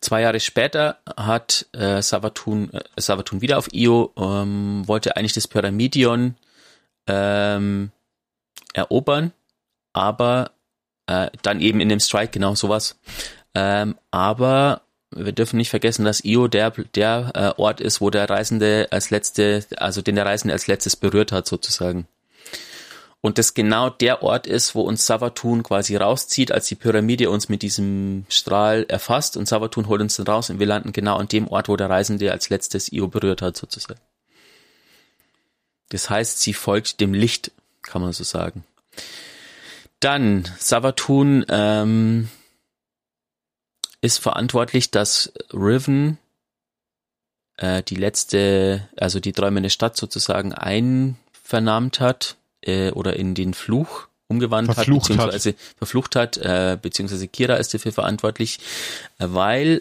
Zwei 0.00 0.20
Jahre 0.20 0.40
später 0.40 0.98
hat 1.16 1.66
äh, 1.72 2.02
Savatun, 2.02 2.70
äh, 2.72 2.82
Savatun 2.96 3.40
wieder 3.40 3.58
auf 3.58 3.72
Io, 3.72 4.12
ähm, 4.16 4.86
wollte 4.86 5.16
eigentlich 5.16 5.32
das 5.32 5.48
Pyramidion 5.48 6.36
ähm, 7.06 7.90
erobern, 8.74 9.32
aber 9.92 10.50
äh, 11.06 11.30
dann 11.42 11.60
eben 11.60 11.80
in 11.80 11.88
dem 11.88 12.00
Strike 12.00 12.32
genau 12.32 12.54
sowas. 12.54 12.98
Ähm, 13.54 13.96
aber 14.10 14.82
wir 15.10 15.32
dürfen 15.32 15.56
nicht 15.56 15.70
vergessen, 15.70 16.04
dass 16.04 16.24
Io 16.24 16.48
der, 16.48 16.70
der 16.94 17.30
äh, 17.34 17.60
Ort 17.60 17.80
ist, 17.80 18.00
wo 18.00 18.10
der 18.10 18.28
Reisende 18.28 18.88
als 18.90 19.10
letzte, 19.10 19.64
also 19.76 20.02
den 20.02 20.16
der 20.16 20.26
Reisende 20.26 20.52
als 20.52 20.66
letztes 20.66 20.96
berührt 20.96 21.32
hat, 21.32 21.46
sozusagen. 21.46 22.06
Und 23.20 23.38
das 23.38 23.54
genau 23.54 23.88
der 23.88 24.22
Ort 24.22 24.46
ist, 24.46 24.74
wo 24.74 24.82
uns 24.82 25.06
Savatun 25.06 25.62
quasi 25.62 25.96
rauszieht, 25.96 26.52
als 26.52 26.66
die 26.66 26.74
Pyramide 26.74 27.30
uns 27.30 27.48
mit 27.48 27.62
diesem 27.62 28.26
Strahl 28.28 28.84
erfasst 28.88 29.38
und 29.38 29.48
Savatun 29.48 29.88
holt 29.88 30.02
uns 30.02 30.16
dann 30.16 30.26
raus 30.26 30.50
und 30.50 30.58
wir 30.58 30.66
landen 30.66 30.92
genau 30.92 31.16
an 31.16 31.28
dem 31.28 31.48
Ort, 31.48 31.68
wo 31.68 31.76
der 31.76 31.88
Reisende 31.88 32.32
als 32.32 32.50
letztes 32.50 32.92
Io 32.92 33.08
berührt 33.08 33.40
hat, 33.40 33.56
sozusagen. 33.56 34.00
Das 35.88 36.10
heißt, 36.10 36.40
sie 36.40 36.52
folgt 36.52 37.00
dem 37.00 37.14
Licht, 37.14 37.50
kann 37.80 38.02
man 38.02 38.12
so 38.12 38.24
sagen. 38.24 38.64
Dann, 40.04 40.44
Savatun 40.58 41.46
ähm, 41.48 42.28
ist 44.02 44.18
verantwortlich, 44.18 44.90
dass 44.90 45.32
Riven 45.50 46.18
äh, 47.56 47.82
die 47.82 47.94
letzte, 47.94 48.86
also 48.98 49.18
die 49.18 49.32
träumende 49.32 49.70
Stadt 49.70 49.96
sozusagen 49.96 50.52
einvernahmt 50.52 52.00
hat 52.00 52.36
äh, 52.60 52.90
oder 52.90 53.16
in 53.16 53.34
den 53.34 53.54
Fluch 53.54 54.08
umgewandelt 54.28 54.76
hat, 54.76 54.86
beziehungsweise 54.86 55.50
hat. 55.50 55.56
verflucht 55.78 56.16
hat, 56.16 56.36
äh, 56.36 56.76
beziehungsweise 56.80 57.26
Kira 57.26 57.54
ist 57.54 57.72
dafür 57.72 57.92
verantwortlich, 57.92 58.58
weil 59.16 59.80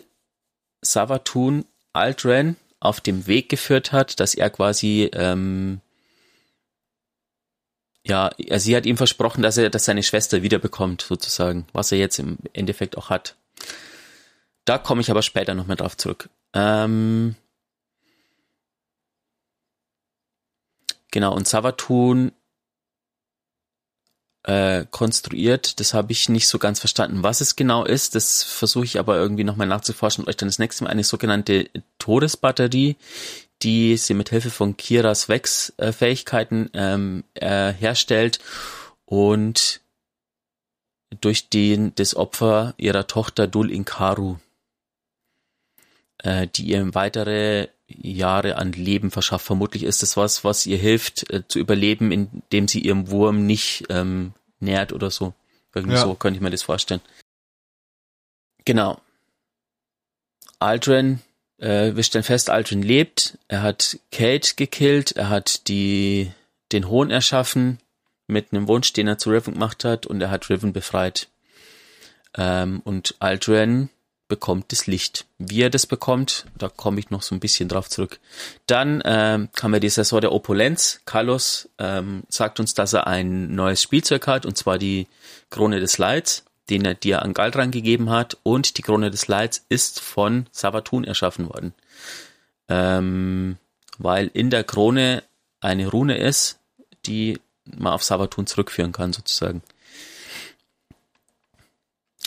Savatun 0.79 1.65
Aldren 1.91 2.55
auf 2.79 3.01
dem 3.01 3.27
Weg 3.27 3.49
geführt 3.49 3.91
hat, 3.91 4.21
dass 4.21 4.35
er 4.35 4.49
quasi 4.49 5.09
ähm, 5.11 5.81
ja, 8.05 8.31
sie 8.37 8.75
hat 8.75 8.85
ihm 8.85 8.97
versprochen, 8.97 9.41
dass 9.41 9.57
er, 9.57 9.69
dass 9.69 9.85
seine 9.85 10.03
Schwester 10.03 10.41
wiederbekommt, 10.43 11.01
sozusagen, 11.01 11.65
was 11.71 11.91
er 11.91 11.97
jetzt 11.97 12.19
im 12.19 12.37
Endeffekt 12.51 12.97
auch 12.97 13.09
hat. 13.09 13.35
Da 14.65 14.77
komme 14.77 15.01
ich 15.01 15.09
aber 15.09 15.21
später 15.21 15.55
noch 15.55 15.67
mal 15.67 15.75
drauf 15.75 15.95
zurück. 15.95 16.29
Ähm, 16.53 17.35
genau, 21.11 21.33
und 21.33 21.47
Savatun 21.47 22.33
äh, 24.43 24.85
konstruiert. 24.91 25.79
Das 25.79 25.93
habe 25.93 26.11
ich 26.11 26.29
nicht 26.29 26.47
so 26.47 26.59
ganz 26.59 26.79
verstanden, 26.79 27.23
was 27.23 27.41
es 27.41 27.55
genau 27.55 27.85
ist. 27.85 28.15
Das 28.15 28.43
versuche 28.43 28.85
ich 28.85 28.99
aber 28.99 29.17
irgendwie 29.17 29.43
nochmal 29.43 29.67
nachzuforschen 29.67 30.23
und 30.23 30.29
euch 30.29 30.37
dann 30.37 30.49
das 30.49 30.59
nächste 30.59 30.83
Mal 30.83 30.89
eine 30.89 31.03
sogenannte 31.03 31.69
Todesbatterie, 31.97 32.97
die 33.61 33.97
sie 33.97 34.13
mit 34.13 34.29
Hilfe 34.29 34.49
von 34.49 34.75
Kiras 34.75 35.29
Wex-Fähigkeiten 35.29 36.69
ähm, 36.73 37.23
äh, 37.35 37.71
herstellt 37.71 38.39
und 39.05 39.81
durch 41.21 41.49
den 41.49 41.93
das 41.95 42.15
Opfer 42.15 42.73
ihrer 42.77 43.07
Tochter 43.07 43.47
Dul 43.47 43.71
Inkaru, 43.71 44.37
äh, 46.17 46.47
die 46.47 46.65
ihr 46.65 46.93
weitere 46.95 47.69
Jahre 47.87 48.57
an 48.57 48.71
Leben 48.71 49.11
verschafft. 49.11 49.45
Vermutlich 49.45 49.83
ist 49.83 50.01
das 50.01 50.17
was, 50.17 50.43
was 50.43 50.65
ihr 50.65 50.77
hilft 50.77 51.29
äh, 51.31 51.47
zu 51.47 51.59
überleben, 51.59 52.11
indem 52.11 52.67
sie 52.67 52.79
ihrem 52.79 53.09
Wurm 53.09 53.45
nicht 53.45 53.85
ähm, 53.89 54.33
nährt 54.59 54.93
oder 54.93 55.11
so. 55.11 55.33
Irgendwie 55.73 55.95
ja. 55.95 56.03
so 56.03 56.15
könnte 56.15 56.37
ich 56.37 56.41
mir 56.41 56.49
das 56.49 56.63
vorstellen. 56.63 57.01
Genau. 58.65 59.01
Aldrin, 60.59 61.19
äh, 61.57 61.95
wir 61.95 62.03
stellen 62.03 62.23
fest, 62.23 62.49
Aldrin 62.49 62.81
lebt. 62.81 63.37
Er 63.47 63.61
hat 63.61 63.99
Kate 64.11 64.55
gekillt. 64.55 65.13
Er 65.13 65.29
hat 65.29 65.67
die, 65.67 66.31
den 66.71 66.87
Hohn 66.87 67.11
erschaffen 67.11 67.79
mit 68.27 68.53
einem 68.53 68.67
Wunsch, 68.67 68.93
den 68.93 69.07
er 69.07 69.17
zu 69.17 69.31
Riven 69.31 69.53
gemacht 69.53 69.83
hat 69.83 70.05
und 70.05 70.21
er 70.21 70.31
hat 70.31 70.49
Riven 70.49 70.73
befreit. 70.73 71.27
Ähm, 72.35 72.81
und 72.85 73.15
Aldrin 73.19 73.89
bekommt 74.27 74.71
das 74.71 74.87
Licht. 74.87 75.25
Wie 75.37 75.61
er 75.61 75.69
das 75.69 75.85
bekommt, 75.85 76.45
da 76.57 76.69
komme 76.69 76.99
ich 76.99 77.09
noch 77.09 77.21
so 77.21 77.35
ein 77.35 77.39
bisschen 77.39 77.69
drauf 77.69 77.89
zurück. 77.89 78.19
Dann 78.67 79.01
ähm, 79.05 79.49
kam 79.55 79.73
ja 79.73 79.79
die 79.79 79.89
Saison 79.89 80.21
der 80.21 80.31
Opulenz. 80.31 81.01
Carlos 81.05 81.69
ähm, 81.77 82.23
sagt 82.29 82.59
uns, 82.59 82.73
dass 82.73 82.93
er 82.93 83.07
ein 83.07 83.53
neues 83.53 83.81
Spielzeug 83.81 84.27
hat, 84.27 84.45
und 84.45 84.57
zwar 84.57 84.77
die 84.77 85.07
Krone 85.49 85.79
des 85.79 85.97
Leids, 85.97 86.45
den 86.69 86.85
er 86.85 86.95
dir 86.95 87.21
an 87.21 87.33
Galdran 87.33 87.71
gegeben 87.71 88.09
hat. 88.09 88.37
Und 88.43 88.77
die 88.77 88.81
Krone 88.81 89.11
des 89.11 89.27
Leids 89.27 89.65
ist 89.69 89.99
von 89.99 90.47
Savatun 90.51 91.03
erschaffen 91.03 91.49
worden. 91.49 91.73
Ähm, 92.69 93.57
weil 93.97 94.31
in 94.33 94.49
der 94.49 94.63
Krone 94.63 95.23
eine 95.59 95.87
Rune 95.87 96.17
ist, 96.17 96.59
die 97.05 97.39
man 97.65 97.93
auf 97.93 98.03
Savatun 98.03 98.47
zurückführen 98.47 98.91
kann, 98.91 99.13
sozusagen. 99.13 99.61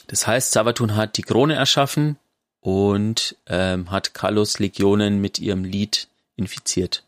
Das 0.06 0.26
heißt, 0.26 0.52
Savatun 0.52 0.94
hat 0.96 1.16
die 1.16 1.22
Krone 1.22 1.54
erschaffen 1.54 2.16
und 2.60 3.36
ähm, 3.46 3.90
hat 3.90 4.14
Kalos 4.14 4.58
Legionen 4.58 5.20
mit 5.20 5.38
ihrem 5.38 5.64
Lied 5.64 6.08
infiziert. 6.36 7.04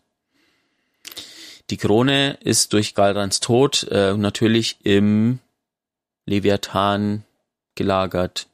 Die 1.70 1.76
Krone 1.76 2.38
ist 2.40 2.72
durch 2.72 2.94
Galrans 2.94 3.40
Tod 3.40 3.86
äh, 3.90 4.14
natürlich 4.16 4.78
im 4.84 5.38
Leviathan 6.26 7.24
gelagert. 7.74 8.46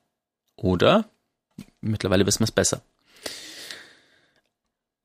Oder? 0.56 1.04
Mittlerweile 1.80 2.26
wissen 2.26 2.40
wir 2.40 2.44
es 2.44 2.52
besser. 2.52 2.82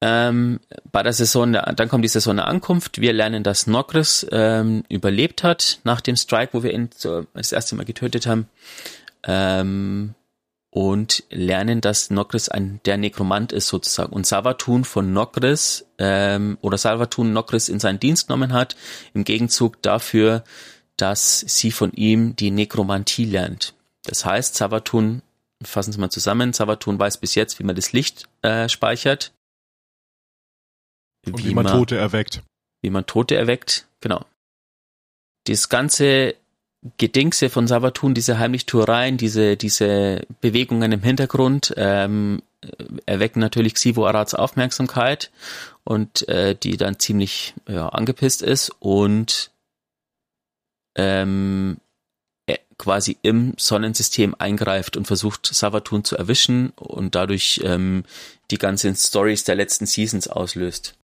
Ähm, 0.01 0.61
bei 0.91 1.03
der 1.03 1.11
Saison, 1.11 1.51
der, 1.51 1.73
dann 1.73 1.89
kommt 1.89 2.05
die 2.05 2.09
Saison 2.09 2.37
der 2.37 2.47
Ankunft. 2.47 3.01
Wir 3.01 3.11
lernen, 3.11 3.43
dass 3.43 3.67
Nokris 3.67 4.25
ähm, 4.31 4.85
überlebt 4.87 5.43
hat 5.43 5.79
nach 5.83 5.99
dem 5.99 6.15
Strike, 6.15 6.53
wo 6.53 6.63
wir 6.63 6.73
ihn 6.73 6.89
so, 6.95 7.25
das 7.33 7.51
erste 7.51 7.75
Mal 7.75 7.85
getötet 7.85 8.25
haben 8.25 8.47
ähm, 9.23 10.15
und 10.71 11.23
lernen, 11.29 11.81
dass 11.81 12.09
Nokris 12.11 12.49
ein 12.49 12.79
der 12.85 12.97
Nekromant 12.97 13.51
ist 13.51 13.67
sozusagen 13.67 14.13
und 14.13 14.27
Savatun 14.27 14.83
von 14.83 15.13
Nokris 15.13 15.87
ähm, 15.97 16.57
oder 16.61 16.77
Savatun 16.77 17.33
Nokris 17.33 17.69
in 17.69 17.79
seinen 17.79 17.99
Dienst 17.99 18.27
genommen 18.27 18.53
hat 18.53 18.75
im 19.13 19.23
Gegenzug 19.23 19.81
dafür, 19.81 20.43
dass 20.95 21.39
sie 21.39 21.71
von 21.71 21.91
ihm 21.93 22.35
die 22.35 22.51
Nekromantie 22.51 23.25
lernt. 23.25 23.73
Das 24.03 24.25
heißt, 24.25 24.55
Savatun, 24.55 25.21
fassen 25.63 25.91
Sie 25.91 25.99
mal 25.99 26.09
zusammen, 26.09 26.53
Savatun 26.53 26.99
weiß 26.99 27.17
bis 27.17 27.35
jetzt, 27.35 27.59
wie 27.59 27.63
man 27.63 27.75
das 27.75 27.91
Licht 27.91 28.27
äh, 28.41 28.69
speichert. 28.69 29.33
Und 31.25 31.39
wie, 31.39 31.49
wie 31.49 31.53
man, 31.53 31.65
man 31.65 31.73
Tote 31.73 31.97
erweckt. 31.97 32.43
Wie 32.81 32.89
man 32.89 33.05
Tote 33.05 33.35
erweckt, 33.35 33.87
genau. 34.01 34.25
Das 35.45 35.69
ganze 35.69 36.35
Gedingse 36.97 37.49
von 37.49 37.67
Savatun, 37.67 38.13
diese 38.13 38.39
Heimlichtuereien, 38.39 39.17
diese, 39.17 39.57
diese 39.57 40.25
Bewegungen 40.39 40.91
im 40.91 41.01
Hintergrund, 41.01 41.73
ähm, 41.75 42.41
erwecken 43.05 43.39
natürlich 43.39 43.73
Xivo 43.73 44.05
Arats 44.05 44.33
Aufmerksamkeit 44.33 45.31
und 45.83 46.27
äh, 46.29 46.55
die 46.55 46.77
dann 46.77 46.99
ziemlich 46.99 47.53
ja, 47.67 47.89
angepisst 47.89 48.41
ist 48.41 48.71
und 48.79 49.51
ähm, 50.95 51.77
quasi 52.77 53.17
im 53.21 53.53
Sonnensystem 53.57 54.35
eingreift 54.39 54.97
und 54.97 55.05
versucht 55.05 55.45
Savatun 55.45 56.03
zu 56.03 56.17
erwischen 56.17 56.71
und 56.71 57.13
dadurch 57.13 57.61
ähm, 57.63 58.03
die 58.51 58.57
ganzen 58.57 58.95
Stories 58.95 59.43
der 59.43 59.55
letzten 59.55 59.85
Seasons 59.85 60.27
auslöst. 60.27 60.98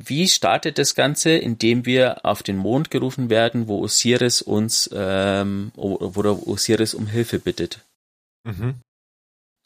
Wie 0.00 0.28
startet 0.28 0.78
das 0.78 0.94
Ganze, 0.94 1.30
indem 1.30 1.84
wir 1.84 2.24
auf 2.24 2.42
den 2.44 2.56
Mond 2.56 2.90
gerufen 2.90 3.30
werden, 3.30 3.66
wo 3.66 3.82
Osiris 3.82 4.42
uns, 4.42 4.88
ähm, 4.92 5.72
wo 5.74 6.22
der 6.22 6.46
Osiris 6.46 6.94
um 6.94 7.06
Hilfe 7.06 7.40
bittet? 7.40 7.84
Mhm. 8.44 8.76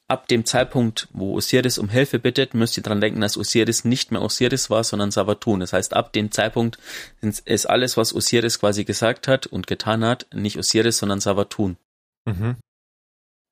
Ab 0.09 0.28
dem 0.28 0.45
Zeitpunkt, 0.45 1.09
wo 1.12 1.35
Osiris 1.35 1.78
um 1.78 1.89
Hilfe 1.89 2.18
bittet, 2.18 2.55
müsst 2.55 2.76
ihr 2.76 2.83
dran 2.83 3.01
denken, 3.01 3.20
dass 3.20 3.37
Osiris 3.37 3.85
nicht 3.85 4.11
mehr 4.11 4.22
Osiris 4.22 4.70
war, 4.70 4.85
sondern 4.85 5.11
Savatun. 5.11 5.61
Das 5.61 5.72
heißt, 5.72 5.95
ab 5.95 6.12
dem 6.12 6.30
Zeitpunkt 6.30 6.78
ist 7.20 7.66
alles, 7.68 7.97
was 7.97 8.14
Osiris 8.14 8.59
quasi 8.59 8.85
gesagt 8.85 9.28
hat 9.28 9.47
und 9.47 9.66
getan 9.66 10.05
hat, 10.05 10.26
nicht 10.33 10.59
Osiris, 10.59 10.99
sondern 10.99 11.20
Savatun. 11.20 11.76
Mhm. 12.24 12.57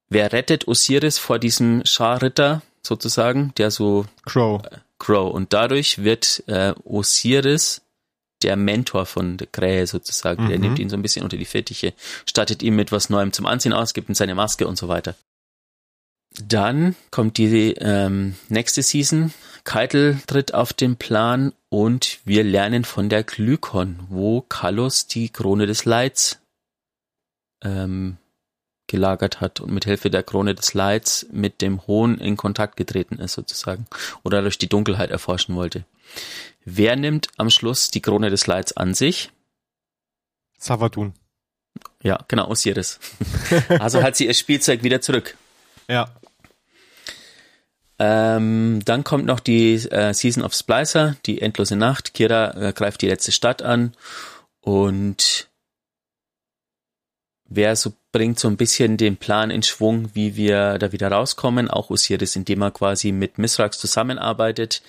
Wer 0.09 0.33
rettet 0.33 0.67
Osiris 0.67 1.19
vor 1.19 1.39
diesem 1.39 1.85
Scharritter 1.85 2.63
sozusagen, 2.83 3.53
der 3.57 3.71
so 3.71 4.07
Crow. 4.25 4.63
Äh, 4.65 4.79
Crow. 5.01 5.35
Und 5.35 5.53
dadurch 5.53 6.05
wird 6.05 6.45
äh, 6.47 6.73
Osiris 6.85 7.83
der 8.43 8.57
Mentor 8.57 9.07
von 9.07 9.37
der 9.37 9.49
Krähe 9.49 9.87
sozusagen. 9.87 10.45
Mhm. 10.45 10.49
Der 10.49 10.59
nimmt 10.59 10.79
ihn 10.79 10.89
so 10.89 10.97
ein 10.97 11.03
bisschen 11.03 11.25
unter 11.25 11.37
die 11.37 11.45
Fittiche, 11.45 11.93
stattet 12.27 12.63
ihm 12.63 12.77
mit 12.77 12.93
was 12.93 13.11
Neuem 13.11 13.33
zum 13.33 13.47
Anziehen 13.47 13.73
aus, 13.73 13.93
gibt 13.93 14.09
ihm 14.09 14.15
seine 14.15 14.35
Maske 14.35 14.69
und 14.69 14.79
so 14.79 14.89
weiter. 14.89 15.17
Dann 16.43 16.95
kommt 17.11 17.39
die 17.39 17.75
ähm, 17.79 18.37
nächste 18.49 18.83
Season. 18.83 19.35
Keitel 19.65 20.21
tritt 20.27 20.55
auf 20.55 20.73
den 20.73 20.97
Plan 20.97 21.53
und 21.69 22.21
wir 22.25 22.45
lernen 22.45 22.85
von 22.85 23.09
der 23.09 23.25
Glykon, 23.25 23.99
wo 24.09 24.41
Kalos 24.43 25.07
die 25.07 25.29
Krone 25.29 25.67
des 25.67 25.85
Leids 25.85 26.41
ähm, 27.63 28.17
gelagert 28.91 29.41
hat 29.41 29.61
und 29.61 29.73
mit 29.73 29.85
Hilfe 29.85 30.11
der 30.11 30.23
Krone 30.23 30.55
des 30.55 30.75
Lights 30.75 31.27
mit 31.33 31.63
dem 31.63 31.87
Hohn 31.87 32.19
in 32.19 32.37
Kontakt 32.37 32.77
getreten 32.77 33.19
ist 33.19 33.33
sozusagen 33.33 33.87
oder 34.23 34.43
durch 34.43 34.59
die 34.59 34.69
Dunkelheit 34.69 35.11
erforschen 35.11 35.55
wollte. 35.55 35.85
Wer 36.65 36.97
nimmt 36.97 37.29
am 37.37 37.51
Schluss 37.51 37.91
die 37.91 38.03
Krone 38.03 38.31
des 38.31 38.47
Lights 38.47 38.77
an 38.77 38.95
sich? 38.95 39.31
Savadun. 40.59 41.15
Ja, 42.03 42.19
genau, 42.29 42.49
Osiris. 42.49 42.99
also 43.79 44.03
hat 44.03 44.17
sie 44.17 44.27
ihr 44.27 44.35
Spielzeug 44.35 44.83
wieder 44.83 45.01
zurück. 45.01 45.37
Ja. 45.89 46.11
Ähm, 47.99 48.81
dann 48.85 49.05
kommt 49.05 49.27
noch 49.27 49.41
die 49.41 49.75
äh, 49.75 50.13
Season 50.15 50.43
of 50.43 50.55
Splicer, 50.55 51.17
die 51.27 51.41
endlose 51.41 51.77
Nacht. 51.77 52.15
Kira 52.15 52.69
äh, 52.69 52.73
greift 52.73 53.03
die 53.03 53.09
letzte 53.09 53.31
Stadt 53.31 53.63
an 53.63 53.95
und 54.61 55.50
wer 57.51 57.77
so 57.77 57.93
bringt 58.13 58.39
so 58.39 58.49
ein 58.49 58.57
bisschen 58.57 58.97
den 58.97 59.17
Plan 59.17 59.51
in 59.51 59.63
Schwung, 59.63 60.11
wie 60.15 60.37
wir 60.37 60.79
da 60.79 60.93
wieder 60.93 61.13
rauskommen. 61.13 61.69
Auch 61.69 61.91
Osiris, 61.91 62.35
indem 62.37 62.63
er 62.63 62.71
quasi 62.71 63.13
mit 63.13 63.39
Misrax 63.39 63.79
zusammenarbeitet, 63.79 64.83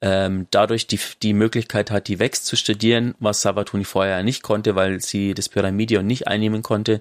ähm, 0.00 0.46
dadurch 0.50 0.86
die, 0.86 0.98
die 1.22 1.34
Möglichkeit 1.34 1.90
hat, 1.90 2.08
die 2.08 2.18
Vex 2.18 2.44
zu 2.44 2.56
studieren, 2.56 3.14
was 3.20 3.42
Savatuni 3.42 3.84
vorher 3.84 4.22
nicht 4.22 4.42
konnte, 4.42 4.74
weil 4.74 5.00
sie 5.00 5.34
das 5.34 5.48
Pyramidion 5.48 6.06
nicht 6.06 6.26
einnehmen 6.28 6.62
konnte. 6.62 7.00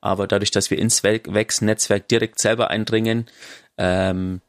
Aber 0.00 0.26
dadurch, 0.26 0.50
dass 0.50 0.70
wir 0.70 0.78
ins 0.78 1.02
Vex-Netzwerk 1.02 2.08
direkt 2.08 2.38
selber 2.38 2.70
eindringen, 2.70 3.26
ähm, 3.76 4.40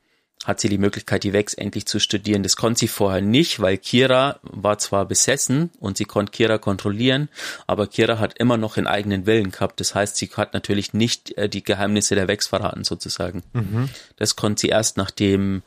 hat 0.46 0.60
sie 0.60 0.70
die 0.70 0.78
Möglichkeit, 0.78 1.24
die 1.24 1.34
Vex 1.34 1.54
endlich 1.56 1.88
zu 1.88 2.00
studieren. 2.00 2.44
Das 2.44 2.56
konnte 2.56 2.80
sie 2.80 2.88
vorher 2.88 3.22
nicht, 3.22 3.60
weil 3.60 3.78
Kira 3.78 4.40
war 4.44 4.78
zwar 4.78 5.06
besessen 5.06 5.72
und 5.80 5.98
sie 5.98 6.06
konnte 6.06 6.32
Kira 6.32 6.58
kontrollieren, 6.60 7.30
aber 7.68 7.88
Kira 7.88 8.20
hat 8.20 8.38
immer 8.38 8.58
noch 8.58 8.78
einen 8.78 8.88
eigenen 8.88 9.26
Willen 9.26 9.52
gehabt. 9.52 9.80
Das 9.80 9.96
heißt, 9.96 10.16
sie 10.16 10.30
hat 10.38 10.54
natürlich 10.54 10.94
nicht 10.94 11.36
äh, 11.38 11.50
die 11.50 11.64
Geheimnisse 11.64 12.16
der 12.16 12.28
Vex 12.28 12.48
verraten, 12.48 12.84
sozusagen. 12.84 13.44
Mhm. 13.54 13.90
Das 14.18 14.36
konnte 14.36 14.62
sie 14.62 14.70
erst, 14.70 14.98
nachdem 14.98 15.64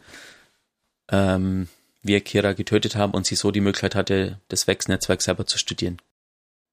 ähm, 1.10 1.68
wir 2.02 2.20
Kira 2.20 2.52
getötet 2.52 2.94
haben 2.96 3.12
und 3.12 3.26
sie 3.26 3.34
so 3.34 3.50
die 3.50 3.60
Möglichkeit 3.60 3.96
hatte, 3.96 4.40
das 4.48 4.66
Vex-Netzwerk 4.66 5.22
selber 5.22 5.46
zu 5.46 5.58
studieren. 5.58 5.98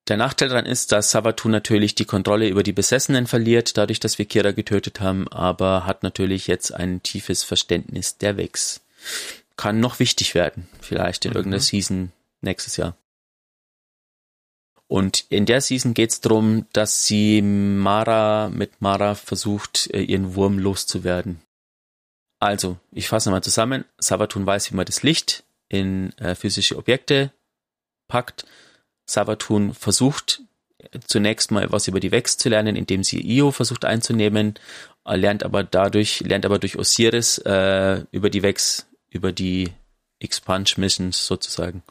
Der 0.08 0.18
Nachteil 0.18 0.49
daran 0.49 0.68
ist, 0.68 0.91
dass 0.91 1.12
Savatu 1.12 1.49
natürlich 1.49 1.95
die 1.95 2.06
Kontrolle 2.06 2.47
über 2.47 2.62
die 2.62 2.74
Besessenen 2.74 3.26
verliert, 3.26 3.76
dadurch, 3.78 3.99
dass 3.99 4.20
wir 4.20 4.26
Kira 4.26 4.51
getötet 4.51 5.01
haben, 5.01 5.28
aber 5.30 5.86
hat 5.88 6.03
natürlich 6.03 6.45
jetzt 6.45 6.74
ein 6.74 7.01
tiefes 7.01 7.43
Verständnis 7.43 8.18
der 8.18 8.38
Vex. 8.38 8.82
Kann 9.58 9.80
noch 9.80 9.99
wichtig 9.99 10.36
werden, 10.36 10.68
vielleicht 10.80 11.26
in 11.26 11.32
mhm. 11.32 11.38
irgendeiner 11.38 11.62
Season 11.62 12.12
nächstes 12.41 12.78
Jahr. 12.78 12.95
Und 14.88 15.26
in 15.30 15.47
der 15.47 15.62
Season 15.62 15.95
geht 15.95 16.12
es 16.12 16.22
darum, 16.22 16.68
dass 16.72 17.06
sie 17.06 17.41
Mara 17.41 18.49
mit 18.49 18.82
Mara 18.82 19.16
versucht, 19.16 19.89
äh, 19.91 20.01
ihren 20.01 20.36
Wurm 20.36 20.60
loszuwerden. 20.60 21.41
Also, 22.39 22.78
ich 22.91 23.08
fasse 23.08 23.30
nochmal 23.30 23.43
zusammen. 23.43 23.86
Savatun 23.97 24.45
weiß, 24.45 24.72
wie 24.72 24.76
man 24.76 24.86
das 24.86 25.01
Licht 25.01 25.43
in 25.68 26.16
äh, 26.20 26.36
physische 26.36 26.78
Objekte 26.78 27.32
packt. 28.08 28.45
Savatun 29.06 29.74
versucht 29.74 30.41
zunächst 31.08 31.51
mal 31.51 31.72
was 31.72 31.88
über 31.88 31.99
die 31.99 32.12
Vex 32.12 32.38
zu 32.38 32.49
lernen, 32.49 32.76
indem 32.76 33.03
sie 33.03 33.22
Io 33.22 33.51
versucht 33.51 33.86
einzunehmen, 33.86 34.56
lernt 35.06 35.43
aber 35.43 35.64
dadurch, 35.64 36.22
lernt 36.22 36.45
aber 36.45 36.60
durch 36.60 36.78
Osiris 36.78 37.38
äh, 37.39 38.03
über 38.12 38.30
die 38.30 38.43
Vex, 38.43 38.88
über 39.10 39.32
die 39.32 39.72
Expunge 40.20 40.72
Missions 40.78 41.28
sozusagen. 41.28 41.84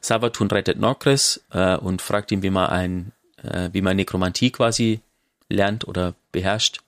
Savatun 0.00 0.50
rettet 0.50 0.78
Nokris 0.78 1.44
äh, 1.50 1.76
und 1.76 2.02
fragt 2.02 2.32
ihn, 2.32 2.42
wie 2.42 2.50
man 2.50 2.70
ein, 2.70 3.12
äh, 3.42 3.70
wie 3.72 3.82
man 3.82 3.96
Nekromantie 3.96 4.50
quasi 4.50 5.00
lernt 5.48 5.86
oder 5.86 6.14
beherrscht. 6.32 6.80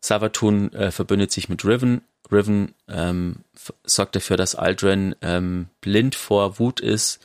Savatun 0.00 0.72
äh, 0.72 0.90
verbündet 0.90 1.32
sich 1.32 1.48
mit 1.48 1.64
Riven. 1.64 2.02
Riven 2.30 2.74
ähm, 2.88 3.36
sorgt 3.84 4.16
dafür, 4.16 4.36
dass 4.36 4.54
Aldrin 4.54 5.14
ähm, 5.22 5.68
blind 5.80 6.14
vor 6.14 6.58
Wut 6.58 6.80
ist, 6.80 7.20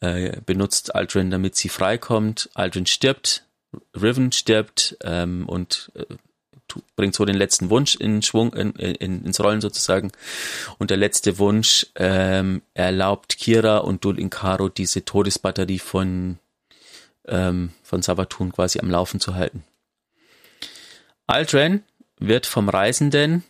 äh, 0.00 0.40
benutzt 0.44 0.94
Aldrin, 0.94 1.30
damit 1.30 1.56
sie 1.56 1.68
freikommt. 1.68 2.50
Aldrin 2.54 2.86
stirbt, 2.86 3.44
Riven 3.94 4.32
stirbt 4.32 4.96
ähm, 5.02 5.48
und 5.48 5.90
äh, 5.94 6.04
bringt 6.96 7.14
so 7.14 7.24
den 7.24 7.36
letzten 7.36 7.70
Wunsch 7.70 7.96
in 7.96 8.22
Schwung, 8.22 8.52
in, 8.52 8.72
in, 8.72 9.24
ins 9.24 9.40
Rollen 9.40 9.60
sozusagen. 9.60 10.12
Und 10.78 10.90
der 10.90 10.96
letzte 10.96 11.38
Wunsch 11.38 11.86
ähm, 11.94 12.62
erlaubt 12.74 13.38
Kira 13.38 13.78
und 13.78 14.04
Dul 14.04 14.18
Inkaro 14.18 14.68
diese 14.68 15.04
Todesbatterie 15.04 15.78
von, 15.78 16.38
ähm, 17.26 17.72
von 17.82 18.02
Savatun 18.02 18.52
quasi 18.52 18.80
am 18.80 18.90
Laufen 18.90 19.20
zu 19.20 19.34
halten. 19.34 19.64
Aldrin 21.26 21.82
wird 22.18 22.46
vom 22.46 22.68
Reisenden 22.68 23.44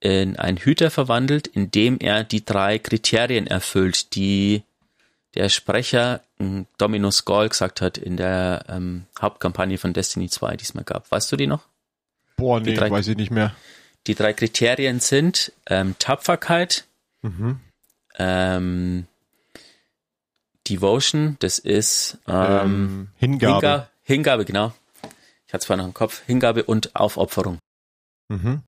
in 0.00 0.36
einen 0.36 0.58
Hüter 0.58 0.90
verwandelt, 0.90 1.48
indem 1.48 1.98
er 1.98 2.22
die 2.22 2.44
drei 2.44 2.78
Kriterien 2.78 3.46
erfüllt, 3.46 4.14
die 4.14 4.62
der 5.34 5.48
Sprecher 5.48 6.22
hm, 6.38 6.66
Dominus 6.78 7.24
Gall 7.24 7.48
gesagt 7.48 7.80
hat 7.80 7.98
in 7.98 8.16
der 8.16 8.64
ähm, 8.68 9.06
Hauptkampagne 9.20 9.78
von 9.78 9.92
Destiny 9.92 10.28
2 10.28 10.56
diesmal 10.56 10.84
gab. 10.84 11.10
Weißt 11.10 11.30
du 11.30 11.36
die 11.36 11.46
noch? 11.46 11.64
Boah, 12.36 12.60
nee, 12.60 12.74
drei, 12.74 12.90
weiß 12.90 13.08
ich 13.08 13.16
nicht 13.16 13.30
mehr. 13.30 13.54
Die 14.06 14.14
drei 14.14 14.32
Kriterien 14.32 15.00
sind 15.00 15.52
ähm, 15.66 15.96
Tapferkeit, 15.98 16.86
mhm. 17.22 17.60
ähm, 18.16 19.06
Devotion, 20.68 21.36
das 21.40 21.58
ist 21.58 22.18
ähm, 22.26 22.34
ähm 22.36 23.08
Hingabe. 23.16 23.54
Hingabe. 23.54 23.88
Hingabe, 24.02 24.44
genau. 24.44 24.72
Ich 25.46 25.52
hatte 25.52 25.62
es 25.62 25.66
vorhin 25.66 25.80
noch 25.82 25.88
im 25.88 25.94
Kopf. 25.94 26.22
Hingabe 26.26 26.64
und 26.64 26.94
Aufopferung. 26.94 27.58
Mhm. 28.28 28.62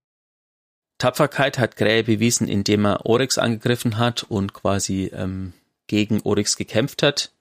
Tapferkeit 0.98 1.58
hat 1.58 1.76
Grähe 1.76 2.04
bewiesen, 2.04 2.48
indem 2.48 2.84
er 2.84 3.06
Oryx 3.06 3.38
angegriffen 3.38 3.98
hat 3.98 4.24
und 4.24 4.52
quasi 4.52 5.10
ähm, 5.14 5.54
gegen 5.90 6.20
Oryx 6.22 6.56
gekämpft 6.56 7.02
hat. 7.02 7.32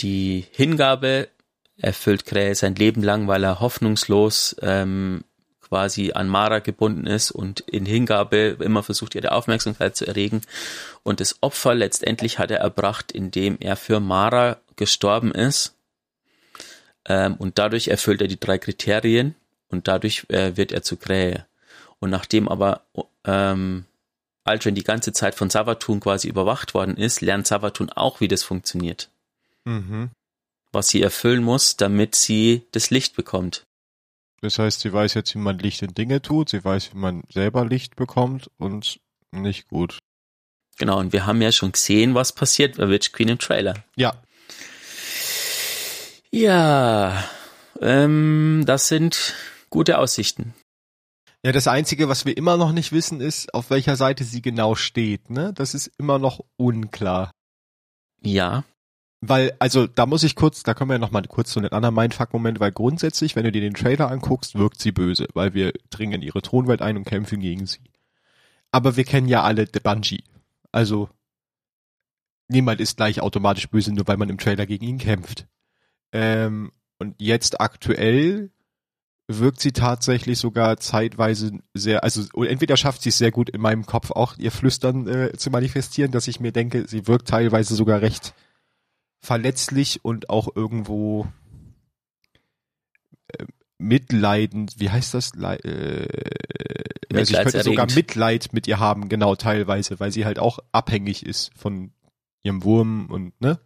Die 0.00 0.44
Hingabe 0.50 1.28
erfüllt 1.76 2.26
Krähe 2.26 2.56
sein 2.56 2.74
Leben 2.74 3.04
lang, 3.04 3.28
weil 3.28 3.44
er 3.44 3.60
hoffnungslos 3.60 4.56
ähm, 4.62 5.22
quasi 5.60 6.10
an 6.12 6.28
Mara 6.28 6.58
gebunden 6.58 7.06
ist 7.06 7.30
und 7.30 7.60
in 7.60 7.86
Hingabe 7.86 8.56
immer 8.58 8.82
versucht, 8.82 9.14
ihre 9.14 9.30
Aufmerksamkeit 9.30 9.94
zu 9.94 10.06
erregen. 10.06 10.40
Und 11.04 11.20
das 11.20 11.36
Opfer 11.40 11.76
letztendlich 11.76 12.40
hat 12.40 12.50
er 12.50 12.58
erbracht, 12.58 13.12
indem 13.12 13.58
er 13.60 13.76
für 13.76 14.00
Mara 14.00 14.58
gestorben 14.74 15.30
ist. 15.30 15.76
Ähm, 17.04 17.36
und 17.36 17.58
dadurch 17.58 17.88
erfüllt 17.88 18.22
er 18.22 18.28
die 18.28 18.40
drei 18.40 18.58
Kriterien 18.58 19.36
und 19.68 19.86
dadurch 19.86 20.26
äh, 20.30 20.56
wird 20.56 20.72
er 20.72 20.82
zu 20.82 20.96
Krähe. 20.96 21.46
Und 22.00 22.10
nachdem 22.10 22.48
aber 22.48 22.82
ähm, 23.24 23.84
Aldrin 24.44 24.74
die 24.74 24.84
ganze 24.84 25.12
Zeit 25.12 25.34
von 25.34 25.50
Savatun 25.50 26.00
quasi 26.00 26.28
überwacht 26.28 26.74
worden 26.74 26.96
ist, 26.96 27.20
lernt 27.20 27.46
Savatun 27.46 27.90
auch, 27.90 28.20
wie 28.20 28.28
das 28.28 28.42
funktioniert. 28.42 29.10
Mhm. 29.64 30.10
Was 30.72 30.88
sie 30.88 31.02
erfüllen 31.02 31.42
muss, 31.42 31.76
damit 31.76 32.14
sie 32.14 32.66
das 32.72 32.90
Licht 32.90 33.14
bekommt. 33.14 33.64
Das 34.40 34.58
heißt, 34.58 34.80
sie 34.80 34.92
weiß 34.92 35.14
jetzt, 35.14 35.34
wie 35.34 35.38
man 35.38 35.58
Licht 35.58 35.82
in 35.82 35.94
Dinge 35.94 36.20
tut, 36.20 36.48
sie 36.48 36.64
weiß, 36.64 36.92
wie 36.92 36.98
man 36.98 37.22
selber 37.28 37.64
Licht 37.64 37.94
bekommt 37.94 38.50
und 38.58 38.98
nicht 39.30 39.68
gut. 39.68 39.98
Genau, 40.78 40.98
und 40.98 41.12
wir 41.12 41.26
haben 41.26 41.40
ja 41.40 41.52
schon 41.52 41.72
gesehen, 41.72 42.14
was 42.14 42.32
passiert 42.32 42.76
bei 42.76 42.88
Witch 42.88 43.12
Queen 43.12 43.28
im 43.28 43.38
Trailer. 43.38 43.74
Ja. 43.94 44.14
Ja, 46.30 47.28
ähm, 47.80 48.64
das 48.66 48.88
sind 48.88 49.34
gute 49.70 49.98
Aussichten. 49.98 50.54
Ja, 51.44 51.50
das 51.50 51.66
Einzige, 51.66 52.08
was 52.08 52.24
wir 52.24 52.36
immer 52.36 52.56
noch 52.56 52.72
nicht 52.72 52.92
wissen, 52.92 53.20
ist, 53.20 53.52
auf 53.52 53.70
welcher 53.70 53.96
Seite 53.96 54.22
sie 54.22 54.42
genau 54.42 54.76
steht. 54.76 55.28
Ne? 55.28 55.52
Das 55.52 55.74
ist 55.74 55.90
immer 55.98 56.18
noch 56.20 56.44
unklar. 56.56 57.32
Ja. 58.20 58.64
Weil, 59.20 59.52
also 59.58 59.88
da 59.88 60.06
muss 60.06 60.22
ich 60.22 60.36
kurz, 60.36 60.62
da 60.62 60.74
kommen 60.74 60.90
wir 60.90 60.94
ja 60.94 60.98
noch 61.00 61.10
mal 61.10 61.22
kurz 61.22 61.52
zu 61.52 61.58
einem 61.58 61.72
anderen 61.72 61.96
Mindfuck-Moment, 61.96 62.60
weil 62.60 62.72
grundsätzlich, 62.72 63.34
wenn 63.34 63.44
du 63.44 63.52
dir 63.52 63.60
den 63.60 63.74
Trailer 63.74 64.10
anguckst, 64.10 64.56
wirkt 64.56 64.80
sie 64.80 64.92
böse, 64.92 65.26
weil 65.34 65.54
wir 65.54 65.72
dringen 65.90 66.14
in 66.14 66.22
ihre 66.22 66.42
Thronwelt 66.42 66.80
ein 66.80 66.96
und 66.96 67.04
kämpfen 67.04 67.40
gegen 67.40 67.66
sie. 67.66 67.90
Aber 68.70 68.96
wir 68.96 69.04
kennen 69.04 69.28
ja 69.28 69.42
alle 69.42 69.66
The 69.72 69.80
Bungie. 69.80 70.24
Also 70.70 71.08
niemand 72.48 72.80
ist 72.80 72.96
gleich 72.96 73.20
automatisch 73.20 73.68
böse, 73.68 73.92
nur 73.92 74.06
weil 74.06 74.16
man 74.16 74.28
im 74.28 74.38
Trailer 74.38 74.66
gegen 74.66 74.84
ihn 74.84 74.98
kämpft. 74.98 75.46
Ähm, 76.12 76.72
und 76.98 77.16
jetzt 77.20 77.60
aktuell 77.60 78.50
wirkt 79.38 79.60
sie 79.60 79.72
tatsächlich 79.72 80.38
sogar 80.38 80.78
zeitweise 80.78 81.52
sehr, 81.74 82.04
also 82.04 82.22
entweder 82.42 82.76
schafft 82.76 83.02
sie 83.02 83.10
es 83.10 83.18
sehr 83.18 83.30
gut 83.30 83.50
in 83.50 83.60
meinem 83.60 83.86
Kopf 83.86 84.10
auch 84.10 84.36
ihr 84.38 84.50
Flüstern 84.50 85.06
äh, 85.06 85.32
zu 85.36 85.50
manifestieren, 85.50 86.12
dass 86.12 86.28
ich 86.28 86.40
mir 86.40 86.52
denke, 86.52 86.86
sie 86.88 87.06
wirkt 87.06 87.28
teilweise 87.28 87.74
sogar 87.74 88.00
recht 88.00 88.34
verletzlich 89.20 90.04
und 90.04 90.30
auch 90.30 90.48
irgendwo 90.54 91.26
äh, 93.28 93.44
mitleidend, 93.78 94.74
wie 94.78 94.90
heißt 94.90 95.14
das? 95.14 95.34
Le 95.34 95.56
äh, 95.64 96.08
also 97.14 97.34
ich 97.34 97.42
könnte 97.42 97.62
sogar 97.62 97.86
Mitleid 97.92 98.52
mit 98.52 98.66
ihr 98.66 98.80
haben, 98.80 99.08
genau 99.08 99.36
teilweise, 99.36 100.00
weil 100.00 100.12
sie 100.12 100.24
halt 100.24 100.38
auch 100.38 100.58
abhängig 100.72 101.26
ist 101.26 101.50
von 101.56 101.92
ihrem 102.42 102.64
Wurm 102.64 103.06
und 103.10 103.38
ne? 103.40 103.60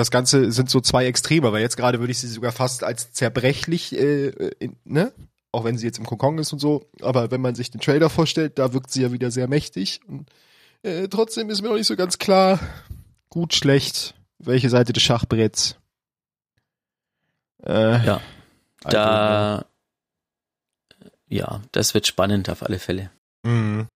Das 0.00 0.10
Ganze 0.10 0.50
sind 0.50 0.70
so 0.70 0.80
zwei 0.80 1.06
Extreme, 1.06 1.46
aber 1.46 1.60
jetzt 1.60 1.76
gerade 1.76 2.00
würde 2.00 2.10
ich 2.10 2.18
sie 2.18 2.26
sogar 2.26 2.52
fast 2.52 2.82
als 2.82 3.12
zerbrechlich, 3.12 3.92
äh, 3.96 4.28
in, 4.58 4.76
ne? 4.84 5.12
auch 5.52 5.64
wenn 5.64 5.76
sie 5.76 5.86
jetzt 5.86 5.98
im 5.98 6.06
Kokon 6.06 6.38
ist 6.38 6.52
und 6.52 6.58
so. 6.58 6.88
Aber 7.02 7.30
wenn 7.30 7.40
man 7.40 7.54
sich 7.54 7.70
den 7.70 7.80
Trailer 7.80 8.10
vorstellt, 8.10 8.58
da 8.58 8.72
wirkt 8.72 8.90
sie 8.90 9.02
ja 9.02 9.12
wieder 9.12 9.30
sehr 9.30 9.48
mächtig. 9.48 10.00
Und 10.06 10.30
äh, 10.82 11.08
trotzdem 11.08 11.50
ist 11.50 11.62
mir 11.62 11.68
noch 11.68 11.76
nicht 11.76 11.86
so 11.86 11.96
ganz 11.96 12.18
klar, 12.18 12.60
gut, 13.28 13.54
schlecht, 13.54 14.14
welche 14.38 14.70
Seite 14.70 14.92
des 14.92 15.02
Schachbretts. 15.02 15.76
Äh, 17.64 18.06
ja, 18.06 18.20
da, 18.82 19.66
ja, 21.28 21.60
das 21.72 21.94
wird 21.94 22.06
spannend 22.06 22.48
auf 22.48 22.62
alle 22.62 22.78
Fälle. 22.78 23.10
Mhm. 23.42 23.88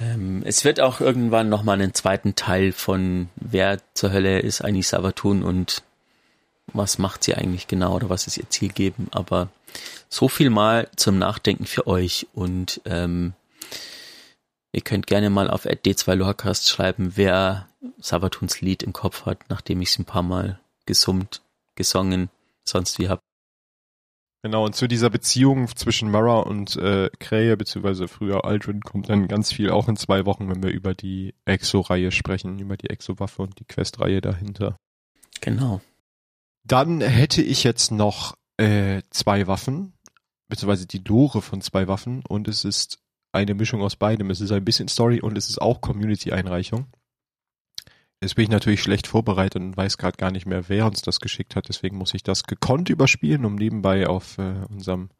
Ähm, 0.00 0.42
es 0.44 0.64
wird 0.64 0.80
auch 0.80 1.00
irgendwann 1.00 1.48
nochmal 1.48 1.80
einen 1.80 1.94
zweiten 1.94 2.34
Teil 2.34 2.72
von 2.72 3.28
wer 3.36 3.78
zur 3.94 4.12
Hölle 4.12 4.40
ist 4.40 4.60
eigentlich 4.60 4.88
Savatun 4.88 5.42
und 5.42 5.82
was 6.72 6.98
macht 6.98 7.24
sie 7.24 7.34
eigentlich 7.34 7.66
genau 7.66 7.96
oder 7.96 8.10
was 8.10 8.26
ist 8.26 8.36
ihr 8.36 8.48
Ziel 8.50 8.68
geben, 8.68 9.08
aber 9.10 9.48
so 10.08 10.28
viel 10.28 10.50
mal 10.50 10.88
zum 10.96 11.18
Nachdenken 11.18 11.66
für 11.66 11.86
euch 11.86 12.26
und 12.34 12.80
ähm, 12.84 13.32
ihr 14.72 14.82
könnt 14.82 15.06
gerne 15.06 15.30
mal 15.30 15.50
auf 15.50 15.64
d2 15.66 16.14
Lorecast 16.14 16.68
schreiben, 16.68 17.12
wer 17.16 17.68
Sabatuns 17.98 18.60
Lied 18.60 18.82
im 18.82 18.92
Kopf 18.92 19.26
hat, 19.26 19.38
nachdem 19.48 19.80
ich 19.80 19.90
es 19.90 19.98
ein 19.98 20.04
paar 20.04 20.22
Mal 20.22 20.60
gesummt, 20.86 21.42
gesungen, 21.74 22.30
sonst 22.64 22.98
wie 22.98 23.08
hab. 23.08 23.20
Genau, 24.42 24.64
und 24.64 24.76
zu 24.76 24.86
dieser 24.86 25.10
Beziehung 25.10 25.66
zwischen 25.74 26.10
Mara 26.10 26.38
und 26.38 26.76
äh, 26.76 27.10
Krähe, 27.18 27.56
beziehungsweise 27.56 28.06
früher 28.06 28.44
Aldrin, 28.44 28.80
kommt 28.82 29.08
dann 29.08 29.26
ganz 29.26 29.52
viel 29.52 29.70
auch 29.70 29.88
in 29.88 29.96
zwei 29.96 30.26
Wochen, 30.26 30.48
wenn 30.48 30.62
wir 30.62 30.70
über 30.70 30.94
die 30.94 31.34
Exo-Reihe 31.44 32.12
sprechen, 32.12 32.58
über 32.60 32.76
die 32.76 32.88
Exo-Waffe 32.88 33.42
und 33.42 33.58
die 33.58 33.64
Quest-Reihe 33.64 34.20
dahinter. 34.20 34.76
Genau. 35.40 35.80
Dann 36.64 37.00
hätte 37.00 37.42
ich 37.42 37.64
jetzt 37.64 37.90
noch 37.90 38.36
äh, 38.58 39.02
zwei 39.10 39.48
Waffen, 39.48 39.94
beziehungsweise 40.48 40.86
die 40.86 41.02
Lore 41.06 41.42
von 41.42 41.60
zwei 41.60 41.88
Waffen 41.88 42.22
und 42.28 42.46
es 42.46 42.64
ist 42.64 42.98
eine 43.32 43.54
Mischung 43.54 43.82
aus 43.82 43.96
beidem. 43.96 44.30
Es 44.30 44.40
ist 44.40 44.52
ein 44.52 44.64
bisschen 44.64 44.88
Story 44.88 45.20
und 45.20 45.36
es 45.36 45.48
ist 45.48 45.60
auch 45.60 45.80
Community-Einreichung. 45.80 46.86
Jetzt 48.20 48.34
bin 48.34 48.44
ich 48.44 48.50
natürlich 48.50 48.82
schlecht 48.82 49.06
vorbereitet 49.06 49.62
und 49.62 49.76
weiß 49.76 49.96
gerade 49.96 50.16
gar 50.16 50.32
nicht 50.32 50.46
mehr, 50.46 50.68
wer 50.68 50.86
uns 50.86 51.02
das 51.02 51.20
geschickt 51.20 51.54
hat. 51.54 51.68
Deswegen 51.68 51.96
muss 51.96 52.14
ich 52.14 52.24
das 52.24 52.42
gekonnt 52.44 52.88
überspielen, 52.88 53.44
um 53.44 53.54
nebenbei 53.54 54.08
auf 54.08 54.38
äh, 54.38 54.64
unserem 54.68 55.10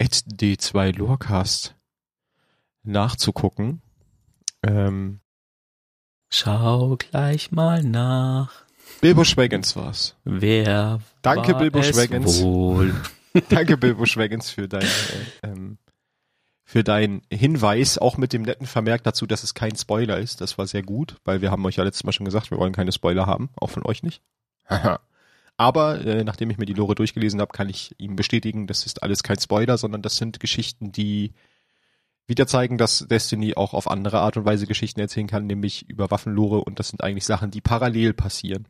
D2 0.00 0.96
Lorecast 0.96 1.74
nachzugucken. 2.84 3.82
Ähm, 4.62 5.20
Schau 6.30 6.96
gleich 6.96 7.52
mal 7.52 7.82
nach. 7.82 8.64
Bilbo 9.00 9.24
Schweggens 9.24 9.76
war's. 9.76 10.16
Wer 10.24 11.00
Danke 11.22 11.52
war 11.52 11.60
Bilbo 11.60 11.82
Schweggens. 11.82 12.40
Wohl? 12.42 12.94
Danke 13.48 13.76
Bilbo 13.76 14.06
Schweggens 14.06 14.50
für 14.50 14.68
dein 14.68 14.82
äh, 14.82 14.86
ähm, 15.42 15.78
für 16.72 16.82
deinen 16.82 17.20
Hinweis, 17.30 17.98
auch 17.98 18.16
mit 18.16 18.32
dem 18.32 18.40
netten 18.40 18.66
Vermerk 18.66 19.04
dazu, 19.04 19.26
dass 19.26 19.42
es 19.42 19.52
kein 19.52 19.76
Spoiler 19.76 20.16
ist. 20.16 20.40
Das 20.40 20.56
war 20.56 20.66
sehr 20.66 20.82
gut, 20.82 21.16
weil 21.22 21.42
wir 21.42 21.50
haben 21.50 21.66
euch 21.66 21.76
ja 21.76 21.84
letztes 21.84 22.04
Mal 22.04 22.12
schon 22.12 22.24
gesagt, 22.24 22.50
wir 22.50 22.56
wollen 22.56 22.72
keine 22.72 22.92
Spoiler 22.92 23.26
haben, 23.26 23.50
auch 23.56 23.68
von 23.68 23.84
euch 23.84 24.02
nicht. 24.02 24.22
Aber 25.58 26.00
äh, 26.00 26.24
nachdem 26.24 26.48
ich 26.48 26.56
mir 26.56 26.64
die 26.64 26.72
Lore 26.72 26.94
durchgelesen 26.94 27.42
habe, 27.42 27.52
kann 27.52 27.68
ich 27.68 27.94
ihm 27.98 28.16
bestätigen, 28.16 28.66
das 28.66 28.86
ist 28.86 29.02
alles 29.02 29.22
kein 29.22 29.38
Spoiler, 29.38 29.76
sondern 29.76 30.00
das 30.00 30.16
sind 30.16 30.40
Geschichten, 30.40 30.92
die 30.92 31.34
wieder 32.26 32.46
zeigen, 32.46 32.78
dass 32.78 33.06
Destiny 33.06 33.52
auch 33.54 33.74
auf 33.74 33.90
andere 33.90 34.20
Art 34.20 34.38
und 34.38 34.46
Weise 34.46 34.66
Geschichten 34.66 34.98
erzählen 34.98 35.26
kann, 35.26 35.46
nämlich 35.46 35.90
über 35.90 36.10
Waffenlore 36.10 36.64
und 36.64 36.78
das 36.78 36.88
sind 36.88 37.04
eigentlich 37.04 37.26
Sachen, 37.26 37.50
die 37.50 37.60
parallel 37.60 38.14
passieren. 38.14 38.66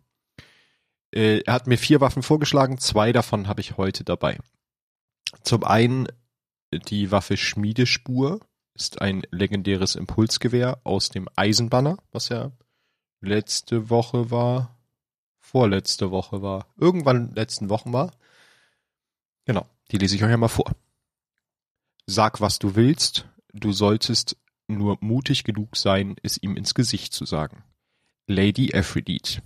Äh, 1.14 1.42
er 1.46 1.52
hat 1.52 1.68
mir 1.68 1.78
vier 1.78 2.00
Waffen 2.00 2.24
vorgeschlagen, 2.24 2.78
zwei 2.78 3.12
davon 3.12 3.46
habe 3.46 3.60
ich 3.60 3.76
heute 3.76 4.02
dabei. 4.02 4.40
Zum 5.44 5.62
einen 5.62 6.08
die 6.72 7.10
Waffe 7.10 7.36
Schmiedespur 7.36 8.40
ist 8.74 9.00
ein 9.00 9.22
legendäres 9.30 9.94
Impulsgewehr 9.94 10.80
aus 10.84 11.10
dem 11.10 11.28
Eisenbanner, 11.36 11.98
was 12.10 12.28
ja 12.28 12.52
letzte 13.20 13.90
Woche 13.90 14.30
war, 14.30 14.78
vorletzte 15.38 16.10
Woche 16.10 16.42
war, 16.42 16.66
irgendwann 16.76 17.34
letzten 17.34 17.68
Wochen 17.68 17.92
war. 17.92 18.12
Genau, 19.44 19.66
die 19.90 19.98
lese 19.98 20.16
ich 20.16 20.24
euch 20.24 20.32
einmal 20.32 20.48
vor. 20.48 20.72
Sag, 22.06 22.40
was 22.40 22.58
du 22.58 22.74
willst, 22.74 23.28
du 23.52 23.72
solltest 23.72 24.36
nur 24.66 24.96
mutig 25.00 25.44
genug 25.44 25.76
sein, 25.76 26.16
es 26.22 26.42
ihm 26.42 26.56
ins 26.56 26.74
Gesicht 26.74 27.12
zu 27.12 27.24
sagen. 27.24 27.64
Lady 28.26 28.74
Aphrodite. 28.74 29.42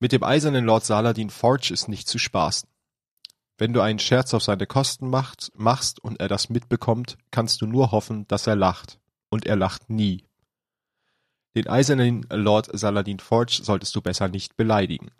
Mit 0.00 0.12
dem 0.12 0.24
eisernen 0.24 0.64
Lord 0.64 0.84
Saladin 0.84 1.30
Forge 1.30 1.72
ist 1.72 1.88
nicht 1.88 2.08
zu 2.08 2.18
spaßen. 2.18 2.68
Wenn 3.62 3.72
du 3.72 3.80
einen 3.80 4.00
Scherz 4.00 4.34
auf 4.34 4.42
seine 4.42 4.66
Kosten 4.66 5.08
macht, 5.08 5.52
machst 5.54 6.02
und 6.02 6.18
er 6.18 6.26
das 6.26 6.48
mitbekommt, 6.48 7.16
kannst 7.30 7.60
du 7.60 7.66
nur 7.66 7.92
hoffen, 7.92 8.26
dass 8.26 8.48
er 8.48 8.56
lacht. 8.56 8.98
Und 9.28 9.46
er 9.46 9.54
lacht 9.54 9.88
nie. 9.88 10.24
Den 11.54 11.68
eisernen 11.68 12.26
Lord 12.28 12.76
Saladin 12.76 13.20
Forge 13.20 13.60
solltest 13.62 13.94
du 13.94 14.02
besser 14.02 14.26
nicht 14.26 14.56
beleidigen. 14.56 15.12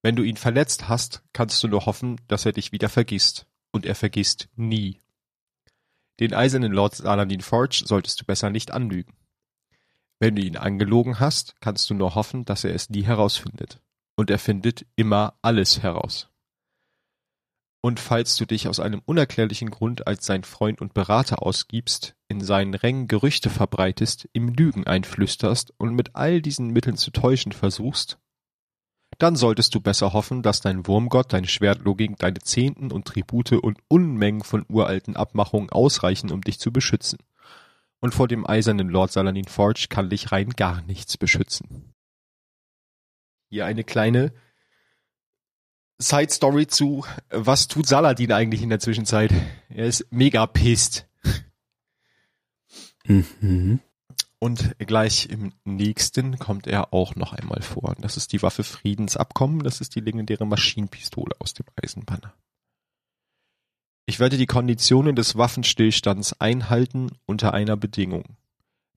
Wenn 0.00 0.16
du 0.16 0.22
ihn 0.22 0.38
verletzt 0.38 0.88
hast, 0.88 1.22
kannst 1.34 1.62
du 1.62 1.68
nur 1.68 1.84
hoffen, 1.84 2.18
dass 2.28 2.46
er 2.46 2.52
dich 2.52 2.72
wieder 2.72 2.88
vergisst. 2.88 3.46
Und 3.72 3.84
er 3.84 3.94
vergisst 3.94 4.48
nie. 4.56 4.98
Den 6.18 6.32
eisernen 6.32 6.72
Lord 6.72 6.94
Saladin 6.94 7.42
Forge 7.42 7.82
solltest 7.84 8.22
du 8.22 8.24
besser 8.24 8.48
nicht 8.48 8.70
anlügen. 8.70 9.12
Wenn 10.18 10.34
du 10.34 10.40
ihn 10.40 10.56
angelogen 10.56 11.20
hast, 11.20 11.56
kannst 11.60 11.90
du 11.90 11.94
nur 11.94 12.14
hoffen, 12.14 12.46
dass 12.46 12.64
er 12.64 12.74
es 12.74 12.88
nie 12.88 13.02
herausfindet. 13.04 13.82
Und 14.16 14.30
er 14.30 14.38
findet 14.38 14.86
immer 14.96 15.34
alles 15.42 15.82
heraus. 15.82 16.29
Und 17.82 17.98
falls 17.98 18.36
du 18.36 18.44
dich 18.44 18.68
aus 18.68 18.78
einem 18.78 19.00
unerklärlichen 19.06 19.70
Grund 19.70 20.06
als 20.06 20.26
sein 20.26 20.44
Freund 20.44 20.80
und 20.82 20.92
Berater 20.92 21.42
ausgibst, 21.42 22.14
in 22.28 22.42
seinen 22.42 22.74
Rängen 22.74 23.08
Gerüchte 23.08 23.48
verbreitest, 23.48 24.28
ihm 24.34 24.48
Lügen 24.48 24.86
einflüsterst 24.86 25.72
und 25.78 25.94
mit 25.94 26.14
all 26.14 26.42
diesen 26.42 26.70
Mitteln 26.70 26.98
zu 26.98 27.10
täuschen 27.10 27.52
versuchst, 27.52 28.18
dann 29.18 29.36
solltest 29.36 29.74
du 29.74 29.80
besser 29.80 30.12
hoffen, 30.12 30.42
dass 30.42 30.60
dein 30.60 30.86
Wurmgott, 30.86 31.32
deine 31.32 31.46
Schwertlogik, 31.46 32.16
deine 32.18 32.38
Zehnten 32.40 32.92
und 32.92 33.06
Tribute 33.06 33.52
und 33.52 33.78
Unmengen 33.88 34.42
von 34.42 34.64
uralten 34.68 35.16
Abmachungen 35.16 35.70
ausreichen, 35.70 36.30
um 36.30 36.42
dich 36.42 36.58
zu 36.58 36.72
beschützen. 36.72 37.18
Und 38.00 38.14
vor 38.14 38.28
dem 38.28 38.46
eisernen 38.46 38.88
Lord 38.88 39.12
Saladin 39.12 39.44
Forge 39.44 39.86
kann 39.90 40.08
dich 40.08 40.32
rein 40.32 40.50
gar 40.50 40.80
nichts 40.82 41.18
beschützen. 41.18 41.92
Hier 43.50 43.66
eine 43.66 43.84
kleine 43.84 44.32
Side 46.02 46.32
Story 46.32 46.66
zu, 46.66 47.04
was 47.28 47.68
tut 47.68 47.86
Saladin 47.86 48.32
eigentlich 48.32 48.62
in 48.62 48.70
der 48.70 48.80
Zwischenzeit? 48.80 49.32
Er 49.68 49.86
ist 49.86 50.06
mega 50.10 50.46
pissed. 50.46 51.06
Mhm. 53.04 53.80
Und 54.38 54.74
gleich 54.78 55.28
im 55.28 55.52
nächsten 55.64 56.38
kommt 56.38 56.66
er 56.66 56.94
auch 56.94 57.14
noch 57.14 57.34
einmal 57.34 57.60
vor. 57.60 57.94
Das 58.00 58.16
ist 58.16 58.32
die 58.32 58.40
Waffe 58.40 58.64
Friedensabkommen. 58.64 59.62
Das 59.62 59.82
ist 59.82 59.94
die 59.94 60.00
legendäre 60.00 60.46
Maschinenpistole 60.46 61.34
aus 61.38 61.52
dem 61.52 61.66
Eisenbanner. 61.76 62.32
Ich 64.06 64.18
werde 64.18 64.38
die 64.38 64.46
Konditionen 64.46 65.14
des 65.14 65.36
Waffenstillstands 65.36 66.40
einhalten 66.40 67.10
unter 67.26 67.52
einer 67.52 67.76
Bedingung, 67.76 68.36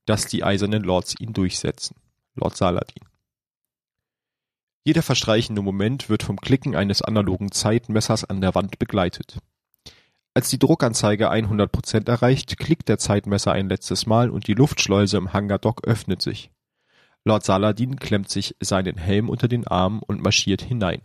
dass 0.06 0.26
die 0.26 0.42
eisernen 0.42 0.82
Lords 0.82 1.14
ihn 1.20 1.34
durchsetzen. 1.34 1.96
Lord 2.34 2.56
Saladin. 2.56 3.04
Jeder 4.84 5.02
verstreichende 5.02 5.62
Moment 5.62 6.10
wird 6.10 6.22
vom 6.22 6.38
Klicken 6.38 6.76
eines 6.76 7.00
analogen 7.00 7.50
Zeitmessers 7.50 8.24
an 8.24 8.42
der 8.42 8.54
Wand 8.54 8.78
begleitet. 8.78 9.38
Als 10.34 10.50
die 10.50 10.58
Druckanzeige 10.58 11.30
100% 11.30 12.08
erreicht, 12.08 12.58
klickt 12.58 12.88
der 12.90 12.98
Zeitmesser 12.98 13.52
ein 13.52 13.68
letztes 13.68 14.04
Mal 14.04 14.28
und 14.28 14.46
die 14.46 14.54
Luftschleuse 14.54 15.16
im 15.16 15.32
Hangardock 15.32 15.86
öffnet 15.86 16.20
sich. 16.20 16.50
Lord 17.24 17.44
Saladin 17.44 17.96
klemmt 17.96 18.28
sich 18.28 18.54
seinen 18.60 18.98
Helm 18.98 19.30
unter 19.30 19.48
den 19.48 19.66
Arm 19.66 20.02
und 20.02 20.20
marschiert 20.20 20.60
hinein. 20.60 21.00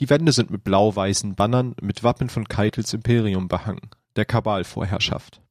Die 0.00 0.08
Wände 0.08 0.32
sind 0.32 0.50
mit 0.50 0.64
blau-weißen 0.64 1.34
Bannern 1.34 1.74
mit 1.82 2.02
Wappen 2.02 2.30
von 2.30 2.48
Keitels 2.48 2.94
Imperium 2.94 3.48
behangen, 3.48 3.90
der 4.16 4.24
Kabalvorherrschaft. 4.24 5.42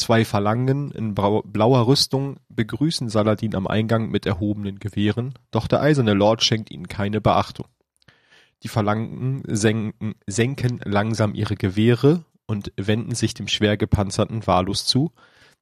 Zwei 0.00 0.24
Phalangen 0.24 0.90
in 0.92 1.14
blauer 1.14 1.86
Rüstung 1.86 2.38
begrüßen 2.48 3.10
Saladin 3.10 3.54
am 3.54 3.66
Eingang 3.66 4.08
mit 4.08 4.24
erhobenen 4.24 4.78
Gewehren, 4.78 5.34
doch 5.50 5.66
der 5.66 5.82
Eiserne 5.82 6.14
Lord 6.14 6.42
schenkt 6.42 6.70
ihnen 6.70 6.88
keine 6.88 7.20
Beachtung. 7.20 7.66
Die 8.62 8.68
Phalangen 8.68 9.42
senken, 9.46 10.14
senken 10.26 10.80
langsam 10.86 11.34
ihre 11.34 11.54
Gewehre 11.54 12.24
und 12.46 12.72
wenden 12.78 13.14
sich 13.14 13.34
dem 13.34 13.46
schwer 13.46 13.76
gepanzerten 13.76 14.46
Valus 14.46 14.86
zu, 14.86 15.12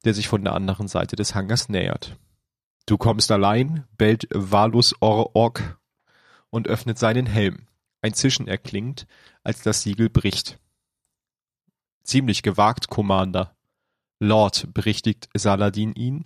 der 0.05 0.15
sich 0.15 0.29
von 0.29 0.45
der 0.45 0.55
anderen 0.55 0.87
Seite 0.87 1.17
des 1.17 1.35
Hangars 1.35 1.69
nähert. 1.69 2.17
Du 2.87 2.97
kommst 2.97 3.33
allein, 3.33 3.89
bellt 3.97 4.29
Valus 4.33 4.95
Or 5.03 5.35
Ork 5.35 5.81
und 6.51 6.69
öffnet 6.69 6.97
seinen 6.97 7.27
Helm. 7.27 7.67
Ein 8.03 8.15
Zischen 8.15 8.47
erklingt, 8.47 9.09
als 9.43 9.63
das 9.63 9.83
Siegel 9.83 10.09
bricht. 10.09 10.61
Ziemlich 12.05 12.45
gewagt, 12.45 12.89
Commander, 12.89 13.58
Lord, 14.21 14.69
berichtigt 14.75 15.29
Saladin 15.35 15.93
ihn, 15.95 16.25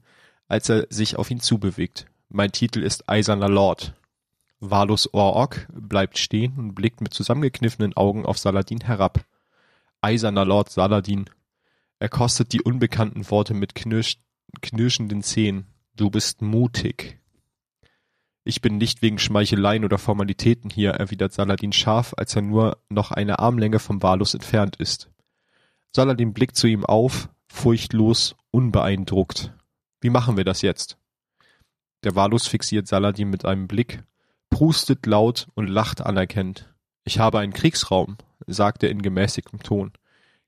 als 0.49 0.69
er 0.69 0.87
sich 0.91 1.17
auf 1.17 1.31
ihn 1.31 1.41
zubewegt. 1.41 2.07
Mein 2.29 2.53
Titel 2.53 2.83
ist 2.83 3.09
Eiserner 3.09 3.49
Lord. 3.49 3.95
Valus 4.61 5.13
Orok 5.13 5.67
bleibt 5.73 6.19
stehen 6.19 6.57
und 6.57 6.75
blickt 6.75 7.01
mit 7.01 7.13
zusammengekniffenen 7.13 7.95
Augen 7.97 8.25
auf 8.25 8.39
Saladin 8.39 8.81
herab. 8.81 9.25
Eiserner 10.01 10.45
Lord 10.45 10.71
Saladin. 10.71 11.29
Er 11.99 12.09
kostet 12.09 12.53
die 12.53 12.63
unbekannten 12.63 13.29
Worte 13.31 13.55
mit 13.55 13.75
knirsch 13.75 14.19
knirschenden 14.61 15.23
Zähnen. 15.23 15.67
Du 15.97 16.11
bist 16.11 16.43
mutig. 16.43 17.19
Ich 18.45 18.61
bin 18.61 18.77
nicht 18.79 19.03
wegen 19.03 19.19
Schmeicheleien 19.19 19.85
oder 19.85 19.99
Formalitäten 19.99 20.71
hier, 20.71 20.91
erwidert 20.91 21.33
Saladin 21.33 21.73
scharf, 21.73 22.15
als 22.17 22.35
er 22.35 22.43
nur 22.43 22.79
noch 22.89 23.13
eine 23.13 23.39
Armlänge 23.39 23.79
vom 23.79 24.03
Valus 24.03 24.35
entfernt 24.35 24.77
ist. 24.77 25.11
Saladin 25.95 26.33
blickt 26.33 26.57
zu 26.57 26.67
ihm 26.67 26.85
auf, 26.85 27.29
furchtlos, 27.53 28.35
unbeeindruckt. 28.51 29.53
Wie 30.01 30.11
machen 30.11 30.37
wir 30.37 30.45
das 30.45 30.63
jetzt? 30.63 30.97
Der 32.03 32.17
Valus 32.17 32.49
fixiert 32.49 32.89
Saladin 32.89 33.31
mit 33.31 33.45
einem 33.45 33.69
Blick, 33.69 34.03
prustet 34.51 35.07
laut 35.07 35.49
und 35.55 35.69
lacht 35.69 36.01
anerkennend. 36.01 36.75
Ich 37.05 37.19
habe 37.21 37.39
einen 37.39 37.53
Kriegsraum, 37.53 38.17
sagt 38.47 38.83
er 38.83 38.91
in 38.91 39.03
gemäßigtem 39.03 39.63
Ton. 39.63 39.93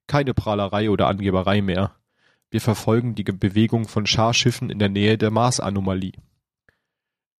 Keine 0.08 0.34
Prahlerei 0.34 0.90
oder 0.90 1.06
Angeberei 1.06 1.62
mehr. 1.62 1.94
Wir 2.50 2.60
verfolgen 2.60 3.14
die 3.14 3.24
Bewegung 3.24 3.86
von 3.86 4.06
Scharschiffen 4.06 4.70
in 4.70 4.78
der 4.78 4.88
Nähe 4.88 5.16
der 5.16 5.30
Mars-Anomalie. 5.30 6.12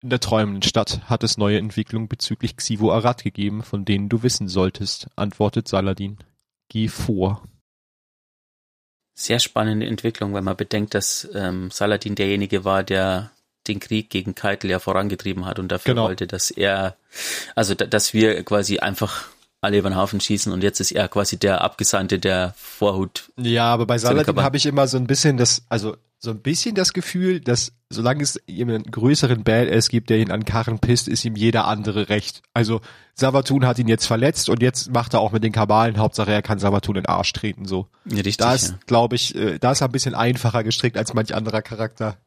In 0.03 0.11
der 0.11 0.21
träumenden 0.21 0.63
Stadt 0.63 1.09
hat 1.09 1.25
es 1.25 1.39
neue 1.39 1.59
Entwicklungen 1.59 2.09
bezüglich 2.09 2.57
Xivo 2.57 2.93
Arad 2.93 3.25
gegeben, 3.25 3.63
von 3.63 3.85
denen 3.85 4.09
du 4.09 4.23
wissen 4.23 4.49
solltest, 4.49 5.09
antwortet 5.17 5.67
Saladin. 5.67 6.19
Geh 6.69 6.89
vor. 6.89 7.43
Sehr 9.15 9.39
spannende 9.39 9.87
Entwicklung, 9.87 10.35
wenn 10.35 10.45
man 10.45 10.57
bedenkt, 10.57 10.95
dass 10.95 11.29
ähm, 11.35 11.71
Saladin 11.71 12.15
derjenige 12.15 12.65
war, 12.65 12.83
der 12.83 13.31
den 13.67 13.81
Krieg 13.81 14.11
gegen 14.11 14.35
Keitel 14.35 14.71
ja 14.71 14.79
vorangetrieben 14.79 15.47
hat 15.47 15.59
und 15.59 15.69
dafür 15.69 15.95
genau. 15.95 16.07
wollte, 16.07 16.27
dass 16.27 16.51
er, 16.51 16.97
also 17.55 17.75
dass 17.75 18.13
wir 18.13 18.43
quasi 18.45 18.79
einfach 18.79 19.27
alle 19.61 19.79
über 19.79 19.89
den 19.89 19.97
Haufen 19.97 20.21
schießen 20.21 20.53
und 20.53 20.63
jetzt 20.63 20.81
ist 20.81 20.93
er 20.93 21.09
quasi 21.09 21.39
der 21.39 21.63
Abgesandte 21.63 22.19
der 22.19 22.55
Vorhut. 22.57 23.31
Ja, 23.37 23.73
aber 23.73 23.87
bei 23.87 23.97
Saladin 23.99 24.43
habe 24.43 24.57
ich 24.59 24.67
immer 24.67 24.87
so 24.87 24.99
ein 24.99 25.07
bisschen 25.07 25.37
das, 25.39 25.63
also 25.69 25.97
so 26.25 26.31
ein 26.31 26.41
bisschen 26.41 26.75
das 26.75 26.93
Gefühl, 26.93 27.41
dass 27.41 27.73
solange 27.91 28.23
es 28.23 28.41
jemanden 28.47 28.91
größeren 28.91 29.45
Badass 29.45 29.89
gibt, 29.89 30.11
der 30.11 30.19
ihn 30.19 30.33
an 30.33 30.45
Karren 30.45 30.81
pisst, 30.81 31.07
ist 31.07 31.25
ihm 31.25 31.37
jeder 31.37 31.67
andere 31.67 32.09
recht. 32.09 32.43
Also 32.55 32.81
Savatun 33.15 33.67
hat 33.67 33.79
ihn 33.79 33.87
jetzt 33.87 34.07
verletzt 34.07 34.49
und 34.49 34.63
jetzt 34.63 34.91
macht 34.91 35.15
er 35.15 35.21
auch 35.21 35.33
mit 35.33 35.45
den 35.45 35.53
Kabalen, 35.53 35.99
Hauptsache 35.99 36.33
er 36.33 36.43
kann 36.43 36.59
Savatun 36.59 36.97
in 36.97 37.03
den 37.03 37.09
Arsch 37.09 37.33
treten, 37.33 37.67
so. 37.67 37.89
Ja, 38.07 38.17
richtig, 38.17 38.39
da 38.39 38.55
ist, 38.55 38.71
ja. 38.71 38.79
glaube 38.87 39.15
ich, 39.15 39.35
äh, 39.37 39.59
da 39.59 39.73
ist 39.73 39.83
er 39.83 39.89
ein 39.89 39.93
bisschen 39.93 40.15
einfacher 40.15 40.65
gestrickt 40.65 40.97
als 40.97 41.15
manch 41.15 41.35
anderer 41.35 41.63
Charakter. 41.63 42.19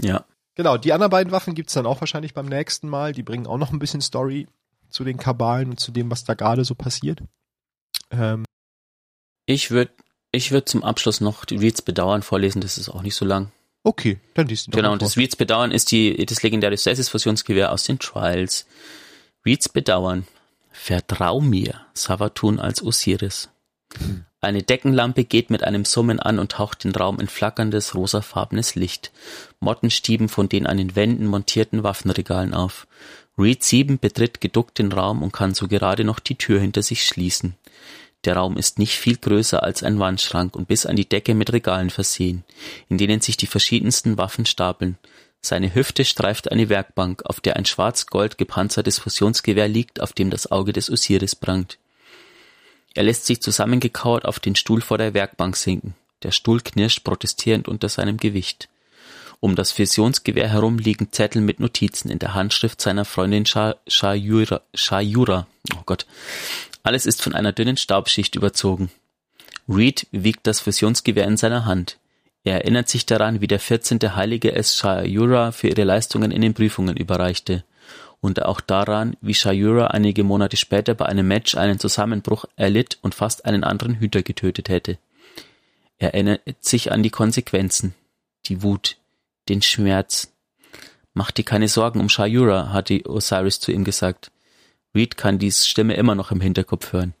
Ja. 0.00 0.24
Genau, 0.56 0.76
die 0.76 0.92
anderen 0.92 1.10
beiden 1.10 1.32
Waffen 1.32 1.54
gibt's 1.54 1.74
dann 1.74 1.86
auch 1.86 2.00
wahrscheinlich 2.00 2.34
beim 2.34 2.46
nächsten 2.46 2.88
Mal. 2.88 3.12
Die 3.12 3.22
bringen 3.22 3.46
auch 3.46 3.58
noch 3.58 3.72
ein 3.72 3.78
bisschen 3.78 4.00
Story 4.00 4.48
zu 4.88 5.04
den 5.04 5.18
Kabalen 5.18 5.70
und 5.70 5.80
zu 5.80 5.92
dem, 5.92 6.10
was 6.10 6.24
da 6.24 6.34
gerade 6.34 6.64
so 6.64 6.74
passiert. 6.74 7.22
Ähm. 8.10 8.44
Ich 9.46 9.70
würde 9.70 9.92
ich 10.32 10.52
würde 10.52 10.64
zum 10.64 10.84
Abschluss 10.84 11.20
noch 11.20 11.44
die 11.44 11.56
Reeds 11.56 11.82
Bedauern 11.82 12.22
vorlesen, 12.22 12.60
das 12.60 12.78
ist 12.78 12.88
auch 12.88 13.02
nicht 13.02 13.14
so 13.14 13.24
lang. 13.24 13.50
Okay, 13.82 14.18
dann 14.34 14.46
liest 14.46 14.66
du 14.66 14.70
Genau, 14.72 14.96
das 14.96 15.16
Reeds 15.16 15.36
Bedauern 15.36 15.72
ist 15.72 15.90
die, 15.90 16.24
das 16.26 16.42
legendäre 16.42 16.76
Stasis-Fusionsgewehr 16.76 17.72
aus 17.72 17.84
den 17.84 17.98
Trials. 17.98 18.66
Reeds 19.44 19.68
Bedauern. 19.68 20.26
Vertrau 20.70 21.40
mir, 21.40 21.80
Savatun 21.94 22.60
als 22.60 22.82
Osiris. 22.82 23.48
Hm. 23.98 24.24
Eine 24.42 24.62
Deckenlampe 24.62 25.24
geht 25.24 25.50
mit 25.50 25.64
einem 25.64 25.84
Summen 25.84 26.18
an 26.18 26.38
und 26.38 26.52
taucht 26.52 26.84
den 26.84 26.94
Raum 26.94 27.20
in 27.20 27.28
flackerndes, 27.28 27.94
rosafarbenes 27.94 28.74
Licht. 28.74 29.12
Motten 29.58 29.90
stieben 29.90 30.30
von 30.30 30.48
den 30.48 30.66
an 30.66 30.78
den 30.78 30.96
Wänden 30.96 31.26
montierten 31.26 31.82
Waffenregalen 31.82 32.54
auf. 32.54 32.86
Reed 33.36 33.62
7 33.62 33.98
betritt 33.98 34.40
geduckt 34.40 34.78
den 34.78 34.92
Raum 34.92 35.22
und 35.22 35.32
kann 35.32 35.54
so 35.54 35.68
gerade 35.68 36.04
noch 36.04 36.20
die 36.20 36.36
Tür 36.36 36.60
hinter 36.60 36.82
sich 36.82 37.04
schließen. 37.04 37.54
Der 38.24 38.36
Raum 38.36 38.56
ist 38.56 38.78
nicht 38.78 38.98
viel 38.98 39.16
größer 39.16 39.62
als 39.62 39.82
ein 39.82 39.98
Wandschrank 39.98 40.54
und 40.54 40.68
bis 40.68 40.84
an 40.84 40.96
die 40.96 41.08
Decke 41.08 41.34
mit 41.34 41.52
Regalen 41.52 41.90
versehen, 41.90 42.44
in 42.88 42.98
denen 42.98 43.20
sich 43.20 43.36
die 43.36 43.46
verschiedensten 43.46 44.18
Waffen 44.18 44.44
stapeln. 44.44 44.98
Seine 45.40 45.74
Hüfte 45.74 46.04
streift 46.04 46.52
eine 46.52 46.68
Werkbank, 46.68 47.22
auf 47.24 47.40
der 47.40 47.56
ein 47.56 47.64
schwarz-gold 47.64 48.36
gepanzertes 48.36 48.98
Fusionsgewehr 48.98 49.68
liegt, 49.68 50.00
auf 50.00 50.12
dem 50.12 50.28
das 50.28 50.52
Auge 50.52 50.74
des 50.74 50.90
Osiris 50.90 51.34
prangt. 51.34 51.78
Er 52.94 53.04
lässt 53.04 53.24
sich 53.24 53.40
zusammengekauert 53.40 54.26
auf 54.26 54.38
den 54.38 54.54
Stuhl 54.54 54.82
vor 54.82 54.98
der 54.98 55.14
Werkbank 55.14 55.56
sinken. 55.56 55.94
Der 56.22 56.32
Stuhl 56.32 56.60
knirscht 56.60 57.04
protestierend 57.04 57.68
unter 57.68 57.88
seinem 57.88 58.18
Gewicht. 58.18 58.68
Um 59.38 59.56
das 59.56 59.72
Fusionsgewehr 59.72 60.48
herum 60.48 60.78
liegen 60.78 61.10
Zettel 61.12 61.40
mit 61.40 61.60
Notizen 61.60 62.10
in 62.10 62.18
der 62.18 62.34
Handschrift 62.34 62.82
seiner 62.82 63.06
Freundin 63.06 63.46
Shayura. 63.46 65.46
Oh 65.74 65.82
Gott. 65.86 66.04
Alles 66.82 67.06
ist 67.06 67.22
von 67.22 67.34
einer 67.34 67.52
dünnen 67.52 67.76
Staubschicht 67.76 68.34
überzogen. 68.34 68.90
Reed 69.68 70.06
wiegt 70.10 70.46
das 70.46 70.60
Fusionsgewehr 70.60 71.26
in 71.26 71.36
seiner 71.36 71.64
Hand. 71.64 71.98
Er 72.42 72.54
erinnert 72.54 72.88
sich 72.88 73.04
daran, 73.04 73.40
wie 73.40 73.46
der 73.46 73.60
14. 73.60 73.98
Heilige 74.16 74.52
es 74.52 74.76
Shayura 74.76 75.52
für 75.52 75.68
ihre 75.68 75.84
Leistungen 75.84 76.30
in 76.30 76.40
den 76.40 76.54
Prüfungen 76.54 76.96
überreichte. 76.96 77.64
Und 78.22 78.42
auch 78.42 78.60
daran, 78.60 79.16
wie 79.20 79.34
Shayura 79.34 79.88
einige 79.88 80.24
Monate 80.24 80.56
später 80.56 80.94
bei 80.94 81.06
einem 81.06 81.28
Match 81.28 81.54
einen 81.54 81.78
Zusammenbruch 81.78 82.44
erlitt 82.56 82.98
und 83.02 83.14
fast 83.14 83.44
einen 83.44 83.64
anderen 83.64 83.94
Hüter 83.96 84.22
getötet 84.22 84.68
hätte. 84.68 84.98
Er 85.98 86.14
erinnert 86.14 86.40
sich 86.60 86.92
an 86.92 87.02
die 87.02 87.10
Konsequenzen, 87.10 87.94
die 88.46 88.62
Wut, 88.62 88.96
den 89.48 89.60
Schmerz. 89.60 90.32
Mach 91.12 91.30
dir 91.30 91.44
keine 91.44 91.68
Sorgen 91.68 92.00
um 92.00 92.08
Shayura, 92.08 92.72
hatte 92.72 93.02
Osiris 93.06 93.60
zu 93.60 93.70
ihm 93.70 93.84
gesagt. 93.84 94.30
Reed 94.94 95.16
kann 95.16 95.38
dies 95.38 95.66
Stimme 95.66 95.94
immer 95.94 96.14
noch 96.14 96.30
im 96.30 96.40
Hinterkopf 96.40 96.92
hören. 96.92 97.14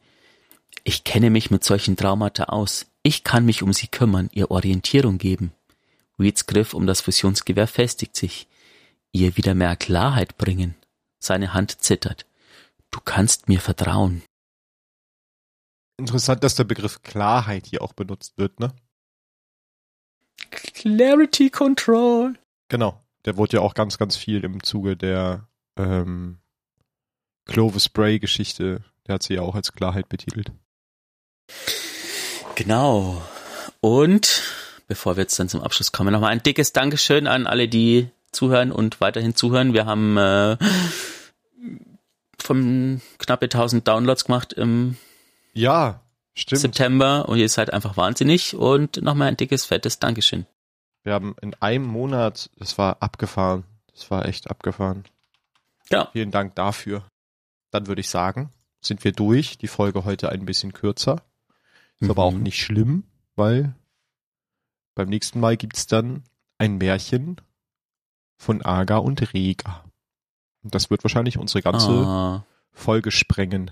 Ich 0.84 1.04
kenne 1.04 1.30
mich 1.30 1.50
mit 1.50 1.62
solchen 1.64 1.96
Traumata 1.96 2.44
aus. 2.44 2.86
Ich 3.02 3.24
kann 3.24 3.44
mich 3.44 3.62
um 3.62 3.72
sie 3.72 3.86
kümmern, 3.86 4.28
ihr 4.32 4.50
Orientierung 4.50 5.18
geben. 5.18 5.52
Reeds 6.18 6.46
Griff 6.46 6.74
um 6.74 6.86
das 6.86 7.00
Fusionsgewehr 7.00 7.66
festigt 7.66 8.16
sich. 8.16 8.46
Ihr 9.12 9.36
wieder 9.36 9.54
mehr 9.54 9.76
Klarheit 9.76 10.36
bringen. 10.36 10.74
Seine 11.18 11.54
Hand 11.54 11.80
zittert. 11.82 12.26
Du 12.90 13.00
kannst 13.00 13.48
mir 13.48 13.60
vertrauen. 13.60 14.22
Interessant, 15.96 16.42
dass 16.42 16.54
der 16.54 16.64
Begriff 16.64 17.02
Klarheit 17.02 17.66
hier 17.66 17.82
auch 17.82 17.92
benutzt 17.92 18.36
wird, 18.36 18.58
ne? 18.58 18.72
Clarity 20.50 21.50
Control. 21.50 22.34
Genau. 22.68 23.02
Der 23.26 23.36
wurde 23.36 23.58
ja 23.58 23.60
auch 23.60 23.74
ganz, 23.74 23.98
ganz 23.98 24.16
viel 24.16 24.42
im 24.44 24.62
Zuge 24.62 24.96
der 24.96 25.46
ähm, 25.76 26.39
Clovis 27.50 27.88
Bray-Geschichte, 27.88 28.82
der 29.08 29.14
hat 29.16 29.24
sie 29.24 29.34
ja 29.34 29.42
auch 29.42 29.56
als 29.56 29.72
Klarheit 29.72 30.08
betitelt. 30.08 30.52
Genau. 32.54 33.20
Und 33.80 34.42
bevor 34.86 35.16
wir 35.16 35.22
jetzt 35.22 35.36
dann 35.38 35.48
zum 35.48 35.60
Abschluss 35.60 35.90
kommen, 35.90 36.12
nochmal 36.12 36.30
ein 36.30 36.44
dickes 36.44 36.72
Dankeschön 36.72 37.26
an 37.26 37.48
alle, 37.48 37.66
die 37.66 38.08
zuhören 38.30 38.70
und 38.70 39.00
weiterhin 39.00 39.34
zuhören. 39.34 39.74
Wir 39.74 39.84
haben 39.84 40.16
äh, 40.16 40.58
von 42.38 43.02
knappe 43.18 43.46
1000 43.46 43.86
Downloads 43.86 44.26
gemacht 44.26 44.52
im 44.52 44.96
ja, 45.52 46.02
stimmt. 46.34 46.60
September 46.60 47.28
und 47.28 47.38
ihr 47.38 47.48
seid 47.48 47.72
einfach 47.72 47.96
wahnsinnig 47.96 48.54
und 48.54 49.02
nochmal 49.02 49.26
ein 49.26 49.36
dickes, 49.36 49.64
fettes 49.64 49.98
Dankeschön. 49.98 50.46
Wir 51.02 51.14
haben 51.14 51.34
in 51.40 51.54
einem 51.54 51.86
Monat, 51.86 52.48
das 52.58 52.78
war 52.78 53.02
abgefahren. 53.02 53.64
Das 53.92 54.08
war 54.08 54.26
echt 54.26 54.48
abgefahren. 54.48 55.02
Ja. 55.90 56.10
Vielen 56.12 56.30
Dank 56.30 56.54
dafür. 56.54 57.02
Dann 57.70 57.86
würde 57.86 58.00
ich 58.00 58.08
sagen, 58.08 58.50
sind 58.80 59.04
wir 59.04 59.12
durch. 59.12 59.58
Die 59.58 59.68
Folge 59.68 60.04
heute 60.04 60.30
ein 60.30 60.44
bisschen 60.44 60.72
kürzer. 60.72 61.22
Ist 61.98 62.06
mhm. 62.06 62.10
aber 62.10 62.24
auch 62.24 62.32
mhm. 62.32 62.42
nicht 62.42 62.60
schlimm, 62.60 63.04
weil 63.36 63.74
beim 64.94 65.08
nächsten 65.08 65.40
Mal 65.40 65.56
gibt's 65.56 65.86
dann 65.86 66.24
ein 66.58 66.78
Märchen 66.78 67.40
von 68.36 68.62
Aga 68.62 68.98
und 68.98 69.34
Rega. 69.34 69.84
Und 70.62 70.74
das 70.74 70.90
wird 70.90 71.04
wahrscheinlich 71.04 71.38
unsere 71.38 71.62
ganze 71.62 71.90
ah. 71.90 72.46
Folge 72.72 73.10
sprengen. 73.10 73.70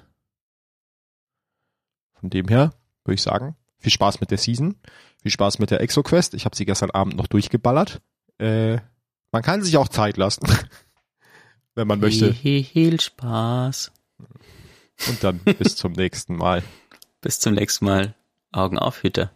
Von 2.14 2.30
dem 2.30 2.48
her 2.48 2.72
würde 3.04 3.14
ich 3.14 3.22
sagen, 3.22 3.56
viel 3.78 3.92
Spaß 3.92 4.20
mit 4.20 4.30
der 4.30 4.38
Season, 4.38 4.76
viel 5.22 5.30
Spaß 5.30 5.58
mit 5.58 5.70
der 5.70 5.80
ExoQuest. 5.80 6.34
Ich 6.34 6.44
habe 6.44 6.56
sie 6.56 6.66
gestern 6.66 6.90
Abend 6.90 7.16
noch 7.16 7.26
durchgeballert. 7.26 8.00
Äh, 8.38 8.78
man 9.30 9.42
kann 9.42 9.62
sich 9.62 9.76
auch 9.76 9.88
Zeit 9.88 10.16
lassen. 10.16 10.46
wenn 11.78 11.86
man 11.86 12.00
möchte. 12.00 12.34
Viel 12.34 13.00
Spaß. 13.00 13.92
Und 15.08 15.22
dann 15.22 15.38
bis 15.38 15.76
zum 15.76 15.92
nächsten 15.92 16.34
Mal. 16.34 16.64
Bis 17.20 17.38
zum 17.38 17.54
nächsten 17.54 17.84
Mal. 17.84 18.14
Augen 18.50 18.78
auf, 18.78 19.04
Hütte. 19.04 19.30